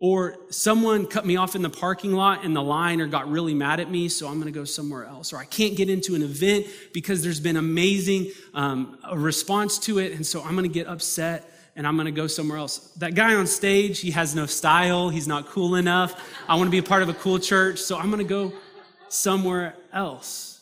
Or 0.08 0.36
someone 0.50 1.06
cut 1.06 1.26
me 1.26 1.34
off 1.34 1.56
in 1.56 1.62
the 1.62 1.68
parking 1.68 2.12
lot 2.12 2.44
in 2.44 2.54
the 2.54 2.62
line 2.62 3.00
or 3.00 3.08
got 3.08 3.28
really 3.28 3.54
mad 3.54 3.80
at 3.80 3.90
me, 3.90 4.08
so 4.08 4.28
I'm 4.28 4.34
to 4.46 4.52
go 4.52 4.62
somewhere 4.62 5.04
else. 5.04 5.32
Or 5.32 5.38
I 5.38 5.44
can't 5.44 5.76
get 5.76 5.90
into 5.90 6.14
an 6.14 6.22
event 6.22 6.66
because 6.92 7.24
there's 7.24 7.40
been 7.40 7.56
amazing 7.56 8.30
um, 8.54 8.98
response 9.12 9.80
to 9.80 9.98
it, 9.98 10.12
and 10.12 10.24
so 10.24 10.44
I'm 10.44 10.54
to 10.62 10.68
get 10.68 10.86
upset 10.86 11.50
and 11.74 11.84
I'm 11.88 11.96
to 12.06 12.12
go 12.12 12.28
somewhere 12.28 12.56
else. 12.56 12.92
That 12.98 13.16
guy 13.16 13.34
on 13.34 13.48
stage, 13.48 13.98
he 13.98 14.12
has 14.12 14.32
no 14.32 14.46
style. 14.46 15.08
He's 15.08 15.26
not 15.26 15.48
cool 15.48 15.74
enough. 15.74 16.14
I 16.48 16.54
want 16.54 16.68
to 16.68 16.70
be 16.70 16.78
a 16.78 16.84
part 16.84 17.02
of 17.02 17.08
a 17.08 17.14
cool 17.14 17.40
church, 17.40 17.80
so 17.80 17.98
I'm 17.98 18.08
to 18.18 18.22
go 18.22 18.52
somewhere 19.08 19.74
else. 19.92 20.60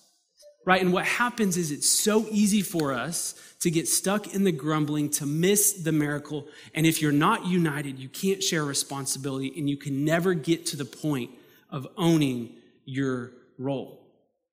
Right? 0.65 0.81
And 0.81 0.91
what 0.91 1.05
happens 1.05 1.59
is 1.59 1.71
it's 1.71 1.91
so 1.91 2.25
easy 2.31 2.63
for 2.63 2.95
us 2.95 3.35
to 3.65 3.71
get 3.71 3.89
stuck 3.89 4.35
in 4.35 4.45
the 4.45 4.53
grumbling, 4.53 5.09
to 5.09 5.25
miss 5.25 5.73
the 5.73 5.91
miracle. 5.91 6.47
And 6.75 6.85
if 6.85 7.01
you're 7.01 7.13
not 7.13 7.47
united, 7.47 7.99
you 7.99 8.11
can't 8.11 8.43
share 8.43 8.63
responsibility 8.63 9.55
and 9.57 9.71
you 9.71 9.79
can 9.79 10.05
never 10.05 10.35
get 10.35 10.67
to 10.67 10.77
the 10.77 10.85
point 10.85 11.31
of 11.71 11.89
owning 11.97 12.57
your 12.85 13.33
role. 13.59 14.03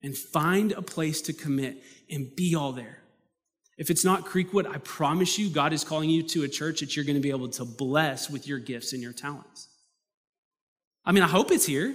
And 0.01 0.17
find 0.17 0.71
a 0.71 0.81
place 0.81 1.21
to 1.23 1.33
commit 1.33 1.83
and 2.09 2.33
be 2.33 2.55
all 2.55 2.71
there. 2.71 2.99
If 3.77 3.89
it's 3.89 4.05
not 4.05 4.25
Creekwood, 4.25 4.65
I 4.65 4.77
promise 4.77 5.37
you, 5.37 5.49
God 5.49 5.73
is 5.73 5.83
calling 5.83 6.09
you 6.09 6.23
to 6.29 6.43
a 6.43 6.47
church 6.47 6.79
that 6.79 6.95
you're 6.95 7.03
going 7.03 7.17
to 7.17 7.21
be 7.21 7.31
able 7.31 7.49
to 7.49 7.65
bless 7.65 8.29
with 8.29 8.47
your 8.47 8.59
gifts 8.59 8.93
and 8.93 9.03
your 9.03 9.11
talents. 9.11 9.67
I 11.03 11.11
mean, 11.11 11.23
I 11.23 11.27
hope 11.27 11.51
it's 11.51 11.65
here, 11.65 11.93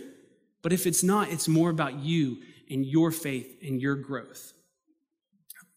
but 0.61 0.75
if 0.75 0.87
it's 0.87 1.03
not, 1.03 1.31
it's 1.33 1.49
more 1.49 1.71
about 1.71 1.95
you 1.95 2.43
and 2.69 2.85
your 2.85 3.11
faith 3.11 3.57
and 3.63 3.81
your 3.81 3.95
growth. 3.95 4.53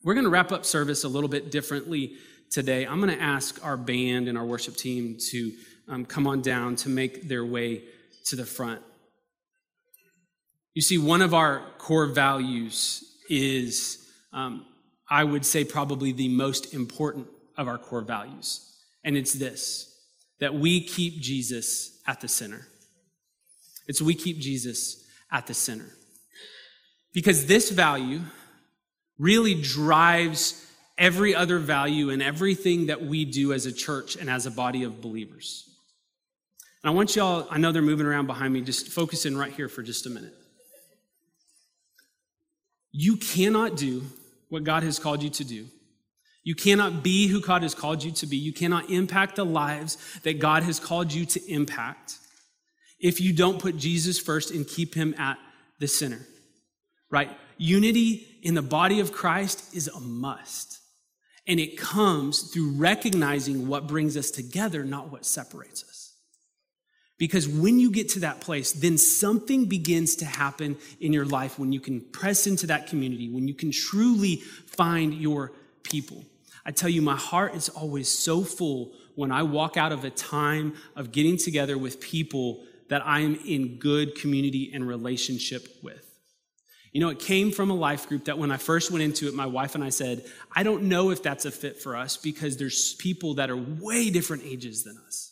We're 0.02 0.14
going 0.14 0.24
to 0.24 0.30
wrap 0.30 0.54
up 0.54 0.64
service 0.64 1.04
a 1.04 1.10
little 1.10 1.28
bit 1.28 1.52
differently 1.52 2.14
today. 2.50 2.86
I'm 2.86 3.02
going 3.02 3.16
to 3.16 3.22
ask 3.22 3.64
our 3.66 3.76
band 3.76 4.30
and 4.30 4.38
our 4.38 4.46
worship 4.46 4.78
team 4.78 5.18
to 5.32 5.52
um, 5.90 6.06
come 6.06 6.26
on 6.26 6.42
down 6.42 6.78
to 6.78 6.90
make 6.90 7.28
their 7.28 7.46
way 7.46 7.84
to 8.26 8.38
the 8.38 8.46
front. 8.46 8.82
You 10.74 10.82
see, 10.82 10.98
one 10.98 11.22
of 11.22 11.34
our 11.34 11.64
core 11.80 12.06
values 12.06 13.04
is, 13.30 14.10
um, 14.32 14.66
I 15.10 15.26
would 15.26 15.46
say, 15.46 15.66
probably 15.66 16.14
the 16.14 16.30
most 16.30 16.74
important 16.74 17.28
of 17.58 17.68
our 17.68 17.78
core 17.78 18.02
values. 18.02 18.66
And 19.04 19.18
it's 19.18 19.34
this 19.34 19.86
that 20.40 20.54
we 20.54 20.80
keep 20.80 21.20
Jesus 21.20 22.00
at 22.08 22.22
the 22.22 22.30
center. 22.30 22.66
It's 23.88 24.02
we 24.02 24.16
keep 24.16 24.40
Jesus 24.40 25.06
at 25.30 25.48
the 25.48 25.54
center. 25.54 25.90
Because 27.14 27.48
this 27.48 27.72
value, 27.72 28.22
really 29.20 29.54
drives 29.54 30.66
every 30.98 31.36
other 31.36 31.60
value 31.60 32.10
and 32.10 32.22
everything 32.22 32.88
that 32.88 33.02
we 33.02 33.26
do 33.26 33.54
as 33.54 33.66
a 33.66 33.72
church 33.72 34.16
and 34.16 34.30
as 34.30 34.46
a 34.46 34.52
body 34.52 34.84
of 34.84 35.02
believers. 35.02 35.66
And 36.84 36.90
I 36.90 36.94
want 36.94 37.16
y'all, 37.16 37.48
I 37.50 37.58
know 37.58 37.72
they're 37.72 37.82
moving 37.82 38.06
around 38.06 38.28
behind 38.28 38.54
me, 38.54 38.62
just 38.62 38.88
focus 38.88 39.26
in 39.26 39.38
right 39.38 39.52
here 39.52 39.70
for 39.70 39.84
just 39.84 40.06
a 40.06 40.10
minute. 40.10 40.34
You 42.92 43.18
cannot 43.18 43.76
do 43.78 44.04
what 44.50 44.64
God 44.64 44.84
has 44.84 44.98
called 44.98 45.22
you 45.22 45.30
to 45.30 45.44
do. 45.44 45.68
You 46.44 46.56
cannot 46.56 47.04
be 47.04 47.28
who 47.28 47.42
God 47.42 47.64
has 47.64 47.76
called 47.76 48.04
you 48.04 48.12
to 48.12 48.26
be. 48.26 48.38
You 48.38 48.54
cannot 48.54 48.90
impact 48.90 49.36
the 49.36 49.46
lives 49.46 49.98
that 50.24 50.40
God 50.40 50.64
has 50.64 50.80
called 50.80 51.14
you 51.14 51.26
to 51.26 51.52
impact 51.52 52.18
if 53.00 53.22
you 53.22 53.34
don't 53.34 53.60
put 53.60 53.78
Jesus 53.78 54.20
first 54.20 54.52
and 54.52 54.68
keep 54.68 54.96
him 54.96 55.14
at 55.18 55.38
the 55.80 55.88
center, 55.88 56.20
right? 57.10 57.30
Unity 57.60 58.26
in 58.42 58.56
the 58.56 58.62
body 58.62 59.02
of 59.02 59.12
Christ 59.12 59.76
is 59.76 59.88
a 59.90 60.00
must. 60.00 60.80
And 61.46 61.60
it 61.60 61.78
comes 61.78 62.54
through 62.54 62.72
recognizing 62.72 63.68
what 63.68 63.86
brings 63.86 64.16
us 64.16 64.32
together, 64.32 64.84
not 64.84 65.12
what 65.12 65.26
separates 65.26 65.84
us. 65.84 66.14
Because 67.18 67.50
when 67.50 67.80
you 67.80 67.92
get 67.92 68.08
to 68.10 68.22
that 68.22 68.40
place, 68.40 68.72
then 68.72 68.98
something 68.98 69.66
begins 69.66 70.16
to 70.18 70.26
happen 70.26 70.78
in 71.02 71.12
your 71.12 71.26
life 71.26 71.60
when 71.60 71.74
you 71.74 71.82
can 71.82 72.00
press 72.00 72.48
into 72.48 72.66
that 72.68 72.88
community, 72.88 73.30
when 73.30 73.48
you 73.48 73.54
can 73.54 73.72
truly 73.72 74.38
find 74.38 75.14
your 75.14 75.52
people. 75.84 76.24
I 76.66 76.72
tell 76.72 76.90
you, 76.90 77.02
my 77.02 77.18
heart 77.18 77.56
is 77.56 77.68
always 77.68 78.08
so 78.08 78.44
full 78.44 78.94
when 79.16 79.34
I 79.34 79.44
walk 79.44 79.76
out 79.76 79.92
of 79.92 80.06
a 80.06 80.10
time 80.10 80.76
of 80.96 81.12
getting 81.12 81.36
together 81.36 81.78
with 81.78 82.00
people 82.00 82.64
that 82.88 83.06
I 83.06 83.20
am 83.20 83.36
in 83.46 83.80
good 83.80 84.16
community 84.16 84.72
and 84.74 84.88
relationship 84.88 85.68
with. 85.84 86.09
You 86.92 87.02
know, 87.02 87.10
it 87.10 87.20
came 87.20 87.52
from 87.52 87.70
a 87.70 87.76
life 87.76 88.08
group 88.08 88.26
that 88.26 88.40
when 88.40 88.52
I 88.52 88.58
first 88.58 88.90
went 88.90 89.04
into 89.04 89.28
it, 89.28 89.36
my 89.36 89.46
wife 89.46 89.76
and 89.76 89.84
I 89.84 89.90
said, 89.90 90.26
I 90.56 90.64
don't 90.64 90.84
know 90.84 91.12
if 91.12 91.22
that's 91.22 91.46
a 91.46 91.52
fit 91.52 91.82
for 91.82 91.96
us 91.96 92.18
because 92.18 92.58
there's 92.58 92.96
people 92.96 93.36
that 93.36 93.52
are 93.52 93.58
way 93.58 94.10
different 94.10 94.44
ages 94.44 94.84
than 94.84 94.98
us. 95.06 95.32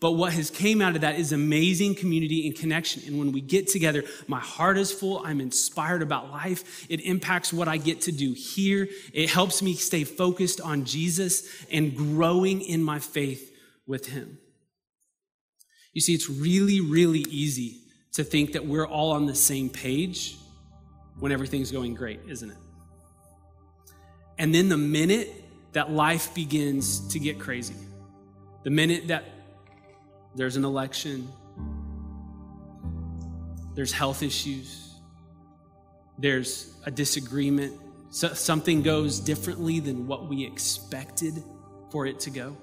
But 0.00 0.12
what 0.12 0.32
has 0.34 0.50
came 0.50 0.82
out 0.82 0.94
of 0.96 1.00
that 1.00 1.18
is 1.18 1.32
amazing 1.32 1.94
community 1.94 2.46
and 2.46 2.56
connection. 2.56 3.02
And 3.06 3.18
when 3.18 3.32
we 3.32 3.40
get 3.40 3.68
together, 3.68 4.04
my 4.28 4.38
heart 4.38 4.76
is 4.76 4.92
full. 4.92 5.24
I'm 5.24 5.40
inspired 5.40 6.02
about 6.02 6.30
life. 6.30 6.84
It 6.90 7.00
impacts 7.00 7.52
what 7.52 7.68
I 7.68 7.78
get 7.78 8.02
to 8.02 8.12
do 8.12 8.34
here. 8.34 8.88
It 9.12 9.30
helps 9.30 9.62
me 9.62 9.74
stay 9.74 10.04
focused 10.04 10.60
on 10.60 10.84
Jesus 10.84 11.48
and 11.72 11.96
growing 11.96 12.60
in 12.60 12.82
my 12.82 12.98
faith 12.98 13.50
with 13.86 14.06
him. 14.06 14.38
You 15.92 16.00
see, 16.00 16.14
it's 16.14 16.28
really, 16.28 16.80
really 16.80 17.24
easy 17.30 17.83
to 18.14 18.24
think 18.24 18.52
that 18.52 18.64
we're 18.64 18.86
all 18.86 19.12
on 19.12 19.26
the 19.26 19.34
same 19.34 19.68
page 19.68 20.36
when 21.18 21.32
everything's 21.32 21.70
going 21.70 21.94
great, 21.94 22.20
isn't 22.28 22.50
it? 22.50 22.56
And 24.38 24.54
then 24.54 24.68
the 24.68 24.76
minute 24.76 25.44
that 25.72 25.90
life 25.90 26.34
begins 26.34 27.08
to 27.08 27.18
get 27.18 27.38
crazy, 27.38 27.74
the 28.62 28.70
minute 28.70 29.08
that 29.08 29.24
there's 30.34 30.56
an 30.56 30.64
election, 30.64 31.28
there's 33.74 33.92
health 33.92 34.22
issues, 34.22 34.94
there's 36.18 36.72
a 36.86 36.90
disagreement, 36.90 37.80
so 38.10 38.32
something 38.32 38.82
goes 38.82 39.18
differently 39.18 39.80
than 39.80 40.06
what 40.06 40.28
we 40.28 40.44
expected 40.44 41.42
for 41.90 42.06
it 42.06 42.20
to 42.20 42.30
go, 42.30 42.56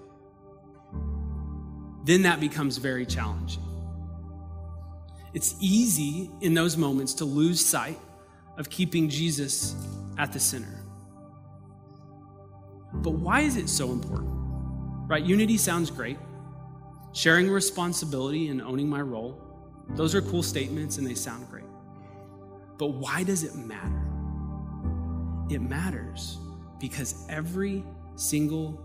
then 2.05 2.21
that 2.23 2.39
becomes 2.39 2.77
very 2.77 3.05
challenging. 3.05 3.63
It's 5.33 5.55
easy 5.59 6.29
in 6.41 6.53
those 6.53 6.77
moments 6.77 7.13
to 7.15 7.25
lose 7.25 7.63
sight 7.65 7.99
of 8.57 8.69
keeping 8.69 9.09
Jesus 9.09 9.75
at 10.17 10.33
the 10.33 10.39
center. 10.39 10.83
But 12.93 13.11
why 13.11 13.41
is 13.41 13.55
it 13.55 13.69
so 13.69 13.91
important? 13.91 14.29
Right? 15.07 15.23
Unity 15.23 15.57
sounds 15.57 15.89
great. 15.89 16.17
Sharing 17.13 17.49
responsibility 17.49 18.49
and 18.49 18.61
owning 18.61 18.89
my 18.89 19.01
role, 19.01 19.41
those 19.89 20.15
are 20.15 20.21
cool 20.21 20.43
statements 20.43 20.97
and 20.97 21.07
they 21.07 21.15
sound 21.15 21.49
great. 21.49 21.65
But 22.77 22.87
why 22.87 23.23
does 23.23 23.43
it 23.43 23.55
matter? 23.55 24.01
It 25.49 25.61
matters 25.61 26.37
Because 26.79 27.25
every 27.29 27.83
single 28.15 28.81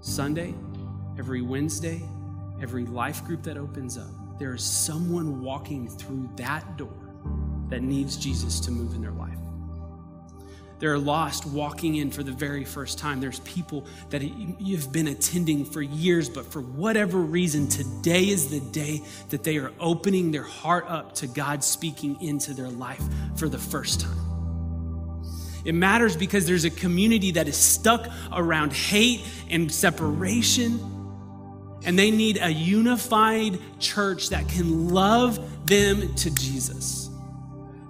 Sunday, 0.00 0.54
every 1.18 1.42
Wednesday, 1.42 2.02
every 2.62 2.86
life 2.86 3.24
group 3.24 3.42
that 3.42 3.56
opens 3.56 3.98
up, 3.98 4.19
there 4.40 4.54
is 4.54 4.64
someone 4.64 5.42
walking 5.42 5.86
through 5.86 6.30
that 6.36 6.78
door 6.78 7.12
that 7.68 7.82
needs 7.82 8.16
Jesus 8.16 8.58
to 8.60 8.70
move 8.70 8.94
in 8.94 9.02
their 9.02 9.12
life. 9.12 9.36
There 10.78 10.90
are 10.94 10.98
lost 10.98 11.44
walking 11.44 11.96
in 11.96 12.10
for 12.10 12.22
the 12.22 12.32
very 12.32 12.64
first 12.64 12.98
time. 12.98 13.20
There's 13.20 13.40
people 13.40 13.84
that 14.08 14.22
you've 14.22 14.90
been 14.90 15.08
attending 15.08 15.66
for 15.66 15.82
years, 15.82 16.30
but 16.30 16.46
for 16.46 16.62
whatever 16.62 17.18
reason, 17.18 17.68
today 17.68 18.30
is 18.30 18.48
the 18.48 18.60
day 18.60 19.02
that 19.28 19.44
they 19.44 19.58
are 19.58 19.72
opening 19.78 20.30
their 20.30 20.42
heart 20.42 20.86
up 20.88 21.14
to 21.16 21.26
God 21.26 21.62
speaking 21.62 22.20
into 22.22 22.54
their 22.54 22.70
life 22.70 23.02
for 23.36 23.46
the 23.46 23.58
first 23.58 24.00
time. 24.00 24.30
It 25.66 25.74
matters 25.74 26.16
because 26.16 26.46
there's 26.46 26.64
a 26.64 26.70
community 26.70 27.32
that 27.32 27.46
is 27.46 27.58
stuck 27.58 28.08
around 28.32 28.72
hate 28.72 29.22
and 29.50 29.70
separation, 29.70 30.99
and 31.84 31.98
they 31.98 32.10
need 32.10 32.38
a 32.40 32.52
unified 32.52 33.58
church 33.78 34.30
that 34.30 34.48
can 34.48 34.90
love 34.90 35.66
them 35.66 36.14
to 36.16 36.30
Jesus. 36.34 37.10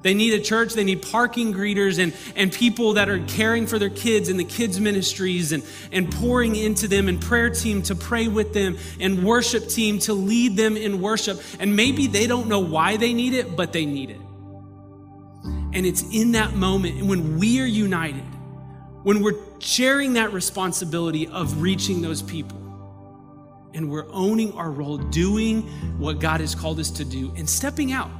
They 0.02 0.14
need 0.14 0.32
a 0.32 0.40
church, 0.40 0.72
they 0.72 0.84
need 0.84 1.02
parking 1.02 1.52
greeters 1.52 2.02
and, 2.02 2.14
and 2.34 2.50
people 2.50 2.94
that 2.94 3.10
are 3.10 3.18
caring 3.26 3.66
for 3.66 3.78
their 3.78 3.90
kids 3.90 4.30
in 4.30 4.38
the 4.38 4.44
kids' 4.44 4.80
ministries 4.80 5.52
and, 5.52 5.62
and 5.92 6.10
pouring 6.10 6.56
into 6.56 6.88
them, 6.88 7.08
and 7.08 7.20
prayer 7.20 7.50
team 7.50 7.82
to 7.82 7.94
pray 7.94 8.26
with 8.26 8.54
them, 8.54 8.78
and 8.98 9.22
worship 9.22 9.68
team 9.68 9.98
to 10.00 10.14
lead 10.14 10.56
them 10.56 10.76
in 10.76 11.02
worship. 11.02 11.42
And 11.58 11.76
maybe 11.76 12.06
they 12.06 12.26
don't 12.26 12.48
know 12.48 12.60
why 12.60 12.96
they 12.96 13.12
need 13.12 13.34
it, 13.34 13.56
but 13.56 13.74
they 13.74 13.84
need 13.84 14.10
it. 14.10 14.20
And 15.72 15.84
it's 15.84 16.02
in 16.02 16.32
that 16.32 16.54
moment 16.54 17.04
when 17.04 17.38
we 17.38 17.60
are 17.60 17.66
united, 17.66 18.24
when 19.02 19.22
we're 19.22 19.38
sharing 19.58 20.14
that 20.14 20.32
responsibility 20.32 21.28
of 21.28 21.60
reaching 21.60 22.00
those 22.00 22.22
people, 22.22 22.58
and 23.74 23.90
we're 23.90 24.06
owning 24.10 24.52
our 24.54 24.70
role, 24.70 24.98
doing 24.98 25.62
what 25.98 26.20
God 26.20 26.40
has 26.40 26.54
called 26.54 26.78
us 26.80 26.90
to 26.92 27.04
do, 27.04 27.32
and 27.36 27.48
stepping 27.48 27.92
out. 27.92 28.10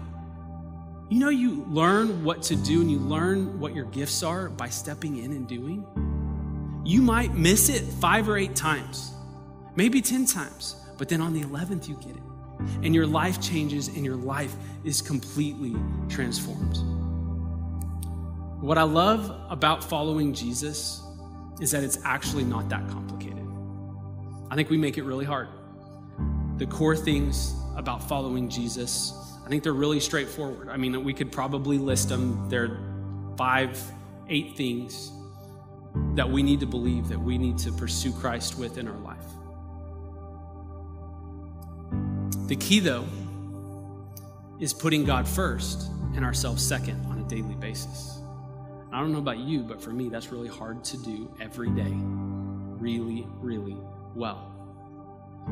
You 1.09 1.19
know, 1.19 1.29
you 1.29 1.65
learn 1.69 2.23
what 2.25 2.43
to 2.45 2.57
do 2.57 2.81
and 2.81 2.91
you 2.91 2.99
learn 2.99 3.59
what 3.59 3.75
your 3.75 3.87
gifts 3.87 4.23
are 4.23 4.49
by 4.49 4.69
stepping 4.69 5.17
in 5.17 5.33
and 5.33 5.49
doing. 5.49 5.85
You 6.85 7.03
might 7.03 7.35
miss 7.35 7.69
it 7.69 7.83
five 7.83 8.29
or 8.29 8.39
eight 8.39 8.55
times, 8.55 9.13
maybe 9.75 10.01
10 10.01 10.27
times, 10.27 10.77
but 10.99 11.09
then 11.09 11.21
on 11.21 11.33
the 11.33 11.43
11th, 11.43 11.89
you 11.89 11.97
get 11.97 12.17
it. 12.17 12.23
And 12.83 12.95
your 12.95 13.07
life 13.07 13.41
changes 13.41 13.89
and 13.89 14.05
your 14.05 14.17
life 14.17 14.55
is 14.85 15.03
completely 15.03 15.75
transformed. 16.09 16.77
What 18.63 18.79
I 18.79 18.83
love 18.83 19.35
about 19.51 19.83
following 19.83 20.35
Jesus 20.35 21.03
is 21.61 21.71
that 21.71 21.83
it's 21.83 21.99
actually 22.05 22.45
not 22.45 22.69
that 22.69 22.87
complicated. 22.89 23.20
I 24.51 24.57
think 24.57 24.69
we 24.69 24.77
make 24.77 24.99
it 24.99 25.05
really 25.05 25.25
hard. 25.25 25.49
The 26.57 26.67
core 26.67 26.97
things 26.97 27.55
about 27.77 28.09
following 28.09 28.49
Jesus, 28.49 29.15
I 29.47 29.49
think 29.49 29.63
they're 29.63 29.73
really 29.73 30.01
straightforward. 30.01 30.69
I 30.69 30.77
mean, 30.77 31.05
we 31.05 31.15
could 31.15 31.31
probably 31.31 31.79
list 31.79 32.09
them. 32.09 32.49
There 32.49 32.65
are 32.65 33.37
five, 33.37 33.81
eight 34.29 34.57
things 34.57 35.13
that 36.15 36.29
we 36.29 36.43
need 36.43 36.59
to 36.61 36.67
believe, 36.67 37.09
that 37.09 37.19
we 37.19 37.39
need 37.39 37.59
to 37.59 37.73
pursue 37.73 38.13
Christ 38.13 38.59
with 38.59 38.77
in 38.77 38.89
our 38.89 38.99
life. 38.99 39.25
The 42.49 42.57
key, 42.57 42.81
though, 42.81 43.07
is 44.59 44.75
putting 44.75 45.05
God 45.05 45.29
first 45.29 45.89
and 46.17 46.25
ourselves 46.25 46.67
second 46.67 47.07
on 47.07 47.21
a 47.21 47.29
daily 47.29 47.55
basis. 47.55 48.21
I 48.93 48.99
don't 48.99 49.13
know 49.13 49.19
about 49.19 49.39
you, 49.39 49.61
but 49.61 49.81
for 49.81 49.91
me, 49.91 50.09
that's 50.09 50.33
really 50.33 50.49
hard 50.49 50.83
to 50.85 50.97
do 50.97 51.33
every 51.41 51.71
day, 51.71 51.93
really, 51.93 53.25
really 53.39 53.77
well. 54.15 54.53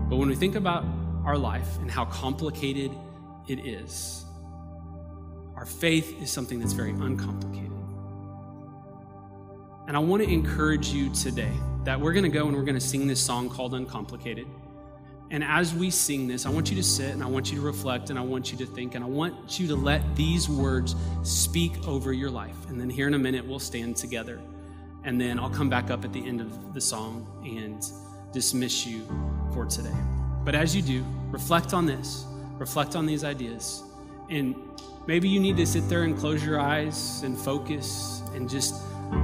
But 0.09 0.17
when 0.17 0.29
we 0.29 0.35
think 0.35 0.55
about 0.55 0.85
our 1.25 1.37
life 1.37 1.79
and 1.79 1.91
how 1.91 2.05
complicated 2.07 2.93
it 3.47 3.67
is, 3.67 4.25
our 5.57 5.67
faith 5.67 6.23
is 6.23 6.31
something 6.31 6.61
that's 6.61 6.73
very 6.73 6.91
uncomplicated. 6.91 7.73
And 9.89 9.97
I 9.97 10.01
want 10.01 10.23
to 10.23 10.29
encourage 10.29 10.89
you 10.89 11.13
today 11.15 11.53
that 11.85 12.01
we're 12.01 12.13
going 12.13 12.25
to 12.25 12.29
go 12.29 12.47
and 12.47 12.57
we're 12.57 12.63
going 12.63 12.75
to 12.75 12.81
sing 12.81 13.07
this 13.07 13.21
song 13.21 13.49
called 13.49 13.73
Uncomplicated. 13.73 14.47
And 15.31 15.43
as 15.43 15.75
we 15.75 15.91
sing 15.91 16.27
this, 16.27 16.47
I 16.47 16.51
want 16.51 16.71
you 16.71 16.77
to 16.77 16.83
sit 16.83 17.13
and 17.13 17.23
I 17.23 17.27
want 17.27 17.51
you 17.51 17.59
to 17.59 17.65
reflect 17.65 18.11
and 18.11 18.19
I 18.19 18.23
want 18.23 18.53
you 18.53 18.59
to 18.59 18.67
think 18.67 18.95
and 18.95 19.05
I 19.05 19.07
want 19.07 19.59
you 19.59 19.67
to 19.69 19.77
let 19.77 20.15
these 20.15 20.49
words 20.49 20.95
speak 21.23 21.87
over 21.87 22.13
your 22.13 22.31
life. 22.31 22.69
And 22.69 22.81
then 22.81 22.89
here 22.89 23.09
in 23.09 23.15
a 23.15 23.19
minute, 23.19 23.47
we'll 23.47 23.59
stand 23.59 23.97
together. 23.97 24.41
And 25.05 25.21
then 25.21 25.39
I'll 25.39 25.51
come 25.51 25.69
back 25.69 25.91
up 25.91 26.05
at 26.05 26.13
the 26.13 26.27
end 26.27 26.41
of 26.41 26.75
the 26.75 26.81
song 26.81 27.27
and 27.45 27.83
dismiss 28.33 28.87
you 28.87 29.07
for 29.53 29.67
today. 29.67 29.97
But 30.45 30.55
as 30.55 30.75
you 30.75 30.83
do, 30.83 31.05
reflect 31.31 31.73
on 31.73 31.87
this, 31.87 32.25
reflect 32.59 32.97
on 32.97 33.07
these 33.07 33.25
ideas. 33.25 33.83
And 34.31 34.55
maybe 35.07 35.29
you 35.29 35.41
need 35.41 35.57
to 35.57 35.67
sit 35.67 35.89
there 35.89 36.05
and 36.05 36.17
close 36.17 36.45
your 36.45 36.61
eyes 36.61 37.23
and 37.23 37.39
focus 37.39 38.23
and 38.35 38.49
just, 38.49 38.75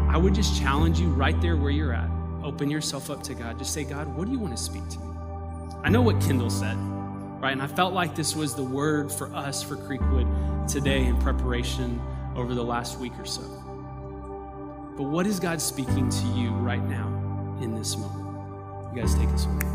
I 0.08 0.16
would 0.16 0.34
just 0.34 0.58
challenge 0.60 0.98
you 0.98 1.08
right 1.08 1.38
there 1.40 1.56
where 1.56 1.70
you're 1.70 1.92
at. 1.92 2.10
Open 2.42 2.70
yourself 2.70 3.10
up 3.10 3.22
to 3.24 3.34
God. 3.34 3.58
Just 3.58 3.72
say, 3.72 3.84
God, 3.84 4.06
what 4.16 4.26
do 4.26 4.32
you 4.32 4.38
want 4.38 4.56
to 4.56 4.62
speak 4.62 4.86
to 4.90 4.98
me? 4.98 5.14
I 5.82 5.88
know 5.88 6.02
what 6.02 6.20
Kendall 6.20 6.50
said, 6.50 6.76
right? 7.40 7.52
And 7.52 7.62
I 7.62 7.66
felt 7.66 7.92
like 7.92 8.14
this 8.14 8.34
was 8.34 8.54
the 8.54 8.64
word 8.64 9.12
for 9.12 9.34
us 9.34 9.62
for 9.62 9.76
Creekwood 9.76 10.66
today 10.66 11.04
in 11.04 11.18
preparation 11.18 12.00
over 12.34 12.54
the 12.54 12.64
last 12.64 12.98
week 12.98 13.12
or 13.18 13.26
so. 13.26 13.42
But 14.96 15.04
what 15.04 15.26
is 15.26 15.40
God 15.40 15.60
speaking 15.60 16.08
to 16.08 16.26
you 16.28 16.50
right 16.50 16.82
now 16.82 17.08
in 17.60 17.74
this 17.74 17.96
moment? 17.96 18.23
You 18.94 19.00
guys 19.00 19.14
take 19.16 19.28
us 19.30 19.46
away. 19.46 19.66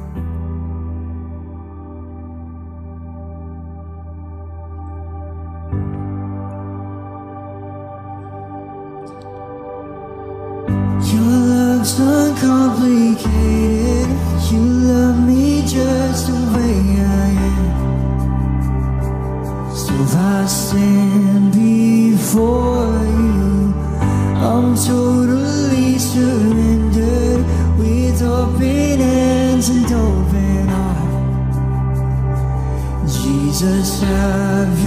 Your 11.11 11.32
love's 11.51 11.93
uncomplicated. 11.99 14.07
You 14.51 14.61
love 14.88 15.17
me 15.28 15.63
just 15.63 16.28
the 16.28 16.39
way 16.55 16.80
I 17.03 17.05
am. 17.49 17.67
So 19.76 19.93
I 20.17 20.20
stand 20.45 21.51
before 21.51 22.68
Jesus, 34.00 34.78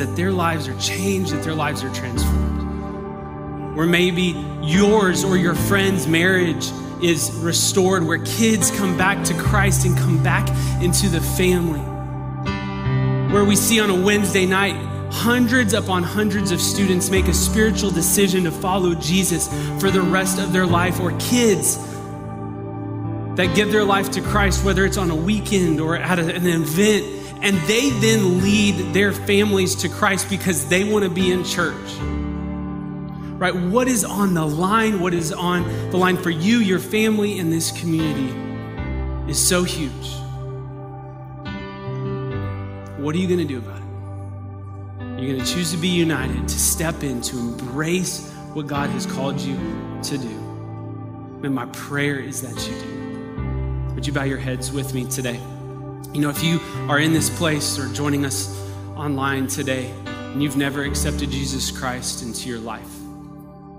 that 0.00 0.16
their 0.16 0.32
lives 0.32 0.66
are 0.66 0.78
changed, 0.78 1.32
that 1.32 1.44
their 1.44 1.54
lives 1.54 1.84
are 1.84 1.94
transformed. 1.94 3.76
Where 3.76 3.86
maybe 3.86 4.34
yours 4.62 5.22
or 5.22 5.36
your 5.36 5.54
friend's 5.54 6.08
marriage 6.08 6.70
is 7.00 7.30
restored, 7.36 8.04
where 8.04 8.18
kids 8.18 8.70
come 8.72 8.98
back 8.98 9.24
to 9.26 9.34
Christ 9.34 9.86
and 9.86 9.96
come 9.96 10.22
back 10.22 10.48
into 10.82 11.08
the 11.08 11.20
family 11.20 11.80
where 13.32 13.44
we 13.44 13.54
see 13.54 13.78
on 13.78 13.90
a 13.90 13.94
Wednesday 13.94 14.44
night 14.44 14.74
hundreds 15.12 15.72
upon 15.72 16.02
hundreds 16.02 16.50
of 16.50 16.60
students 16.60 17.10
make 17.10 17.28
a 17.28 17.34
spiritual 17.34 17.90
decision 17.90 18.42
to 18.42 18.50
follow 18.50 18.92
Jesus 18.94 19.46
for 19.80 19.88
the 19.88 20.00
rest 20.00 20.40
of 20.40 20.52
their 20.52 20.66
life, 20.66 20.98
or 21.00 21.12
kids 21.18 21.76
that 23.36 23.52
give 23.54 23.70
their 23.70 23.84
life 23.84 24.10
to 24.10 24.20
Christ, 24.20 24.64
whether 24.64 24.84
it's 24.84 24.96
on 24.96 25.10
a 25.10 25.14
weekend 25.14 25.80
or 25.80 25.96
at 25.96 26.18
an 26.18 26.44
event, 26.44 27.06
and 27.42 27.56
they 27.62 27.90
then 27.90 28.42
lead 28.42 28.94
their 28.94 29.12
families 29.12 29.74
to 29.76 29.88
Christ 29.88 30.28
because 30.28 30.68
they 30.68 30.84
want 30.84 31.04
to 31.04 31.10
be 31.10 31.32
in 31.32 31.44
church. 31.44 31.92
Right? 33.38 33.54
What 33.54 33.88
is 33.88 34.04
on 34.04 34.34
the 34.34 34.46
line? 34.46 35.00
What 35.00 35.14
is 35.14 35.32
on 35.32 35.62
the 35.90 35.96
line 35.96 36.18
for 36.18 36.28
you, 36.28 36.58
your 36.58 36.78
family, 36.78 37.38
and 37.38 37.50
this 37.50 37.72
community 37.72 38.28
is 39.30 39.38
so 39.38 39.64
huge. 39.64 39.90
What 42.98 43.14
are 43.14 43.18
you 43.18 43.26
going 43.26 43.38
to 43.38 43.46
do 43.46 43.58
about 43.58 43.78
it? 43.78 45.20
You're 45.22 45.34
going 45.34 45.44
to 45.44 45.54
choose 45.54 45.70
to 45.72 45.78
be 45.78 45.88
united, 45.88 46.46
to 46.48 46.58
step 46.58 47.02
in, 47.02 47.22
to 47.22 47.38
embrace 47.38 48.30
what 48.52 48.66
God 48.66 48.90
has 48.90 49.06
called 49.06 49.40
you 49.40 49.56
to 50.02 50.18
do. 50.18 50.28
And 51.42 51.54
my 51.54 51.64
prayer 51.66 52.18
is 52.18 52.42
that 52.42 52.68
you 52.68 52.78
do. 52.78 53.94
Would 53.94 54.06
you 54.06 54.12
bow 54.12 54.24
your 54.24 54.38
heads 54.38 54.70
with 54.70 54.92
me 54.92 55.06
today? 55.06 55.40
You 56.12 56.20
know, 56.20 56.30
if 56.30 56.42
you 56.42 56.58
are 56.88 56.98
in 56.98 57.12
this 57.12 57.30
place 57.30 57.78
or 57.78 57.86
joining 57.94 58.24
us 58.24 58.52
online 58.96 59.46
today 59.46 59.94
and 60.04 60.42
you've 60.42 60.56
never 60.56 60.82
accepted 60.82 61.30
Jesus 61.30 61.70
Christ 61.70 62.24
into 62.24 62.48
your 62.48 62.58
life, 62.58 62.90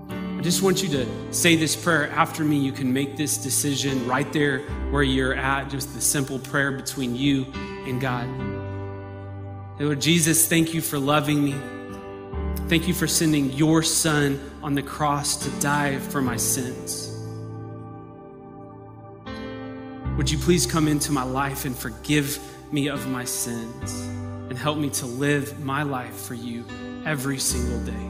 I 0.08 0.40
just 0.40 0.62
want 0.62 0.82
you 0.82 0.88
to 0.88 1.06
say 1.32 1.56
this 1.56 1.76
prayer 1.76 2.10
after 2.10 2.42
me. 2.42 2.58
You 2.58 2.72
can 2.72 2.90
make 2.90 3.18
this 3.18 3.36
decision 3.36 4.08
right 4.08 4.32
there 4.32 4.60
where 4.90 5.02
you're 5.02 5.34
at, 5.34 5.68
just 5.68 5.92
the 5.92 6.00
simple 6.00 6.38
prayer 6.38 6.72
between 6.72 7.14
you 7.14 7.44
and 7.86 8.00
God. 8.00 8.26
Lord 9.78 10.00
Jesus, 10.00 10.48
thank 10.48 10.72
you 10.72 10.80
for 10.80 10.98
loving 10.98 11.44
me. 11.44 11.54
Thank 12.68 12.88
you 12.88 12.94
for 12.94 13.06
sending 13.06 13.52
your 13.52 13.82
son 13.82 14.40
on 14.62 14.74
the 14.74 14.82
cross 14.82 15.36
to 15.44 15.60
die 15.60 15.98
for 15.98 16.22
my 16.22 16.38
sins. 16.38 17.11
Would 20.22 20.30
you 20.30 20.38
please 20.38 20.66
come 20.66 20.86
into 20.86 21.10
my 21.10 21.24
life 21.24 21.64
and 21.64 21.76
forgive 21.76 22.38
me 22.72 22.86
of 22.86 23.08
my 23.08 23.24
sins 23.24 24.02
and 24.48 24.56
help 24.56 24.78
me 24.78 24.88
to 24.90 25.04
live 25.04 25.58
my 25.58 25.82
life 25.82 26.14
for 26.14 26.34
you 26.34 26.64
every 27.04 27.40
single 27.40 27.80
day? 27.80 28.08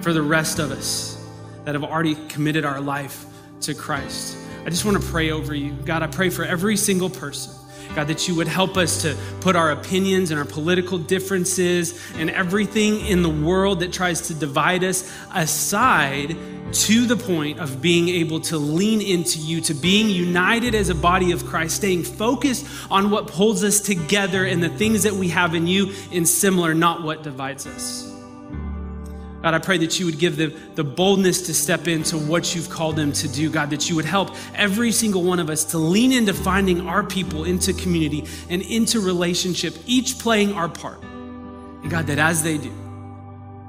For 0.00 0.12
the 0.12 0.22
rest 0.22 0.60
of 0.60 0.70
us 0.70 1.20
that 1.64 1.74
have 1.74 1.82
already 1.82 2.14
committed 2.28 2.64
our 2.64 2.80
life 2.80 3.26
to 3.62 3.74
Christ, 3.74 4.36
I 4.64 4.70
just 4.70 4.84
want 4.84 5.02
to 5.02 5.08
pray 5.08 5.32
over 5.32 5.56
you. 5.56 5.72
God, 5.72 6.04
I 6.04 6.06
pray 6.06 6.30
for 6.30 6.44
every 6.44 6.76
single 6.76 7.10
person 7.10 7.52
God, 7.94 8.08
that 8.08 8.26
you 8.26 8.34
would 8.36 8.48
help 8.48 8.76
us 8.76 9.02
to 9.02 9.16
put 9.40 9.54
our 9.54 9.70
opinions 9.70 10.30
and 10.30 10.38
our 10.38 10.46
political 10.46 10.96
differences 10.96 12.00
and 12.14 12.30
everything 12.30 13.04
in 13.04 13.22
the 13.22 13.28
world 13.28 13.80
that 13.80 13.92
tries 13.92 14.28
to 14.28 14.34
divide 14.34 14.82
us 14.82 15.12
aside 15.34 16.36
to 16.72 17.06
the 17.06 17.16
point 17.16 17.60
of 17.60 17.82
being 17.82 18.08
able 18.08 18.40
to 18.40 18.58
lean 18.58 19.00
into 19.00 19.38
you, 19.38 19.60
to 19.62 19.74
being 19.74 20.08
united 20.08 20.74
as 20.74 20.88
a 20.88 20.94
body 20.94 21.32
of 21.32 21.44
Christ, 21.46 21.76
staying 21.76 22.04
focused 22.04 22.66
on 22.90 23.10
what 23.10 23.30
holds 23.30 23.62
us 23.62 23.80
together 23.80 24.44
and 24.44 24.62
the 24.62 24.68
things 24.70 25.02
that 25.02 25.12
we 25.12 25.28
have 25.28 25.54
in 25.54 25.66
you 25.66 25.92
in 26.10 26.24
similar, 26.24 26.74
not 26.74 27.02
what 27.02 27.22
divides 27.22 27.66
us. 27.66 28.08
God, 29.42 29.54
I 29.54 29.58
pray 29.58 29.78
that 29.78 29.98
you 29.98 30.06
would 30.06 30.20
give 30.20 30.36
them 30.36 30.54
the 30.76 30.84
boldness 30.84 31.42
to 31.46 31.54
step 31.54 31.88
into 31.88 32.16
what 32.16 32.54
you've 32.54 32.70
called 32.70 32.94
them 32.94 33.12
to 33.12 33.26
do. 33.26 33.50
God, 33.50 33.70
that 33.70 33.90
you 33.90 33.96
would 33.96 34.04
help 34.04 34.30
every 34.54 34.92
single 34.92 35.24
one 35.24 35.40
of 35.40 35.50
us 35.50 35.64
to 35.66 35.78
lean 35.78 36.12
into 36.12 36.32
finding 36.32 36.86
our 36.86 37.02
people 37.02 37.42
into 37.44 37.72
community 37.72 38.24
and 38.48 38.62
into 38.62 39.00
relationship, 39.00 39.74
each 39.84 40.20
playing 40.20 40.52
our 40.52 40.68
part. 40.68 41.02
And 41.02 41.90
God, 41.90 42.06
that 42.06 42.20
as 42.20 42.44
they 42.44 42.56
do, 42.56 42.72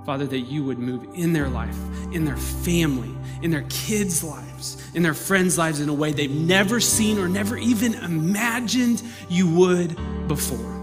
Father, 0.06 0.26
that 0.28 0.40
you 0.40 0.64
would 0.66 0.80
move 0.80 1.08
in 1.14 1.32
their 1.32 1.48
life, 1.48 1.78
in 2.12 2.26
their 2.26 2.38
family, 2.38 3.14
in 3.42 3.52
their 3.52 3.66
kids' 3.70 4.24
lives, 4.24 4.92
in 4.94 5.02
their 5.02 5.14
friends' 5.14 5.58
lives 5.58 5.80
in 5.80 5.88
a 5.88 5.94
way 5.94 6.12
they've 6.12 6.30
never 6.30 6.80
seen 6.80 7.20
or 7.20 7.30
never 7.30 7.58
even 7.58 7.94
imagined 7.96 9.02
you 9.30 9.50
would 9.56 9.96
before. 10.28 10.74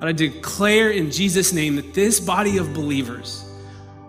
And 0.00 0.08
I 0.08 0.12
declare 0.12 0.90
in 0.90 1.10
Jesus' 1.10 1.52
name 1.52 1.76
that 1.76 1.92
this 1.92 2.20
body 2.20 2.56
of 2.56 2.72
believers 2.72 3.44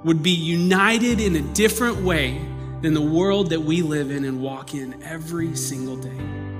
would 0.06 0.24
be 0.24 0.32
united 0.32 1.20
in 1.20 1.36
a 1.36 1.42
different 1.54 1.98
way 1.98 2.46
than 2.82 2.94
the 2.94 3.02
world 3.02 3.50
that 3.50 3.60
we 3.60 3.82
live 3.82 4.10
in 4.10 4.24
and 4.24 4.42
walk 4.42 4.74
in 4.74 5.04
every 5.04 5.56
single 5.56 5.98
day. 5.98 6.51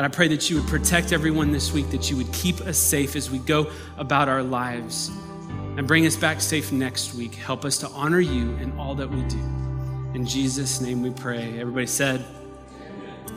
And 0.00 0.06
I 0.06 0.16
pray 0.16 0.28
that 0.28 0.48
you 0.48 0.56
would 0.56 0.66
protect 0.66 1.12
everyone 1.12 1.52
this 1.52 1.74
week, 1.74 1.90
that 1.90 2.10
you 2.10 2.16
would 2.16 2.32
keep 2.32 2.62
us 2.62 2.78
safe 2.78 3.16
as 3.16 3.30
we 3.30 3.38
go 3.38 3.70
about 3.98 4.30
our 4.30 4.42
lives 4.42 5.10
and 5.76 5.86
bring 5.86 6.06
us 6.06 6.16
back 6.16 6.40
safe 6.40 6.72
next 6.72 7.12
week. 7.12 7.34
Help 7.34 7.66
us 7.66 7.76
to 7.80 7.88
honor 7.88 8.18
you 8.18 8.52
in 8.52 8.72
all 8.78 8.94
that 8.94 9.10
we 9.10 9.20
do. 9.24 9.36
In 10.14 10.24
Jesus' 10.24 10.80
name 10.80 11.02
we 11.02 11.10
pray. 11.10 11.60
Everybody 11.60 11.86
said, 11.86 12.24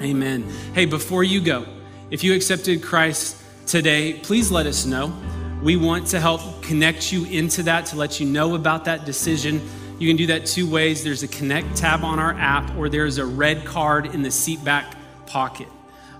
Amen. 0.02 0.50
Hey, 0.74 0.86
before 0.86 1.26
you 1.26 1.42
go, 1.42 1.66
if 2.10 2.24
you 2.24 2.34
accepted 2.34 2.82
Christ 2.82 3.36
today, 3.68 4.14
please 4.24 4.50
let 4.50 4.66
us 4.66 4.86
know. 4.86 5.14
We 5.62 5.76
want 5.76 6.08
to 6.08 6.20
help 6.22 6.64
connect 6.64 7.12
you 7.12 7.26
into 7.26 7.64
that, 7.64 7.88
to 7.88 7.98
let 7.98 8.22
you 8.22 8.26
know 8.26 8.56
about 8.56 8.86
that 8.86 9.04
decision. 9.04 9.60
You 10.00 10.08
can 10.08 10.16
do 10.16 10.28
that 10.28 10.46
two 10.46 10.72
ways 10.72 11.04
there's 11.04 11.24
a 11.24 11.28
connect 11.28 11.76
tab 11.76 12.06
on 12.06 12.20
our 12.20 12.36
app, 12.36 12.74
or 12.78 12.88
there's 12.88 13.18
a 13.18 13.26
red 13.26 13.66
card 13.66 14.06
in 14.16 14.22
the 14.22 14.32
seat 14.32 14.64
back 14.64 14.96
pocket. 15.26 15.68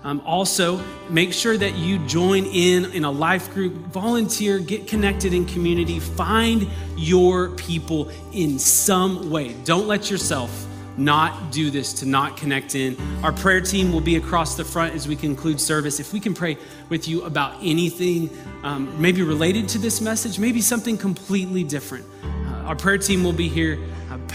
Um, 0.04 0.20
also, 0.26 0.82
make 1.08 1.32
sure 1.32 1.56
that 1.56 1.76
you 1.76 1.98
join 2.06 2.44
in 2.44 2.92
in 2.92 3.04
a 3.04 3.10
life 3.10 3.52
group, 3.54 3.72
volunteer, 3.72 4.58
get 4.58 4.86
connected 4.86 5.32
in 5.32 5.46
community, 5.46 5.98
find 5.98 6.68
your 6.94 7.48
people 7.50 8.10
in 8.32 8.58
some 8.58 9.30
way. 9.30 9.54
Don't 9.64 9.88
let 9.88 10.10
yourself 10.10 10.66
not 10.96 11.50
do 11.50 11.70
this, 11.70 11.92
to 11.94 12.06
not 12.06 12.36
connect 12.36 12.74
in. 12.74 12.96
Our 13.24 13.32
prayer 13.32 13.60
team 13.60 13.92
will 13.92 14.02
be 14.02 14.16
across 14.16 14.56
the 14.56 14.64
front 14.64 14.94
as 14.94 15.08
we 15.08 15.16
conclude 15.16 15.58
service. 15.58 15.98
If 15.98 16.12
we 16.12 16.20
can 16.20 16.34
pray 16.34 16.58
with 16.88 17.08
you 17.08 17.24
about 17.24 17.56
anything, 17.62 18.30
um, 18.62 19.00
maybe 19.00 19.22
related 19.22 19.68
to 19.70 19.78
this 19.78 20.00
message, 20.00 20.38
maybe 20.38 20.60
something 20.60 20.96
completely 20.96 21.64
different, 21.64 22.04
uh, 22.22 22.68
our 22.68 22.76
prayer 22.76 22.98
team 22.98 23.24
will 23.24 23.32
be 23.32 23.48
here. 23.48 23.78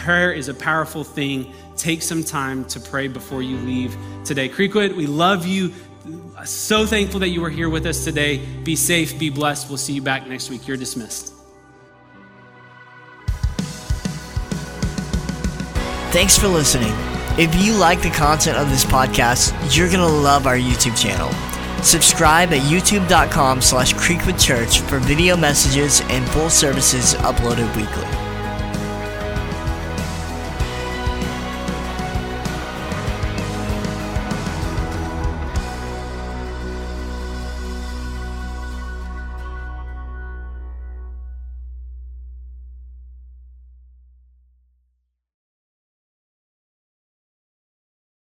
Prayer 0.04 0.32
is 0.32 0.48
a 0.48 0.54
powerful 0.54 1.04
thing. 1.04 1.54
Take 1.76 2.02
some 2.02 2.24
time 2.24 2.66
to 2.66 2.80
pray 2.80 3.08
before 3.08 3.42
you 3.42 3.58
leave 3.58 3.96
today. 4.24 4.50
Creekwood, 4.50 4.96
we 4.96 5.08
love 5.08 5.46
you. 5.46 5.74
So 6.46 6.86
thankful 6.86 7.20
that 7.20 7.30
you 7.30 7.42
were 7.42 7.50
here 7.50 7.70
with 7.70 7.86
us 7.86 8.04
today. 8.06 8.38
Be 8.64 8.76
safe, 8.76 9.20
be 9.20 9.30
blessed. 9.30 9.68
We'll 9.68 9.78
see 9.78 9.94
you 9.94 10.02
back 10.02 10.26
next 10.28 10.50
week. 10.50 10.68
You're 10.68 10.78
dismissed. 10.78 11.34
Thanks 16.12 16.38
for 16.38 16.48
listening. 16.48 16.94
If 17.38 17.54
you 17.64 17.74
like 17.74 18.02
the 18.02 18.10
content 18.10 18.58
of 18.58 18.70
this 18.70 18.84
podcast, 18.84 19.54
you're 19.76 19.88
going 19.88 20.00
to 20.00 20.06
love 20.08 20.48
our 20.48 20.58
YouTube 20.58 21.00
channel. 21.00 21.32
Subscribe 21.84 22.50
at 22.52 22.62
youtube.com 22.62 23.62
slash 23.62 23.94
Creekwood 23.94 24.44
Church 24.44 24.80
for 24.82 25.00
video 25.00 25.38
messages 25.38 26.02
and 26.10 26.28
full 26.30 26.50
services 26.50 27.14
uploaded 27.16 27.74
weekly. 27.78 28.19